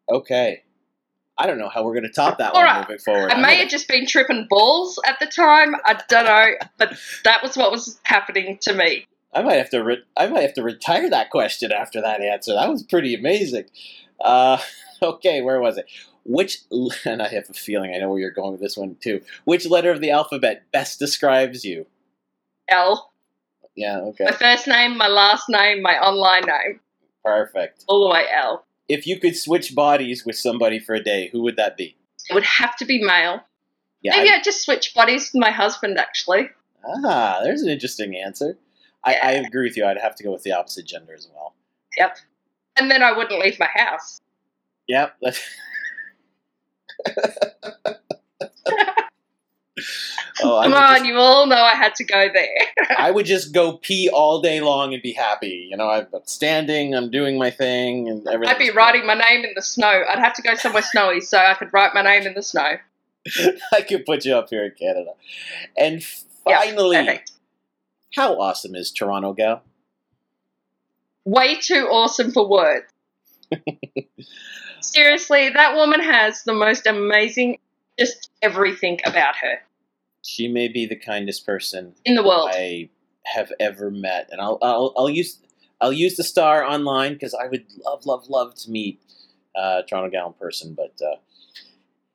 Okay. 0.09 0.65
I 1.39 1.47
don't 1.47 1.59
know 1.59 1.71
how 1.71 1.85
we're 1.85 1.95
going 1.95 2.05
to 2.05 2.11
top 2.11 2.37
that 2.39 2.53
All 2.53 2.61
one 2.61 2.65
right. 2.65 2.81
moving 2.81 2.99
forward. 2.99 3.31
I 3.31 3.37
I'm 3.37 3.43
may 3.43 3.57
have 3.57 3.71
just 3.71 3.89
been 3.89 4.07
tripping 4.07 4.47
balls 4.51 4.99
at 5.07 5.19
the 5.21 5.27
time. 5.27 5.75
I 5.87 5.99
don't 6.09 6.27
know, 6.27 6.69
but 6.77 6.99
that 7.25 7.43
was 7.43 7.57
what 7.57 7.71
was 7.71 7.99
happening 8.03 8.59
to 8.63 8.75
me. 8.75 9.07
I 9.33 9.43
might 9.43 9.55
have 9.55 9.71
to. 9.71 9.83
Re- 9.83 10.05
I 10.17 10.27
might 10.27 10.43
have 10.43 10.55
to 10.55 10.63
retire 10.63 11.09
that 11.11 11.31
question 11.31 11.73
after 11.73 12.01
that 12.01 12.21
answer. 12.21 12.53
That 12.55 12.69
was 12.69 12.83
pretty 12.83 13.15
amazing. 13.15 13.65
Uh, 14.21 14.59
okay, 15.03 15.41
where 15.41 15.61
was 15.61 15.79
it? 15.79 15.87
Which 16.25 16.59
and 17.05 17.23
I 17.23 17.29
have 17.29 17.49
a 17.49 17.55
feeling 17.55 17.93
I 17.95 17.99
know 17.99 18.11
where 18.11 18.19
you're 18.21 18.31
going 18.31 18.53
with 18.53 18.61
this 18.61 18.77
one 18.77 18.97
too. 19.01 19.23
Which 19.45 19.67
letter 19.67 19.91
of 19.91 20.01
the 20.01 20.11
alphabet 20.11 20.65
best 20.73 20.99
describes 20.99 21.65
you? 21.65 21.87
L. 22.69 23.13
Yeah. 23.77 23.99
Okay. 23.99 24.25
My 24.25 24.33
first 24.33 24.67
name, 24.67 24.97
my 24.97 25.09
last 25.09 25.49
name, 25.49 25.81
my 25.83 25.95
online 25.99 26.43
name. 26.43 26.81
Perfect. 27.25 27.85
All 27.87 28.09
the 28.09 28.13
way 28.15 28.25
L. 28.35 28.65
If 28.89 29.07
you 29.07 29.21
could 29.21 29.37
switch 29.37 29.75
bodies 29.75 30.25
with 30.27 30.37
somebody 30.37 30.79
for 30.81 30.95
a 30.95 31.03
day, 31.03 31.29
who 31.33 31.43
would 31.43 31.57
that 31.57 31.77
be? 31.77 31.97
It 32.29 32.35
would 32.35 32.45
have 32.45 32.77
to 32.79 32.85
be 32.85 33.03
male. 33.03 33.41
Yeah. 34.03 34.17
Maybe 34.17 34.31
I- 34.31 34.35
I'd 34.37 34.45
just 34.45 34.65
switch 34.65 34.93
bodies 34.95 35.31
with 35.33 35.41
my 35.41 35.51
husband, 35.51 35.99
actually. 35.99 36.49
ah, 36.85 37.41
there's 37.45 37.63
an 37.63 37.69
interesting 37.69 38.17
answer. 38.17 38.59
I, 39.05 39.15
I 39.15 39.31
agree 39.33 39.67
with 39.69 39.77
you. 39.77 39.85
I'd 39.87 39.99
have 39.99 40.15
to 40.17 40.25
go 40.25 40.33
with 40.33 40.43
the 40.43 40.53
opposite 40.53 40.87
gender 40.87 41.15
as 41.15 41.29
well. 41.33 41.55
Yep. 41.99 42.19
And 42.77 42.91
then 42.91 43.03
I 43.03 43.13
wouldn't 43.13 43.41
leave 43.41 43.59
my 43.59 43.69
house. 43.75 44.21
Yep. 44.89 45.15
oh, 50.43 50.63
Come 50.63 50.75
on, 50.75 50.97
just- 50.97 51.05
you 51.05 51.17
all 51.17 51.47
know 51.47 51.57
I 51.63 51.75
had 51.75 51.95
to 51.97 52.05
go 52.05 52.29
there. 52.33 52.57
I 52.99 53.11
would 53.11 53.27
just 53.35 53.55
go 53.55 53.75
pee 53.77 54.11
all 54.13 54.41
day 54.41 54.61
long 54.61 54.93
and 54.95 55.03
be 55.03 55.13
happy. 55.13 55.69
You 55.71 55.77
know, 55.77 55.89
I'm 55.89 56.07
standing, 56.25 56.95
I'm 56.95 57.11
doing 57.11 57.39
my 57.39 57.51
thing, 57.51 58.09
and 58.09 58.27
everything. 58.27 58.55
I'd 58.55 58.59
be 58.59 58.71
writing 58.71 59.07
my 59.07 59.15
name 59.15 59.45
in 59.45 59.53
the 59.55 59.63
snow. 59.63 60.03
I'd 60.11 60.19
have 60.19 60.35
to 60.35 60.43
go 60.43 60.55
somewhere 60.55 60.83
snowy 60.83 61.21
so 61.21 61.39
I 61.39 61.55
could 61.55 61.73
write 61.73 61.95
my 61.95 62.03
name 62.03 62.27
in 62.27 62.35
the 62.35 62.43
snow. 62.43 62.77
I 63.73 63.83
could 63.83 64.05
put 64.07 64.25
you 64.25 64.35
up 64.35 64.49
here 64.51 64.65
in 64.65 64.73
Canada. 64.73 65.13
And 65.77 66.03
finally, 66.03 66.97
Perfect. 66.97 67.33
How 68.15 68.41
awesome 68.41 68.75
is 68.75 68.91
Toronto 68.91 69.33
Gal? 69.33 69.63
Way 71.25 71.57
too 71.61 71.87
awesome 71.91 72.33
for 72.33 72.49
words. 72.49 72.87
Seriously, 74.81 75.51
that 75.51 75.77
woman 75.77 76.01
has 76.01 76.43
the 76.45 76.55
most 76.55 76.87
amazing, 76.87 77.59
just 77.99 78.31
everything 78.43 78.99
about 79.05 79.37
her 79.37 79.59
She 80.23 80.49
may 80.49 80.69
be 80.69 80.87
the 80.87 80.97
kindest 80.97 81.45
person 81.45 81.95
in 82.05 82.15
the 82.15 82.23
world. 82.23 82.49
I 82.53 82.89
have 83.27 83.53
ever 83.61 83.91
met, 83.91 84.29
and 84.33 84.41
I'll 84.41 84.59
I'll, 84.63 84.95
I'll 84.97 85.11
use 85.11 85.39
I'll 85.81 85.93
use 85.93 86.17
the 86.17 86.25
star 86.25 86.65
online 86.65 87.13
because 87.15 87.35
I 87.35 87.47
would 87.47 87.67
love 87.85 88.07
love 88.07 88.29
love 88.29 88.55
to 88.57 88.71
meet 88.71 89.01
uh, 89.55 89.83
Toronto 89.83 90.11
Gal 90.11 90.29
in 90.29 90.33
person, 90.35 90.75
but 90.75 90.95
uh, 91.05 91.17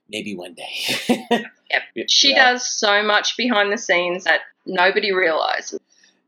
maybe 0.10 0.36
one 0.36 0.56
day. 0.56 1.46
Yep. 1.72 2.10
She 2.10 2.30
Yeah. 2.30 2.54
does 2.54 2.70
so 2.70 3.02
much 3.04 3.36
behind 3.38 3.72
the 3.74 3.78
scenes 3.78 4.24
that 4.26 4.41
nobody 4.68 5.12
realizes. 5.12 5.80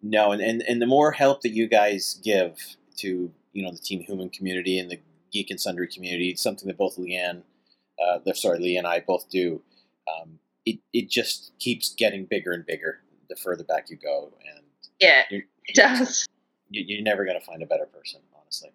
No, 0.01 0.31
and, 0.31 0.41
and, 0.41 0.61
and 0.67 0.81
the 0.81 0.85
more 0.85 1.11
help 1.11 1.41
that 1.41 1.49
you 1.51 1.67
guys 1.67 2.19
give 2.23 2.57
to 2.97 3.31
you 3.53 3.63
know 3.63 3.71
the 3.71 3.77
Team 3.79 4.05
Hooman 4.07 4.31
community 4.31 4.77
and 4.79 4.89
the 4.91 4.99
Geek 5.31 5.49
and 5.49 5.59
Sundry 5.59 5.87
community, 5.87 6.29
it's 6.29 6.41
something 6.41 6.67
that 6.67 6.77
both 6.77 6.97
Leanne, 6.97 7.41
uh, 8.01 8.19
sorry, 8.33 8.59
Li 8.59 8.77
and 8.77 8.87
I 8.87 8.99
both 8.99 9.29
do. 9.29 9.61
Um, 10.07 10.39
it 10.65 10.79
it 10.93 11.09
just 11.09 11.51
keeps 11.59 11.93
getting 11.95 12.25
bigger 12.25 12.51
and 12.51 12.65
bigger 12.65 12.99
the 13.29 13.35
further 13.35 13.63
back 13.63 13.89
you 13.89 13.97
go, 13.97 14.31
and 14.55 14.63
Yeah, 15.01 15.23
you're, 15.29 15.41
it 15.65 15.75
does. 15.75 16.25
you- 16.69 16.85
you're 16.87 17.01
never 17.03 17.25
going 17.25 17.39
to 17.39 17.45
find 17.45 17.61
a 17.63 17.65
better 17.65 17.85
person, 17.85 18.21
honestly. 18.39 18.71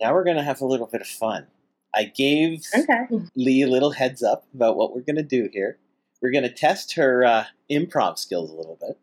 Now 0.00 0.14
we're 0.14 0.24
going 0.24 0.36
to 0.36 0.42
have 0.42 0.60
a 0.60 0.66
little 0.66 0.86
bit 0.86 1.00
of 1.02 1.06
fun. 1.06 1.46
I 1.94 2.04
gave 2.04 2.64
Okay. 2.76 3.06
Li 3.36 3.62
a 3.62 3.66
little 3.68 3.90
heads 3.90 4.22
up 4.22 4.46
about 4.54 4.76
what 4.76 4.94
we're 4.94 5.02
going 5.02 5.16
to 5.16 5.22
do 5.22 5.48
here. 5.52 5.78
We're 6.22 6.30
going 6.30 6.44
to 6.44 6.52
test 6.52 6.94
her 6.94 7.24
uh, 7.24 7.44
improv 7.70 8.18
skills 8.18 8.50
a 8.50 8.54
little 8.54 8.78
bit. 8.80 8.98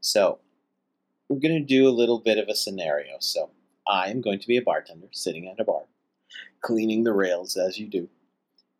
So, 0.00 0.38
we're 1.28 1.40
going 1.40 1.54
to 1.54 1.60
do 1.60 1.88
a 1.88 1.90
little 1.90 2.18
bit 2.18 2.38
of 2.38 2.48
a 2.48 2.54
scenario. 2.54 3.16
So, 3.20 3.50
I'm 3.86 4.20
going 4.20 4.38
to 4.38 4.46
be 4.46 4.56
a 4.56 4.62
bartender 4.62 5.08
sitting 5.10 5.48
at 5.48 5.60
a 5.60 5.64
bar, 5.64 5.82
cleaning 6.60 7.04
the 7.04 7.12
rails 7.12 7.56
as 7.56 7.78
you 7.78 7.86
do. 7.86 8.08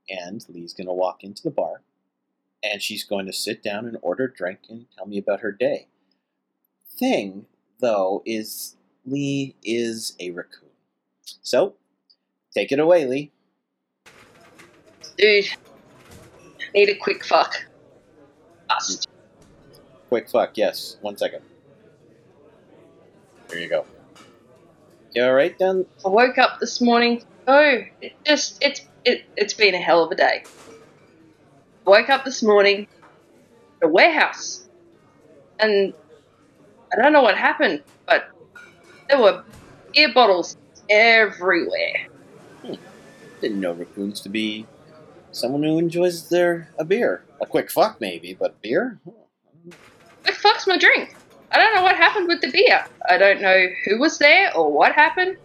And 0.09 0.45
Li's 0.49 0.73
going 0.73 0.87
to 0.87 0.93
walk 0.93 1.23
into 1.23 1.43
the 1.43 1.51
bar, 1.51 1.83
and 2.63 2.83
she's 2.83 3.05
going 3.05 3.27
to 3.27 3.33
sit 3.33 3.63
down 3.63 3.87
and 3.87 3.97
order 4.03 4.25
a 4.25 4.35
drink 4.35 4.61
and 4.69 4.87
tell 4.97 5.07
me 5.07 5.19
about 5.19 5.41
her 5.41 5.53
day. 5.53 5.87
Thing, 6.99 7.47
though, 7.81 8.23
is 8.27 8.77
Li 9.07 9.55
is 9.63 10.17
a 10.19 10.31
raccoon. 10.31 10.71
So, 11.43 11.75
take 12.53 12.73
it 12.73 12.79
away, 12.79 13.07
Li. 13.07 13.33
Dude, 15.17 15.45
need 16.75 16.89
a 16.89 16.97
quick 16.97 17.25
fuck. 17.25 17.67
Fast. 18.69 19.10
Quick 20.11 20.29
fuck, 20.29 20.59
yes. 20.59 20.97
One 21.03 21.17
second. 21.17 21.43
There 23.47 23.61
you 23.61 23.69
go. 23.69 23.87
You 25.13 25.23
alright 25.23 25.57
then? 25.57 25.87
I 26.05 26.09
woke 26.09 26.37
up 26.37 26.59
this 26.59 26.81
morning. 26.81 27.23
Oh, 27.47 27.79
it 28.03 28.15
just 28.27 28.59
it's 28.61 28.81
it, 29.05 29.23
it's 29.37 29.55
been 29.55 29.73
a 29.73 29.79
hell 29.79 30.03
of 30.03 30.11
a 30.11 30.17
day. 30.17 30.43
Woke 31.85 32.11
up 32.11 32.25
this 32.25 32.43
morning, 32.43 32.89
at 33.81 33.87
a 33.87 33.89
warehouse, 33.89 34.69
and 35.61 35.95
I 36.93 37.01
don't 37.01 37.13
know 37.13 37.23
what 37.23 37.37
happened, 37.37 37.85
but 38.05 38.31
there 39.09 39.21
were 39.21 39.45
beer 39.95 40.13
bottles 40.13 40.57
everywhere. 40.89 42.09
Hmm. 42.67 42.75
Didn't 43.41 43.61
know 43.61 43.75
raccoons 43.75 44.21
to 44.23 44.29
be 44.29 44.67
someone 45.31 45.63
who 45.63 45.79
enjoys 45.79 46.31
their 46.31 46.69
a 46.81 46.85
beer. 46.85 47.23
A 47.41 47.47
quick 47.47 47.71
fuck 47.71 48.01
maybe, 48.01 48.35
but 48.35 48.61
beer? 48.61 48.99
Huh. 49.05 49.13
The 50.25 50.33
fuck's 50.33 50.67
my 50.67 50.77
drink? 50.79 51.17
I 51.53 51.59
don't 51.59 51.75
know 51.75 51.83
what 51.83 51.97
happened 51.97 52.29
with 52.29 52.41
the 52.41 52.51
beer. 52.51 52.85
I 53.09 53.17
don't 53.19 53.41
know 53.41 53.67
who 53.85 53.99
was 53.99 54.19
there 54.19 54.55
or 54.57 54.71
what 54.73 54.93
happened. 54.93 55.37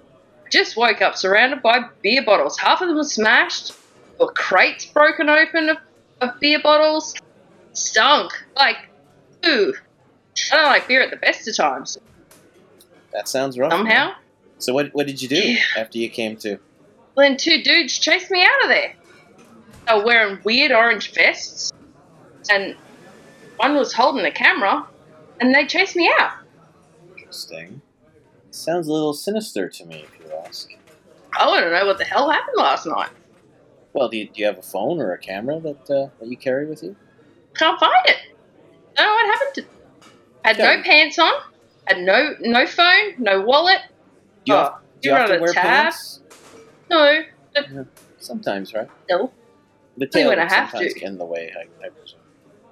I 0.45 0.49
just 0.49 0.77
woke 0.77 1.01
up 1.01 1.15
surrounded 1.17 1.61
by 1.63 1.79
beer 2.03 2.23
bottles. 2.23 2.57
Half 2.59 2.81
of 2.81 2.87
them 2.87 2.97
were 2.97 3.03
smashed. 3.03 3.73
or 4.19 4.31
crates 4.31 4.85
broken 4.85 5.29
open 5.29 5.69
of, 5.69 5.77
of 6.21 6.39
beer 6.39 6.59
bottles. 6.61 7.15
Stunk. 7.73 8.31
Like, 8.55 8.77
ooh. 9.45 9.73
I 10.51 10.55
don't 10.55 10.65
like 10.65 10.87
beer 10.87 11.01
at 11.01 11.09
the 11.09 11.17
best 11.17 11.47
of 11.47 11.55
times. 11.55 11.97
That 13.13 13.27
sounds 13.27 13.57
rough. 13.57 13.71
Somehow. 13.71 14.07
man. 14.09 14.13
So 14.59 14.73
what 14.73 14.93
what 14.93 15.07
did 15.07 15.21
you 15.21 15.27
do 15.27 15.35
Yeah. 15.35 15.59
after 15.77 15.97
you 15.97 16.09
came 16.09 16.37
to? 16.37 16.57
Well, 17.15 17.27
then 17.27 17.37
two 17.37 17.61
dudes 17.63 17.97
chased 17.97 18.29
me 18.31 18.43
out 18.43 18.63
of 18.63 18.69
there. 18.69 18.93
They 19.87 19.93
were 19.95 20.05
wearing 20.05 20.39
weird 20.43 20.71
orange 20.71 21.13
vests. 21.13 21.71
And 22.49 22.75
one 23.57 23.75
was 23.75 23.93
holding 23.93 24.25
a 24.25 24.31
camera. 24.31 24.87
And 25.41 25.53
they 25.53 25.65
chased 25.65 25.95
me 25.95 26.09
out. 26.17 26.31
Interesting. 27.17 27.81
Sounds 28.51 28.87
a 28.87 28.93
little 28.93 29.13
sinister 29.13 29.67
to 29.67 29.85
me, 29.85 30.05
if 30.07 30.19
you 30.19 30.31
ask. 30.45 30.69
I 31.37 31.45
want 31.47 31.65
to 31.65 31.71
know 31.71 31.85
what 31.85 31.97
the 31.97 32.05
hell 32.05 32.29
happened 32.29 32.55
last 32.57 32.85
night. 32.85 33.09
Well, 33.91 34.07
do 34.07 34.17
you, 34.17 34.25
do 34.27 34.33
you 34.35 34.45
have 34.45 34.57
a 34.57 34.61
phone 34.61 35.01
or 35.01 35.11
a 35.11 35.17
camera 35.17 35.59
that 35.59 35.89
uh, 35.89 36.09
that 36.19 36.27
you 36.27 36.37
carry 36.37 36.65
with 36.65 36.83
you? 36.83 36.95
Can't 37.55 37.77
find 37.79 37.91
it. 38.05 38.17
I 38.97 39.01
don't 39.03 39.09
know 39.09 39.13
what 39.13 39.39
happened 39.39 39.55
to. 39.55 40.09
Had 40.45 40.57
Yeah. 40.57 40.75
no 40.77 40.83
pants 40.83 41.19
on. 41.19 41.33
Had 41.87 41.99
no 41.99 42.35
no 42.39 42.65
phone. 42.65 43.15
No 43.17 43.41
wallet. 43.41 43.79
Do 44.45 44.53
you 44.53 44.57
oh, 44.57 44.61
have, 44.63 44.73
do 45.01 45.09
you 45.09 45.15
have 45.15 45.29
to 45.29 45.39
wear 45.39 45.53
tab? 45.53 45.63
pants? 45.63 46.21
No. 46.89 47.23
Sometimes, 48.19 48.73
right? 48.73 48.89
No. 49.09 49.31
The 49.97 50.07
tail 50.07 50.29
when 50.29 50.39
I 50.39 50.43
have 50.43 50.69
sometimes 50.69 50.93
to. 50.93 50.99
get 50.99 51.09
in 51.09 51.17
the 51.17 51.25
way. 51.25 51.51
I, 51.57 51.85
I 51.85 51.89
presume. 51.89 52.19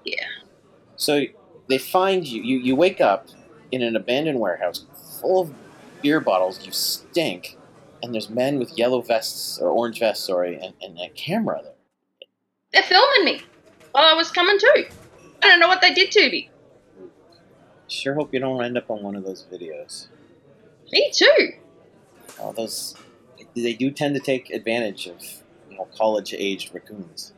Yeah. 0.06 0.26
So 1.04 1.26
they 1.68 1.78
find 1.78 2.26
you, 2.26 2.42
you. 2.42 2.58
You 2.60 2.76
wake 2.78 3.02
up 3.02 3.28
in 3.74 3.82
an 3.82 3.96
abandoned 3.98 4.40
warehouse 4.40 4.86
full 5.20 5.42
of 5.42 5.54
beer 6.02 6.22
bottles. 6.22 6.66
You 6.66 6.72
stink, 6.72 7.58
and 8.02 8.14
there's 8.14 8.30
men 8.30 8.58
with 8.58 8.78
yellow 8.78 9.02
vests 9.02 9.60
or 9.60 9.68
orange 9.68 10.00
vests, 10.00 10.26
sorry, 10.26 10.56
and, 10.56 10.74
and 10.82 10.98
a 11.00 11.10
camera 11.10 11.60
there. 11.62 11.74
They're 12.72 12.84
filming 12.84 13.26
me 13.26 13.42
while 13.92 14.06
I 14.06 14.14
was 14.14 14.32
coming 14.32 14.58
to. 14.58 14.86
I 15.44 15.48
don't 15.48 15.60
know 15.60 15.68
what 15.68 15.82
they 15.82 15.94
did 15.94 16.10
to 16.12 16.32
me. 16.32 16.50
Sure 17.90 18.14
hope 18.14 18.34
you 18.34 18.40
don't 18.40 18.64
end 18.64 18.78
up 18.78 18.90
on 18.90 19.04
one 19.04 19.18
of 19.18 19.26
those 19.26 19.46
videos. 19.52 20.08
Me 20.90 21.12
too. 21.14 21.50
Oh, 22.40 22.54
those 22.54 22.96
they 23.56 23.74
do 23.74 23.92
tend 23.92 24.16
to 24.16 24.22
take 24.22 24.50
advantage 24.52 25.08
of 25.08 25.22
you 25.70 25.78
know 25.78 25.88
college-aged 25.98 26.74
raccoons. 26.74 27.34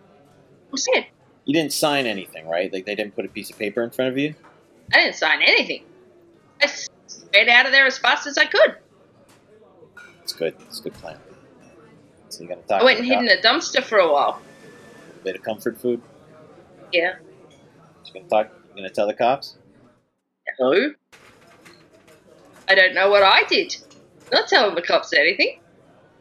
I'm 0.72 0.78
scared. 0.78 1.08
You 1.46 1.54
didn't 1.54 1.74
sign 1.74 2.06
anything, 2.06 2.48
right? 2.48 2.72
Like 2.74 2.86
they 2.86 2.96
didn't 2.96 3.16
put 3.16 3.26
a 3.26 3.30
piece 3.30 3.50
of 3.50 3.58
paper 3.58 3.84
in 3.84 3.92
front 3.92 4.12
of 4.12 4.18
you. 4.18 4.34
I 4.94 4.98
didn't 4.98 5.16
sign 5.16 5.42
anything. 5.42 5.84
I 6.62 6.68
sped 6.68 7.50
out 7.50 7.66
of 7.66 7.72
there 7.72 7.86
as 7.86 7.98
fast 7.98 8.28
as 8.28 8.38
I 8.38 8.46
could. 8.46 8.76
It's 10.24 10.34
good. 10.34 10.56
It's 10.62 10.80
a 10.80 10.84
good 10.84 10.94
plan. 10.96 11.18
So 12.30 12.44
you 12.44 12.50
got 12.50 12.62
to 12.62 12.68
talk. 12.68 12.82
I 12.82 12.84
went 12.84 13.00
and 13.00 13.08
hid 13.08 13.20
in 13.20 13.28
a 13.28 13.42
dumpster 13.42 13.84
for 13.84 14.00
a 14.00 14.12
while. 14.12 14.42
a 15.22 15.24
bit 15.24 15.36
of 15.36 15.44
comfort 15.44 15.80
food. 15.80 16.02
Yeah. 16.92 17.16
You 18.06 18.14
gonna 18.14 18.28
talk? 18.28 18.52
You 18.70 18.82
gonna 18.82 18.90
tell 18.90 19.08
the 19.08 19.14
cops? 19.14 19.56
No. 20.60 20.94
I 22.68 22.76
don't 22.76 22.94
know 22.96 23.10
what 23.10 23.24
I 23.24 23.44
did. 23.44 23.76
Not 24.32 24.48
telling 24.48 24.76
the 24.76 24.82
cops 24.82 25.14
anything. 25.14 25.60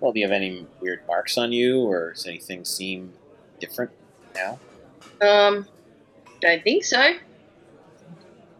Well, 0.01 0.13
do 0.13 0.21
you 0.21 0.27
have 0.27 0.33
any 0.35 0.67
weird 0.81 1.01
marks 1.07 1.39
on 1.39 1.53
you, 1.53 1.81
or 1.81 2.13
does 2.13 2.27
anything 2.27 2.65
seem 2.65 3.13
different 3.61 3.91
now? 4.35 4.59
Um, 5.21 5.67
don't 6.41 6.63
think 6.63 6.85
so. 6.85 6.99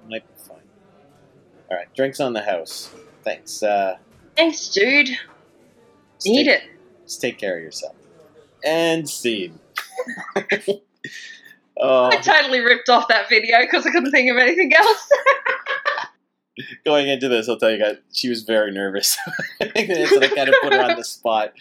Might 0.09 0.27
be 0.27 0.35
fine. 0.37 0.59
All 1.71 1.77
right, 1.77 1.93
drinks 1.95 2.21
on 2.21 2.33
the 2.33 2.43
house. 2.43 2.95
Thanks. 3.23 3.63
Uh, 3.63 3.97
Thanks, 4.37 4.69
dude. 4.69 5.09
Need 6.25 6.45
take, 6.45 6.47
it. 6.47 6.63
Just 7.05 7.21
take 7.21 7.39
care 7.39 7.57
of 7.57 7.63
yourself. 7.63 7.95
And 8.65 9.09
scene. 9.09 9.59
oh, 11.79 12.07
I 12.07 12.17
totally 12.17 12.61
ripped 12.61 12.89
off 12.89 13.09
that 13.09 13.29
video 13.29 13.61
because 13.61 13.87
I 13.87 13.91
couldn't 13.91 14.11
think 14.11 14.31
of 14.31 14.39
anything 14.39 14.73
else. 14.75 15.09
going 16.85 17.09
into 17.09 17.29
this, 17.29 17.49
I'll 17.49 17.59
tell 17.59 17.71
you 17.71 17.79
guys, 17.79 17.97
she 18.13 18.29
was 18.29 18.43
very 18.43 18.71
nervous. 18.71 19.17
so 19.19 19.19
I 19.77 20.31
kind 20.35 20.49
of 20.49 20.55
put 20.63 20.73
her 20.73 20.83
on 20.83 20.97
the 20.97 21.05
spot. 21.05 21.53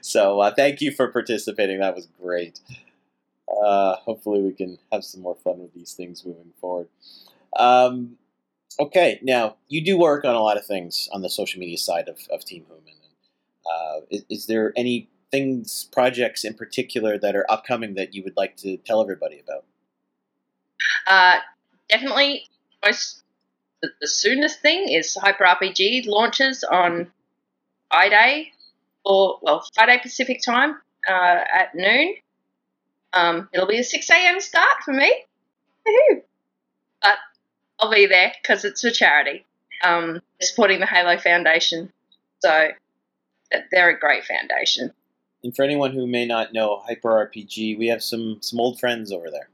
So 0.00 0.40
uh, 0.40 0.54
thank 0.54 0.80
you 0.80 0.92
for 0.92 1.08
participating. 1.08 1.80
That 1.80 1.94
was 1.94 2.08
great. 2.20 2.60
Uh, 3.52 3.96
hopefully, 3.96 4.40
we 4.40 4.52
can 4.52 4.78
have 4.90 5.04
some 5.04 5.22
more 5.22 5.36
fun 5.36 5.58
with 5.58 5.74
these 5.74 5.92
things 5.92 6.24
moving 6.24 6.52
forward. 6.60 6.88
Um, 7.56 8.16
okay, 8.80 9.18
now 9.22 9.56
you 9.68 9.84
do 9.84 9.98
work 9.98 10.24
on 10.24 10.34
a 10.34 10.40
lot 10.40 10.56
of 10.56 10.64
things 10.64 11.08
on 11.12 11.22
the 11.22 11.28
social 11.28 11.60
media 11.60 11.76
side 11.76 12.08
of, 12.08 12.18
of 12.30 12.44
Team 12.44 12.64
Hooman. 12.70 12.94
Uh, 13.70 14.00
is, 14.10 14.24
is 14.30 14.46
there 14.46 14.72
any 14.76 15.08
things, 15.30 15.88
projects 15.92 16.44
in 16.44 16.54
particular 16.54 17.18
that 17.18 17.34
are 17.34 17.50
upcoming 17.50 17.94
that 17.94 18.14
you 18.14 18.22
would 18.22 18.36
like 18.36 18.56
to 18.58 18.76
tell 18.78 19.00
everybody 19.00 19.40
about? 19.40 19.64
Uh, 21.06 21.40
definitely, 21.88 22.46
most 22.84 23.22
the, 23.82 24.06
soonest 24.06 24.60
thing 24.60 24.88
is 24.88 25.16
Hyper 25.16 25.44
RPG 25.44 26.06
launches 26.06 26.62
on 26.64 27.10
Friday, 27.90 28.52
or 29.04 29.38
well, 29.42 29.66
Friday 29.74 29.98
Pacific 30.00 30.40
time 30.44 30.76
uh, 31.08 31.40
at 31.52 31.74
noon. 31.74 32.14
Um, 33.12 33.48
it'll 33.52 33.66
be 33.66 33.78
a 33.78 33.84
six 33.84 34.08
a.m. 34.10 34.40
start 34.40 34.82
for 34.84 34.92
me, 34.92 35.12
Woohoo. 35.86 36.22
but 37.02 37.16
I'll 37.78 37.90
be 37.90 38.06
there 38.06 38.32
because 38.40 38.64
it's 38.64 38.80
for 38.80 38.90
charity, 38.90 39.44
um, 39.84 40.20
supporting 40.40 40.80
the 40.80 40.86
Halo 40.86 41.18
Foundation. 41.18 41.92
So 42.40 42.68
they're 43.70 43.90
a 43.90 43.98
great 43.98 44.24
foundation. 44.24 44.92
And 45.44 45.54
for 45.54 45.64
anyone 45.64 45.92
who 45.92 46.06
may 46.06 46.24
not 46.24 46.52
know 46.52 46.82
Hyper 46.86 47.28
RPG, 47.28 47.78
we 47.78 47.88
have 47.88 48.02
some 48.02 48.38
some 48.40 48.60
old 48.60 48.78
friends 48.78 49.12
over 49.12 49.30
there. 49.30 49.48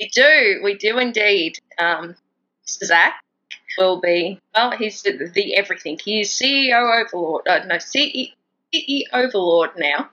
We 0.00 0.08
do, 0.08 0.60
we 0.62 0.74
do 0.74 0.98
indeed. 0.98 1.58
Um, 1.78 2.16
Mr. 2.66 2.84
Zach 2.84 3.14
will 3.78 4.00
be, 4.00 4.40
well, 4.54 4.72
he's 4.72 5.02
the, 5.02 5.30
the 5.32 5.56
everything. 5.56 5.98
He's 6.02 6.30
CEO 6.30 7.04
Overlord, 7.04 7.46
uh, 7.48 7.64
no, 7.66 7.78
CE, 7.78 8.32
CE 8.72 9.04
Overlord 9.12 9.70
now. 9.76 10.10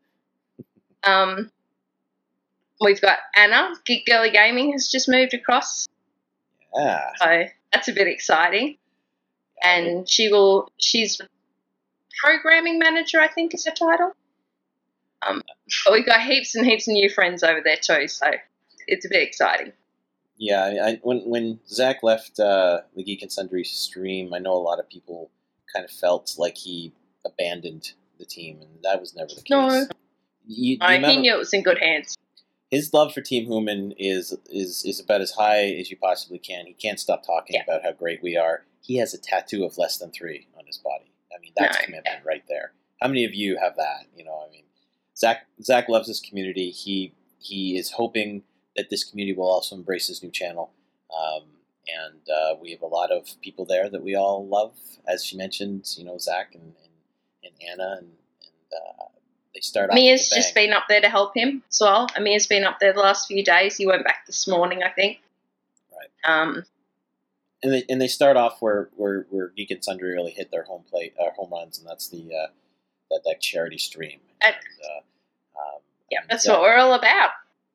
Um, 1.04 1.52
we've 2.82 3.01
got 3.01 3.19
Anna, 3.36 3.73
Geek 3.86 4.05
Girly 4.05 4.32
Gaming 4.32 4.71
has 4.73 4.88
just 4.88 5.07
moved 5.07 5.34
across, 5.34 5.88
Yeah. 6.75 7.11
so 7.17 7.43
that's 7.71 7.88
a 7.88 7.93
bit 7.93 8.07
exciting. 8.07 8.77
And 9.63 10.09
she 10.09 10.29
will, 10.29 10.69
she's 10.77 11.21
programming 12.23 12.79
manager, 12.79 13.19
I 13.21 13.27
think 13.27 13.53
is 13.53 13.65
her 13.65 13.71
title. 13.71 14.11
Um, 15.25 15.43
but 15.86 15.93
we've 15.93 16.05
got 16.05 16.21
heaps 16.21 16.55
and 16.55 16.65
heaps 16.65 16.88
of 16.88 16.93
new 16.93 17.09
friends 17.09 17.43
over 17.43 17.61
there 17.63 17.77
too, 17.77 18.07
so 18.07 18.32
it's 18.88 19.05
a 19.05 19.09
bit 19.09 19.21
exciting. 19.21 19.71
Yeah, 20.38 20.63
I, 20.84 20.99
when 21.03 21.19
when 21.19 21.59
Zach 21.67 22.01
left 22.01 22.39
uh, 22.39 22.79
the 22.95 23.03
Geek 23.03 23.21
and 23.21 23.32
Sundry 23.32 23.63
stream, 23.63 24.34
I 24.34 24.39
know 24.39 24.53
a 24.53 24.57
lot 24.57 24.79
of 24.79 24.89
people 24.89 25.29
kind 25.71 25.86
of 25.86 25.91
felt 25.91 26.34
like 26.39 26.57
he 26.57 26.91
abandoned 27.23 27.91
the 28.17 28.25
team, 28.25 28.57
and 28.59 28.69
that 28.82 28.99
was 28.99 29.15
never 29.15 29.29
the 29.29 29.36
case. 29.36 29.45
No. 29.49 29.88
You- 30.47 30.77
amount 30.82 31.05
he 31.05 31.17
knew 31.17 31.36
it 31.36 31.38
was 31.38 31.53
in 31.53 31.61
good 31.61 31.77
hands. 31.77 32.17
His 32.72 32.93
love 32.93 33.13
for 33.13 33.22
Team 33.22 33.47
Hooman 33.49 33.93
is 33.99 34.34
is 34.49 34.84
is 34.86 34.99
about 34.99 35.22
as 35.22 35.32
high 35.32 35.65
as 35.74 35.91
you 35.91 35.97
possibly 35.97 36.39
can. 36.39 36.65
He 36.65 36.74
can't 36.74 36.99
stop 36.99 37.24
talking 37.26 37.55
Yeah. 37.55 37.63
about 37.63 37.84
how 37.84 37.91
great 37.91 38.24
we 38.24 38.38
are. 38.38 38.65
He 38.82 38.95
has 38.97 39.13
a 39.13 39.17
tattoo 39.19 39.65
of 39.65 39.78
less 39.78 39.97
than 39.97 40.11
three 40.11 40.47
on 40.57 40.65
his 40.65 40.78
body. 40.78 41.11
I 41.36 41.39
mean, 41.39 41.51
that's 41.55 41.78
No. 41.80 41.86
commitment 41.86 42.26
right 42.26 42.43
there. 42.47 42.74
How 43.01 43.07
many 43.09 43.26
of 43.26 43.36
you 43.36 43.57
have 43.57 43.76
that? 43.76 44.05
You 44.15 44.24
know, 44.24 44.43
I 44.47 44.49
mean, 44.49 44.63
Zach 45.17 45.47
Zach 45.61 45.89
loves 45.89 46.07
his 46.07 46.22
community. 46.22 46.72
He 46.72 47.13
he 47.39 47.78
is 47.78 47.91
hoping 47.91 48.43
that 48.78 48.89
this 48.89 49.03
community 49.03 49.38
will 49.38 49.49
also 49.51 49.76
embrace 49.76 50.07
his 50.07 50.24
new 50.24 50.32
channel. 50.32 50.72
Um, 51.13 51.43
and 51.88 52.30
uh, 52.30 52.55
we 52.61 52.72
have 52.72 52.82
a 52.84 52.88
lot 52.88 53.11
of 53.11 53.30
people 53.41 53.65
there 53.65 53.89
that 53.89 54.01
we 54.03 54.15
all 54.15 54.47
love, 54.47 54.78
as 55.07 55.26
she 55.26 55.36
mentioned. 55.36 55.89
You 55.97 56.05
know, 56.05 56.17
Zach 56.17 56.55
and 56.55 56.74
and, 56.84 56.93
and 57.43 57.53
Anna, 57.69 57.97
and, 57.99 58.11
and 58.43 58.72
uh, 58.74 59.05
they 59.54 59.62
start. 59.62 59.93
Mia's 59.93 60.30
just 60.30 60.56
been 60.56 60.74
up 60.74 60.84
there 60.88 61.02
to 61.02 61.10
help 61.10 61.36
him 61.36 61.64
as 61.70 61.80
well. 61.82 62.08
Mia's 62.20 62.47
been 62.47 62.64
up 62.64 62.80
there 62.80 62.93
the 62.93 62.99
last 62.99 63.28
few 63.28 63.43
days. 63.43 63.76
He 63.76 63.86
went 63.86 64.04
back 64.04 64.26
this 64.26 64.47
morning, 64.47 64.82
I 64.84 64.89
think. 64.89 65.22
Right. 65.91 66.41
Um, 66.41 66.64
and 67.64 67.74
they 67.74 67.84
and 67.89 68.02
they 68.02 68.08
start 68.08 68.38
off 68.38 68.62
where 68.62 68.89
where, 68.95 69.26
where 69.30 69.49
Geek 69.49 69.72
and 69.72 69.84
Sundry 69.84 70.14
really 70.14 70.32
hit 70.32 70.52
their 70.52 70.64
home 70.64 70.84
plate 70.89 71.14
uh, 71.20 71.32
home 71.36 71.52
runs, 71.52 71.80
and 71.80 71.88
that's 71.88 72.08
the 72.08 72.30
uh, 72.34 72.47
that 73.10 73.22
that 73.26 73.41
charity 73.41 73.78
stream. 73.78 74.20
And, 74.41 74.56
uh, 74.56 75.60
um, 75.60 75.82
yeah, 76.10 76.20
and 76.22 76.30
that's 76.30 76.45
that- 76.45 76.54
what 76.54 76.62
we're 76.62 76.78
all 76.78 76.93
about. 76.93 77.32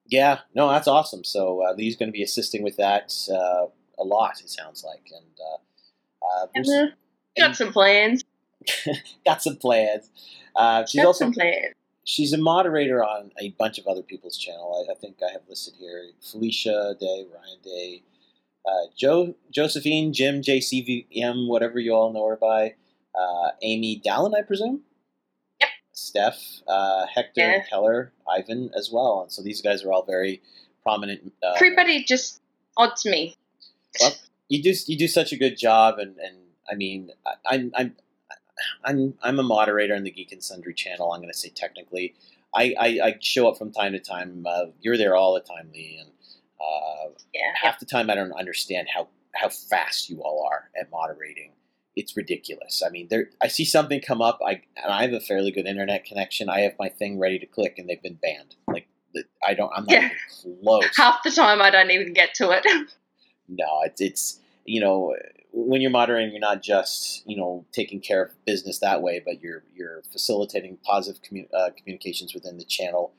Yeah, 0.09 0.39
no, 0.55 0.68
that's 0.68 0.87
awesome. 0.87 1.24
So 1.24 1.66
uh, 1.66 1.72
Li's 1.74 1.97
going 1.97 2.09
to 2.09 2.12
be 2.12 2.22
assisting 2.22 2.62
with 2.62 2.77
that 2.77 3.12
uh, 3.29 3.66
a 3.99 4.05
lot. 4.05 4.41
It 4.41 4.49
sounds 4.49 4.85
like, 4.85 5.11
and 5.12 6.70
uh, 6.70 6.85
uh. 6.85 6.87
Got 7.37 7.57
some 7.57 7.72
plans. 7.72 8.24
got 9.27 9.43
some 9.43 9.57
plans. 9.57 10.11
Uh, 10.55 10.85
she's 10.87 11.01
Got 11.01 11.07
also 11.09 11.31
plans. 11.31 11.75
she's 12.05 12.33
a 12.33 12.39
moderator 12.39 13.05
on 13.05 13.31
a 13.39 13.51
bunch 13.59 13.79
of 13.79 13.87
other 13.87 14.03
people's 14.03 14.37
channel. 14.39 14.87
I, 14.89 14.93
I 14.93 14.95
think 14.95 15.17
I 15.27 15.33
have 15.33 15.43
listed 15.49 15.75
here 15.79 16.03
Felicia 16.23 16.95
Day, 16.99 17.25
Ryan 17.33 17.59
Day, 17.62 18.03
uh, 18.67 18.87
Joe, 18.97 19.35
Josephine, 19.51 20.12
Jim, 20.12 20.41
JCVM, 20.43 21.49
whatever 21.49 21.79
you 21.79 21.93
all 21.93 22.12
know 22.12 22.27
her 22.27 22.37
by, 22.37 22.75
uh, 23.14 23.51
Amy 23.62 24.01
Dallen, 24.05 24.35
I 24.37 24.43
presume. 24.43 24.81
Yep. 25.61 25.71
Steph, 25.93 26.43
uh, 26.67 27.07
Hector, 27.07 27.41
Yeah. 27.41 27.62
Keller, 27.69 28.12
Ivan 28.29 28.71
as 28.77 28.91
well. 28.93 29.23
And 29.23 29.33
so 29.33 29.43
these 29.43 29.62
guys 29.62 29.85
are 29.85 29.93
all 29.93 30.05
very 30.05 30.43
prominent. 30.83 31.33
Uh, 31.43 31.53
Everybody 31.57 32.03
just 32.05 32.41
odds 32.77 33.05
me. 33.05 33.35
Well, 34.01 34.12
you 34.49 34.62
do 34.62 34.75
you 34.87 34.97
do 34.99 35.09
such 35.09 35.33
a 35.33 35.37
good 35.37 35.57
job, 35.57 35.99
and, 35.99 36.17
and 36.19 36.37
I 36.71 36.75
mean, 36.75 37.11
I, 37.27 37.55
I'm 37.55 37.73
I'm 37.77 37.97
I'm 38.84 39.14
I'm 39.22 39.38
a 39.38 39.42
moderator 39.42 39.94
on 39.94 40.04
the 40.04 40.11
Geek 40.11 40.32
and 40.32 40.42
Sundry 40.42 40.74
channel. 40.74 41.12
I'm 41.12 41.20
going 41.20 41.32
to 41.32 41.38
say 41.38 41.50
technically, 41.54 42.14
I, 42.54 42.74
I, 42.78 42.86
I 43.04 43.16
show 43.20 43.48
up 43.48 43.59
from 43.59 43.72
time 43.72 43.92
to 43.92 43.98
time. 44.00 44.44
Uh, 44.48 44.66
you're 44.80 44.96
there 44.96 45.14
all 45.16 45.34
the 45.34 45.40
time, 45.40 45.70
Li, 45.72 45.98
and 46.00 46.11
uh, 46.61 47.11
Yeah. 47.34 47.52
half 47.61 47.78
the 47.78 47.86
time 47.86 48.11
I 48.11 48.14
don't 48.14 48.32
understand 48.32 48.88
how 48.94 49.09
how 49.34 49.48
fast 49.50 50.09
you 50.09 50.22
all 50.22 50.46
are 50.50 50.70
at 50.80 50.90
moderating. 50.90 51.52
It's 51.94 52.16
ridiculous. 52.16 52.82
I 52.86 52.90
mean, 52.90 53.09
there. 53.09 53.30
I 53.42 53.48
see 53.48 53.64
something 53.64 54.00
come 54.00 54.20
up. 54.22 54.38
I 54.46 54.62
and 54.82 54.92
I 54.92 55.02
have 55.02 55.12
a 55.12 55.20
fairly 55.20 55.50
good 55.50 55.66
internet 55.66 56.04
connection. 56.04 56.48
I 56.48 56.61
have 56.61 56.74
my 56.78 56.88
thing 56.88 57.18
ready 57.18 57.38
to 57.38 57.46
click, 57.46 57.78
and 57.78 57.88
they've 57.88 58.02
been 58.02 58.18
banned. 58.20 58.54
Like 58.68 58.86
I 59.46 59.54
don't. 59.54 59.70
I'm 59.74 59.84
not 59.84 59.92
Yeah. 59.92 60.11
even 60.44 60.59
close. 60.62 60.84
Half 60.96 61.22
the 61.24 61.30
time 61.30 61.62
I 61.62 61.70
don't 61.70 61.90
even 61.90 62.12
get 62.12 62.34
to 62.34 62.50
it. 62.50 62.66
No, 63.48 63.82
it's 63.84 64.00
it's 64.00 64.40
you 64.64 64.80
know 64.80 65.14
when 65.57 65.80
you're 65.80 65.90
moderating, 65.90 66.32
you're 66.32 66.40
not 66.40 66.62
just 66.62 67.26
you 67.26 67.36
know 67.36 67.64
taking 67.72 68.00
care 68.00 68.22
of 68.22 68.44
business 68.44 68.78
that 68.80 69.00
way, 69.00 69.22
but 69.24 69.40
you're 69.40 69.64
you're 69.74 70.02
facilitating 70.12 70.76
positive 70.84 71.22
commu- 71.22 71.48
uh, 71.54 71.70
communications 71.76 72.34
within 72.34 72.59
the 72.59 72.64
channel, 72.64 73.12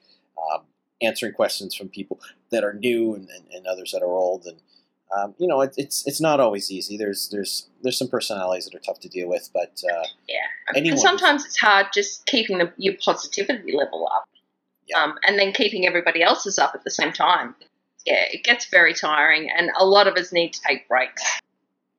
um, 0.51 0.61
answering 1.01 1.33
questions 1.33 1.73
from 1.73 1.89
people 1.89 2.19
that 2.51 2.63
are 2.63 2.73
new 2.73 3.15
and, 3.15 3.27
and, 3.29 3.45
and 3.51 3.65
others 3.65 3.91
that 3.91 4.03
are 4.03 4.13
old, 4.13 4.45
and 4.45 4.57
um, 5.17 5.33
you 5.39 5.47
know 5.47 5.61
it, 5.61 5.73
it's 5.77 6.05
it's 6.05 6.21
not 6.21 6.39
always 6.39 6.71
easy. 6.71 6.95
There's 6.95 7.27
there's 7.29 7.69
there's 7.81 7.97
some 7.97 8.07
personalities 8.07 8.65
that 8.65 8.75
are 8.75 8.83
tough 8.85 8.99
to 8.99 9.09
deal 9.09 9.27
with, 9.27 9.49
but 9.51 9.81
uh, 9.91 10.03
Anyone- 10.75 10.93
and 10.93 10.99
sometimes 10.99 11.43
it's 11.43 11.57
hard 11.57 11.87
just 11.91 12.27
keeping 12.27 12.59
the, 12.59 12.71
your 12.77 12.93
positivity 13.03 13.75
level 13.75 14.07
up. 14.13 14.25
Yeah. 14.87 15.03
Um, 15.03 15.15
and 15.27 15.39
then 15.39 15.53
keeping 15.53 15.87
everybody 15.87 16.21
else's 16.21 16.59
up 16.59 16.73
at 16.75 16.83
the 16.83 16.91
same 16.91 17.11
time. 17.11 17.55
Yeah, 18.05 18.23
it 18.31 18.43
gets 18.43 18.69
very 18.69 18.93
tiring, 18.93 19.49
and 19.49 19.71
a 19.77 19.85
lot 19.85 20.07
of 20.07 20.15
us 20.15 20.31
need 20.31 20.53
to 20.53 20.61
take 20.61 20.87
breaks. 20.87 21.41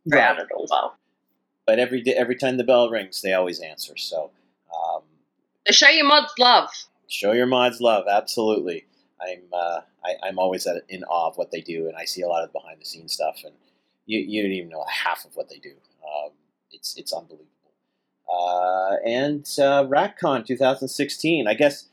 Throughout 0.08 0.38
it 0.38 0.48
all 0.54 0.66
well. 0.70 0.96
But 1.66 1.78
every 1.78 2.02
every 2.16 2.36
time 2.36 2.56
the 2.56 2.64
bell 2.64 2.88
rings, 2.88 3.20
they 3.20 3.34
always 3.34 3.60
answer. 3.60 3.96
So 3.96 4.30
um, 4.74 5.02
show 5.70 5.88
your 5.88 6.06
mods 6.06 6.32
love. 6.38 6.70
show 7.08 7.32
your 7.32 7.46
mods 7.46 7.80
love. 7.80 8.04
Absolutely. 8.10 8.86
I'm 9.20 9.42
uh, 9.52 9.80
I, 10.04 10.14
I'm 10.22 10.38
always 10.38 10.66
at, 10.66 10.82
in 10.88 11.04
awe 11.04 11.28
of 11.28 11.36
what 11.36 11.50
they 11.50 11.60
do, 11.60 11.88
and 11.88 11.96
I 11.96 12.04
see 12.04 12.22
a 12.22 12.28
lot 12.28 12.44
of 12.44 12.52
behind 12.52 12.80
the 12.80 12.84
scenes 12.84 13.12
stuff, 13.12 13.42
and 13.44 13.54
you, 14.06 14.20
you 14.20 14.42
don't 14.42 14.52
even 14.52 14.70
know 14.70 14.84
half 14.88 15.24
of 15.24 15.36
what 15.36 15.48
they 15.48 15.58
do. 15.58 15.72
Um, 16.02 16.30
it's 16.72 16.96
it's 16.96 17.12
unbelievable. 17.12 17.46
Uh, 18.32 18.96
and 19.06 19.40
uh, 19.58 19.84
RatCon 19.84 20.46
2016, 20.46 21.46
I 21.46 21.54
guess. 21.54 21.86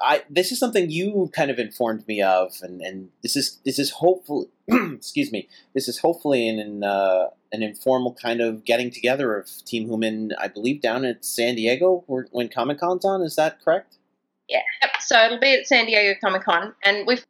I 0.00 0.22
this 0.30 0.52
is 0.52 0.58
something 0.58 0.88
you 0.90 1.30
kind 1.34 1.50
of 1.50 1.58
informed 1.58 2.06
me 2.08 2.22
of, 2.22 2.54
and, 2.62 2.80
and 2.80 3.10
this 3.22 3.36
is 3.36 3.58
this 3.64 3.78
is 3.78 3.90
hopefully 3.90 4.46
excuse 4.96 5.32
me 5.32 5.48
this 5.74 5.88
is 5.88 5.98
hopefully 5.98 6.48
in 6.48 6.58
an, 6.58 6.84
uh, 6.84 7.28
an 7.52 7.62
informal 7.62 8.14
kind 8.14 8.40
of 8.40 8.64
getting 8.64 8.90
together 8.90 9.36
of 9.36 9.48
Team 9.64 9.88
Hooman, 9.88 10.30
I 10.38 10.48
believe 10.48 10.80
down 10.80 11.04
at 11.04 11.24
San 11.24 11.54
Diego 11.54 12.04
when 12.06 12.48
Comic 12.48 12.80
Con's 12.80 13.04
on. 13.04 13.22
Is 13.22 13.36
that 13.36 13.62
correct? 13.62 13.98
Yep. 14.48 14.62
So 15.00 15.24
it'll 15.24 15.38
be 15.38 15.54
at 15.54 15.66
San 15.66 15.86
Diego 15.86 16.18
Comic 16.22 16.44
Con, 16.44 16.74
and 16.84 17.06
we've 17.06 17.24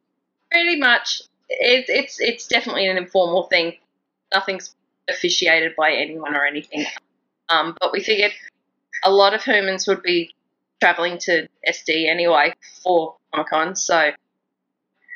pretty 0.51 0.79
much 0.79 1.21
it, 1.49 1.85
it's 1.87 2.19
it's 2.19 2.47
definitely 2.47 2.87
an 2.87 2.97
informal 2.97 3.43
thing. 3.43 3.73
Nothing's 4.33 4.75
officiated 5.09 5.73
by 5.77 5.91
anyone 5.91 6.35
or 6.35 6.45
anything. 6.45 6.85
Um, 7.49 7.75
but 7.79 7.91
we 7.91 8.01
figured 8.01 8.31
a 9.03 9.11
lot 9.11 9.33
of 9.33 9.43
humans 9.43 9.87
would 9.87 10.01
be 10.01 10.33
traveling 10.81 11.17
to 11.19 11.47
SD 11.67 12.09
anyway 12.09 12.53
for 12.83 13.15
Comic 13.33 13.49
Con, 13.49 13.75
so 13.75 14.11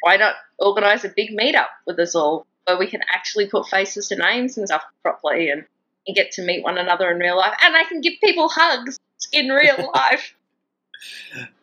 why 0.01 0.17
not 0.17 0.35
organise 0.59 1.03
a 1.03 1.09
big 1.09 1.37
meetup 1.37 1.67
with 1.85 1.99
us 1.99 2.15
all 2.15 2.45
where 2.65 2.77
we 2.77 2.87
can 2.87 3.01
actually 3.13 3.47
put 3.47 3.67
faces 3.67 4.09
to 4.09 4.15
names 4.15 4.57
and 4.57 4.67
stuff 4.67 4.83
properly 5.01 5.49
and, 5.49 5.63
and 6.05 6.15
get 6.15 6.31
to 6.31 6.43
meet 6.43 6.63
one 6.63 6.77
another 6.77 7.09
in 7.09 7.17
real 7.17 7.37
life, 7.37 7.53
and 7.63 7.75
I 7.75 7.83
can 7.85 8.01
give 8.01 8.13
people 8.23 8.49
hugs 8.49 8.99
in 9.31 9.49
real 9.49 9.91
life. 9.95 10.35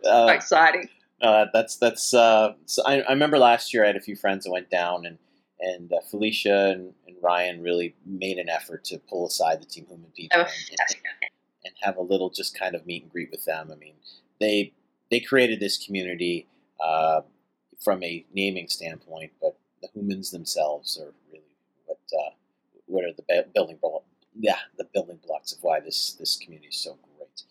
Uh, 0.04 0.28
Exciting. 0.30 0.88
Uh, 1.20 1.46
that's 1.52 1.76
that's. 1.76 2.12
Uh, 2.14 2.54
so 2.66 2.82
I, 2.84 3.00
I 3.00 3.10
remember 3.10 3.38
last 3.38 3.72
year 3.72 3.84
I 3.84 3.88
had 3.88 3.96
a 3.96 4.00
few 4.00 4.16
friends 4.16 4.44
that 4.44 4.50
went 4.50 4.70
down, 4.70 5.06
and 5.06 5.18
and 5.60 5.92
uh, 5.92 6.00
Felicia 6.10 6.70
and, 6.70 6.92
and 7.06 7.16
Ryan 7.22 7.62
really 7.62 7.94
made 8.04 8.38
an 8.38 8.48
effort 8.48 8.84
to 8.84 8.98
pull 8.98 9.26
aside 9.26 9.60
the 9.60 9.66
Team 9.66 9.86
Hooman 9.86 10.12
people 10.14 10.40
and, 10.40 10.48
and, 10.70 11.30
and 11.64 11.74
have 11.80 11.96
a 11.96 12.02
little 12.02 12.30
just 12.30 12.58
kind 12.58 12.74
of 12.74 12.86
meet 12.86 13.02
and 13.02 13.12
greet 13.12 13.30
with 13.30 13.44
them. 13.44 13.70
I 13.72 13.76
mean, 13.76 13.94
they 14.40 14.72
they 15.10 15.20
created 15.20 15.60
this 15.60 15.84
community 15.84 16.46
uh, 16.82 17.22
from 17.84 18.02
a 18.02 18.24
naming 18.34 18.68
standpoint, 18.68 19.32
but 19.40 19.56
the 19.82 19.88
humans 19.94 20.30
themselves 20.30 20.98
are 20.98 21.12
really 21.30 21.44
what 21.86 21.98
uh, 22.18 22.30
what 22.86 23.04
are 23.04 23.12
the 23.12 23.44
building 23.54 23.78
blo- 23.80 24.02
yeah 24.38 24.58
the 24.78 24.84
building 24.94 25.18
blocks 25.26 25.52
of 25.52 25.58
why 25.62 25.78
this 25.80 26.14
this 26.18 26.36
community 26.36 26.68
is 26.68 26.76
so 26.76 26.96
great. 27.16 27.42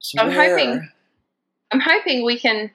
So 0.00 0.20
I'm 0.20 0.28
where- 0.28 0.56
hoping- 0.58 0.88
I'm 1.72 1.80
hoping 1.80 2.24
we 2.24 2.38
can 2.38 2.70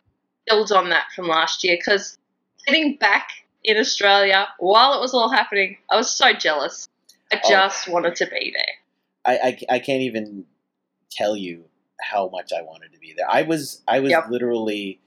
build 0.47 0.72
on 0.72 0.89
that 0.89 1.07
from 1.16 1.28
last 1.28 1.63
year 1.63 1.76
because 1.78 2.18
sitting 2.66 2.95
back 2.95 3.28
in 3.63 3.78
Australia 3.78 4.47
while 4.59 4.93
it 4.93 5.01
was 5.01 5.13
all 5.13 5.30
happening, 5.30 5.78
I 5.91 5.97
was 5.97 6.09
so 6.09 6.32
jealous. 6.34 6.88
I 7.34 7.41
Oh. 7.43 7.49
just 7.49 7.89
wanted 7.89 8.16
to 8.18 8.28
be 8.28 8.53
there. 8.55 8.76
I, 9.26 9.49
I, 9.70 9.76
I 9.76 9.80
can't 9.80 10.01
even 10.03 10.45
tell 11.11 11.36
you 11.36 11.66
how 11.99 12.30
much 12.30 12.53
I 12.53 12.61
wanted 12.61 12.93
to 12.93 12.99
be 12.99 13.13
there. 13.18 13.26
I 13.30 13.41
was 13.41 13.82
I 13.88 13.99
was 13.99 14.11
Yep. 14.11 14.30
literally 14.30 15.01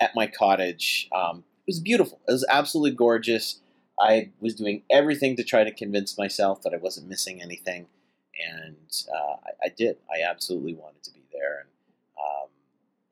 at 0.00 0.14
my 0.14 0.26
cottage. 0.26 1.08
Um, 1.12 1.44
it 1.66 1.72
was 1.72 1.80
beautiful. 1.80 2.20
It 2.28 2.32
was 2.32 2.46
absolutely 2.48 2.96
gorgeous. 2.96 3.60
I 4.00 4.30
was 4.40 4.54
doing 4.54 4.82
everything 4.90 5.36
to 5.36 5.44
try 5.44 5.64
to 5.64 5.72
convince 5.72 6.16
myself 6.16 6.62
that 6.62 6.72
I 6.72 6.76
wasn't 6.76 7.08
missing 7.08 7.42
anything, 7.42 7.86
and 8.48 8.76
uh, 9.12 9.36
I, 9.44 9.66
I 9.66 9.68
did. 9.76 9.96
I 10.10 10.28
absolutely 10.28 10.74
wanted 10.74 11.02
to 11.04 11.12
be 11.12 11.22
there, 11.32 11.60
and 11.60 11.68
um, 12.18 12.48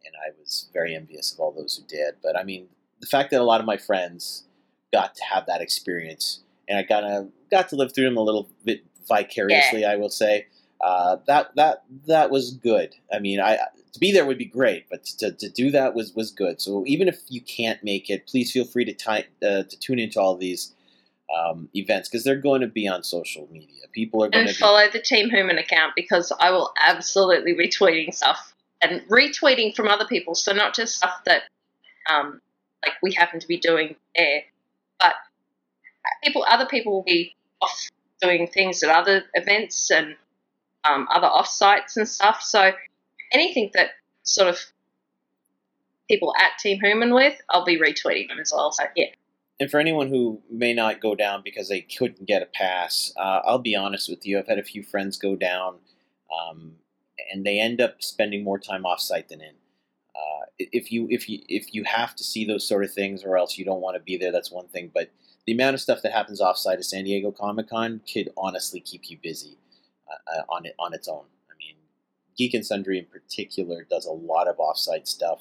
and 0.05 0.15
I 0.25 0.31
was 0.39 0.69
very 0.73 0.95
envious 0.95 1.33
of 1.33 1.41
all 1.41 1.53
those 1.53 1.77
who 1.77 1.87
did. 1.89 2.15
But 2.23 2.39
I 2.39 2.45
mean, 2.45 2.69
the 3.01 3.07
fact 3.07 3.31
that 3.33 3.41
a 3.41 3.45
lot 3.45 3.61
of 3.61 3.67
my 3.67 3.77
friends 3.77 4.45
got 4.93 5.15
to 5.17 5.25
have 5.25 5.47
that 5.47 5.61
experience, 5.61 6.41
and 6.69 6.79
I 6.79 6.83
got 6.83 7.01
to 7.01 7.29
got 7.51 7.69
to 7.71 7.77
live 7.77 7.93
through 7.95 8.05
them 8.05 8.17
a 8.17 8.23
little 8.23 8.49
bit 8.65 8.85
vicariously, 9.09 9.85
I 9.85 9.97
will 9.97 10.09
say. 10.11 10.47
Uh, 10.81 11.17
that 11.27 11.55
that 11.57 11.85
that 12.07 12.31
was 12.31 12.53
good. 12.53 12.95
I 13.13 13.19
mean, 13.19 13.41
I 13.41 13.59
to 13.93 13.99
be 13.99 14.13
there 14.13 14.27
would 14.27 14.39
be 14.39 14.45
great, 14.45 14.89
but 14.91 15.05
to, 15.05 15.33
to 15.33 15.49
do 15.49 15.71
that 15.71 15.95
was 15.95 16.15
was 16.15 16.31
good. 16.31 16.61
So 16.61 16.85
even 16.87 17.09
if 17.09 17.21
you 17.29 17.41
can't 17.41 17.83
make 17.83 18.11
it, 18.11 18.27
please 18.27 18.53
feel 18.53 18.65
free 18.65 18.85
to 18.85 19.25
uh, 19.43 19.63
to 19.63 19.79
tune 19.81 19.99
into 19.99 20.21
all 20.21 20.37
these 20.37 20.75
um, 21.35 21.69
events 21.75 22.09
because 22.09 22.25
they're 22.25 22.37
going 22.37 22.61
to 22.61 22.67
be 22.67 22.87
on 22.87 23.03
social 23.03 23.49
media. 23.51 23.83
People 23.93 24.23
are 24.23 24.29
going 24.29 24.43
And 24.47 24.49
to 24.49 24.55
be 24.55 24.61
follow 24.61 24.85
the 24.93 25.01
Team 25.01 25.31
Hooman 25.31 25.59
account 25.59 25.95
because 25.97 26.33
I 26.39 26.51
will 26.51 26.73
absolutely 26.79 27.55
be 27.55 27.69
tweeting 27.69 28.15
stuff 28.15 28.55
and 28.83 29.01
retweeting 29.09 29.75
from 29.75 29.89
other 29.89 30.07
people. 30.07 30.35
So 30.35 30.53
not 30.53 30.75
just 30.75 30.97
stuff 30.97 31.23
that 31.25 31.43
um, 32.09 32.41
like 32.85 32.95
we 33.03 33.13
happen 33.13 33.41
to 33.41 33.49
be 33.49 33.59
doing 33.59 33.97
there, 34.15 34.43
but 34.99 35.15
people, 36.23 36.45
other 36.49 36.67
people 36.67 36.93
will 36.93 37.03
be 37.03 37.35
off 37.61 37.89
doing 38.21 38.47
things 38.47 38.83
at 38.83 38.91
other 38.91 39.25
events 39.35 39.91
and 39.91 40.17
um, 40.89 41.09
other 41.15 41.27
off 41.27 41.49
sites 41.49 41.97
and 41.97 42.09
stuff. 42.09 42.43
So 42.43 42.73
anything 43.33 43.71
that 43.75 43.91
sort 44.23 44.49
of 44.49 44.59
people 46.09 46.33
at 46.41 46.59
Team 46.59 46.81
Hooman 46.85 47.15
with, 47.15 47.35
I'll 47.51 47.65
be 47.65 47.79
retweeting 47.79 48.29
them 48.29 48.39
as 48.41 48.53
well. 48.55 48.73
So 48.73 48.85
yeah, 48.95 49.07
And 49.59 49.71
for 49.71 49.81
anyone 49.81 50.09
who 50.09 50.41
may 50.51 50.73
not 50.75 51.01
go 51.01 51.15
down 51.15 51.43
because 51.45 51.69
they 51.69 51.81
couldn't 51.81 52.27
get 52.27 52.43
a 52.43 52.47
pass, 52.47 53.13
uh, 53.17 53.41
I'll 53.45 53.59
be 53.59 53.77
honest 53.77 54.09
with 54.09 54.27
you. 54.27 54.39
I've 54.39 54.47
had 54.47 54.59
a 54.59 54.65
few 54.65 54.83
friends 54.83 55.17
go 55.17 55.37
down, 55.37 55.77
um, 56.33 56.73
and 57.33 57.45
they 57.45 57.59
end 57.59 57.81
up 57.81 58.03
spending 58.03 58.45
more 58.45 58.59
time 58.59 58.85
off-site 58.85 59.29
than 59.29 59.41
in. 59.41 59.55
Uh, 60.15 60.47
if 60.59 60.93
you 60.93 61.07
if 61.11 61.29
you 61.29 61.41
if 61.49 61.75
you 61.75 61.85
have 61.85 62.15
to 62.17 62.25
see 62.25 62.45
those 62.45 62.67
sort 62.67 62.85
of 62.85 62.93
things, 62.93 63.25
or 63.25 63.37
else 63.37 63.59
you 63.59 63.65
don't 63.65 63.81
want 63.81 63.97
to 63.97 64.03
be 64.03 64.17
there, 64.17 64.33
that's 64.33 64.51
one 64.51 64.69
thing. 64.69 64.91
But 64.93 65.11
the 65.47 65.53
amount 65.53 65.75
of 65.75 65.81
stuff 65.81 66.03
that 66.03 66.13
happens 66.13 66.41
off-site 66.41 66.79
at 66.79 66.85
San 66.85 67.05
Diego 67.05 67.31
Comic 67.31 67.69
Con 67.71 68.01
could 68.13 68.31
honestly 68.37 68.81
keep 68.81 69.11
you 69.11 69.19
busy 69.23 69.57
uh, 70.09 70.39
uh, 70.39 70.43
on 70.49 70.67
it 70.67 70.75
on 70.79 70.95
its 70.95 71.09
own. 71.09 71.25
I 71.51 71.55
mean, 71.59 71.77
Geek 72.37 72.55
and 72.55 72.65
Sundry 72.65 72.99
in 72.99 73.07
particular 73.07 73.87
does 73.89 74.07
a 74.07 74.13
lot 74.13 74.49
of 74.49 74.59
off-site 74.59 75.09
stuff, 75.09 75.41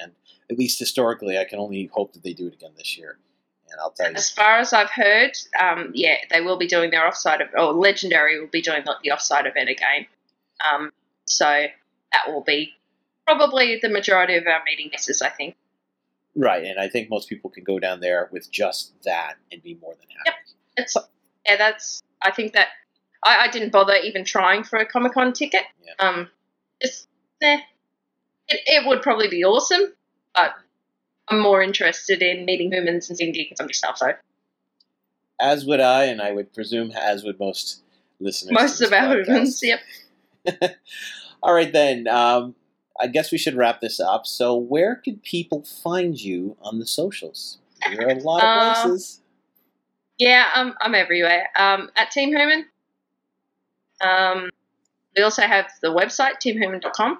and 0.00 0.12
at 0.50 0.58
least 0.58 0.78
historically, 0.78 1.38
I 1.38 1.44
can 1.44 1.58
only 1.58 1.90
hope 1.92 2.12
that 2.14 2.22
they 2.22 2.32
do 2.32 2.46
it 2.46 2.54
again 2.54 2.72
this 2.76 2.96
year. 2.96 3.18
And 3.70 3.78
I'll 3.80 3.90
tell 3.90 4.10
you, 4.10 4.16
As 4.16 4.30
far 4.30 4.58
as 4.58 4.72
I've 4.72 4.90
heard, 4.90 5.32
um, 5.60 5.90
yeah, 5.94 6.16
they 6.30 6.40
will 6.40 6.56
be 6.56 6.66
doing 6.66 6.90
their 6.90 7.02
offsite 7.02 7.42
of, 7.42 7.48
or 7.54 7.72
Legendary 7.72 8.40
will 8.40 8.48
be 8.48 8.62
doing 8.62 8.82
the, 8.84 9.10
offsite 9.10 9.46
event 9.46 9.68
again. 9.68 10.06
Um, 10.72 10.90
so 11.26 11.44
that 11.44 12.22
will 12.28 12.42
be 12.42 12.72
probably 13.26 13.78
the 13.80 13.90
majority 13.90 14.36
of 14.36 14.46
our 14.46 14.62
meeting 14.64 14.88
misses, 14.90 15.20
I 15.20 15.28
think. 15.28 15.54
Right, 16.34 16.64
and 16.64 16.78
I 16.78 16.88
think 16.88 17.10
most 17.10 17.28
people 17.28 17.50
can 17.50 17.64
go 17.64 17.78
down 17.78 18.00
there 18.00 18.28
with 18.32 18.50
just 18.50 18.92
that 19.04 19.34
and 19.52 19.62
be 19.62 19.74
more 19.74 19.94
than 19.94 20.08
happy. 20.24 20.38
It's 20.76 20.96
yeah, 21.44 21.56
that's. 21.56 22.02
I 22.22 22.30
think 22.30 22.52
that 22.52 22.68
I, 23.24 23.44
I 23.44 23.48
didn't 23.48 23.70
bother 23.72 23.94
even 23.94 24.24
trying 24.24 24.64
for 24.64 24.78
a 24.78 24.86
Comic 24.86 25.12
Con 25.12 25.32
ticket. 25.32 25.62
Yeah. 25.84 26.08
Um, 26.08 26.28
just 26.82 27.08
eh, 27.42 27.58
it, 28.48 28.60
it 28.66 28.86
would 28.86 29.02
probably 29.02 29.28
be 29.28 29.44
awesome, 29.44 29.92
but 30.34 30.54
I'm 31.28 31.40
more 31.40 31.62
interested 31.62 32.22
in 32.22 32.44
meeting 32.44 32.72
humans 32.72 33.08
and 33.08 33.18
seeing 33.18 33.32
geek 33.32 33.54
and 33.58 33.74
stuff. 33.74 33.98
So 33.98 34.12
As 35.40 35.64
would 35.64 35.80
I, 35.80 36.04
and 36.04 36.20
I 36.22 36.32
would 36.32 36.52
presume 36.54 36.90
as 36.92 37.24
would 37.24 37.38
most 37.38 37.82
listeners. 38.20 38.52
most 38.52 38.80
of 38.80 38.92
our 38.92 39.22
humans, 39.22 39.60
yep. 39.62 39.80
All 41.42 41.54
right, 41.54 41.72
then. 41.72 42.08
Um, 42.08 42.54
I 43.00 43.06
guess 43.06 43.30
we 43.30 43.38
should 43.38 43.54
wrap 43.54 43.80
this 43.80 44.00
up. 44.00 44.26
So, 44.26 44.56
where 44.56 44.96
could 44.96 45.22
people 45.22 45.62
find 45.62 46.20
you 46.20 46.56
on 46.60 46.80
the 46.80 46.86
socials? 46.86 47.58
There 47.96 48.08
are 48.08 48.10
a 48.10 48.14
lot 48.18 48.42
of 48.42 48.48
Uh, 48.48 48.82
places. 48.88 49.20
Yeah, 50.18 50.46
I'm, 50.52 50.74
I'm 50.80 50.96
everywhere. 50.96 51.48
Um, 51.56 51.90
at 51.94 52.10
Team 52.10 52.32
Hooman. 52.34 52.64
Um, 54.00 54.50
we 55.16 55.22
also 55.22 55.42
have 55.42 55.66
the 55.82 55.88
website, 55.88 56.34
teamhooman.com. 56.44 57.18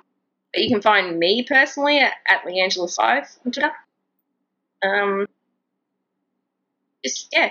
But 0.53 0.63
you 0.63 0.71
can 0.71 0.81
find 0.81 1.19
me 1.19 1.45
personally 1.47 1.99
at, 1.99 2.15
at 2.27 2.43
Liangelus5 2.45 3.39
on 3.45 3.53
Twitter. 3.53 3.73
Um, 4.83 5.27
just, 7.05 7.29
yeah. 7.33 7.51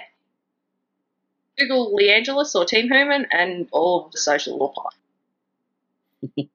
Google 1.57 1.95
Liangelus 1.95 2.55
or 2.55 2.65
Team 2.65 2.89
Hooman 2.89 3.25
and 3.32 3.67
all 3.71 4.05
of 4.05 4.11
the 4.11 4.17
social 4.17 4.57
will 4.57 4.69
pop. 4.69 4.93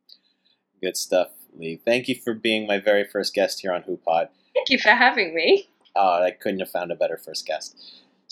Good 0.80 0.96
stuff, 0.96 1.28
Li. 1.56 1.80
Thank 1.84 2.08
you 2.08 2.14
for 2.14 2.34
being 2.34 2.66
my 2.66 2.78
very 2.78 3.04
first 3.04 3.34
guest 3.34 3.60
here 3.60 3.72
on 3.72 3.82
HooPod. 3.82 4.28
Thank 4.54 4.68
you 4.68 4.78
for 4.78 4.90
having 4.90 5.34
me. 5.34 5.68
Uh, 5.94 6.22
I 6.22 6.30
couldn't 6.30 6.60
have 6.60 6.70
found 6.70 6.90
a 6.90 6.96
better 6.96 7.16
first 7.16 7.46
guest. 7.46 7.76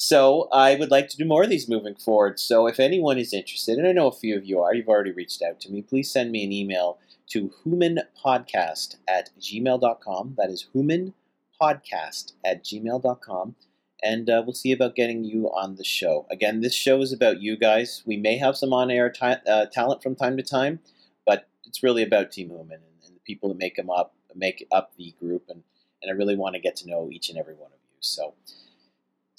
So 0.03 0.49
I 0.51 0.77
would 0.77 0.91
like 0.91 1.11
to 1.11 1.19
do 1.19 1.27
more 1.27 1.43
of 1.43 1.51
these 1.51 1.69
moving 1.69 1.95
forward. 1.95 2.41
So 2.41 2.67
if 2.67 2.81
anyone 2.81 3.19
is 3.19 3.35
interested, 3.35 3.77
and 3.77 3.87
I 3.87 3.93
know 3.93 4.09
a 4.09 4.13
few 4.13 4.35
of 4.35 4.47
you 4.47 4.59
are, 4.61 4.75
you've 4.75 4.89
already 4.89 5.11
reached 5.13 5.43
out 5.43 5.61
to 5.61 5.71
me, 5.71 5.83
please 5.83 6.11
send 6.11 6.33
me 6.33 6.43
an 6.43 6.53
email 6.53 6.99
to 7.33 7.53
humanpodcast 7.67 8.97
at 9.07 9.29
gmail.com. 9.39 10.37
That 10.39 10.49
is 10.49 10.69
humanpodcast 10.75 12.33
at 12.43 12.65
gmail.com. 12.65 13.57
and 14.03 14.31
uh, 14.31 14.43
we'll 14.43 14.55
see 14.55 14.73
about 14.73 14.97
getting 14.97 15.23
you 15.23 15.51
on 15.51 15.77
the 15.77 15.85
show. 15.85 16.27
Again, 16.31 16.63
this 16.63 16.75
show 16.75 17.03
is 17.03 17.13
about 17.13 17.43
you 17.43 17.59
guys. 17.59 18.03
We 18.07 18.17
may 18.17 18.39
have 18.39 18.57
some 18.57 18.73
on-air 18.73 19.11
ta- 19.11 19.43
uh, 19.47 19.67
talent 19.67 20.03
from 20.03 20.15
time 20.17 20.39
to 20.39 20.43
time, 20.43 20.81
but 21.27 21.47
it's 21.67 21.83
really 21.83 22.03
about 22.03 22.33
Team 22.33 22.49
Hooman 22.49 22.73
and, 22.73 23.05
and 23.05 23.17
the 23.17 23.27
people 23.27 23.51
that 23.51 23.59
make 23.59 23.77
them 23.77 23.91
up, 23.91 24.15
make 24.35 24.67
up 24.73 24.93
the 24.97 25.15
group, 25.21 25.45
and 25.51 25.63
and 26.01 26.11
I 26.11 26.15
really 26.15 26.37
want 26.37 26.55
to 26.55 26.61
get 26.61 26.77
to 26.77 26.89
know 26.89 27.11
each 27.13 27.29
and 27.29 27.39
every 27.39 27.53
one 27.53 27.67
of 27.67 27.79
you. 27.91 27.99
So, 28.01 28.33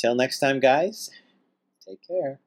till 0.02 0.16
next 0.16 0.40
time, 0.40 0.60
guys. 0.60 1.10
Take 1.88 2.02
care. 2.08 2.40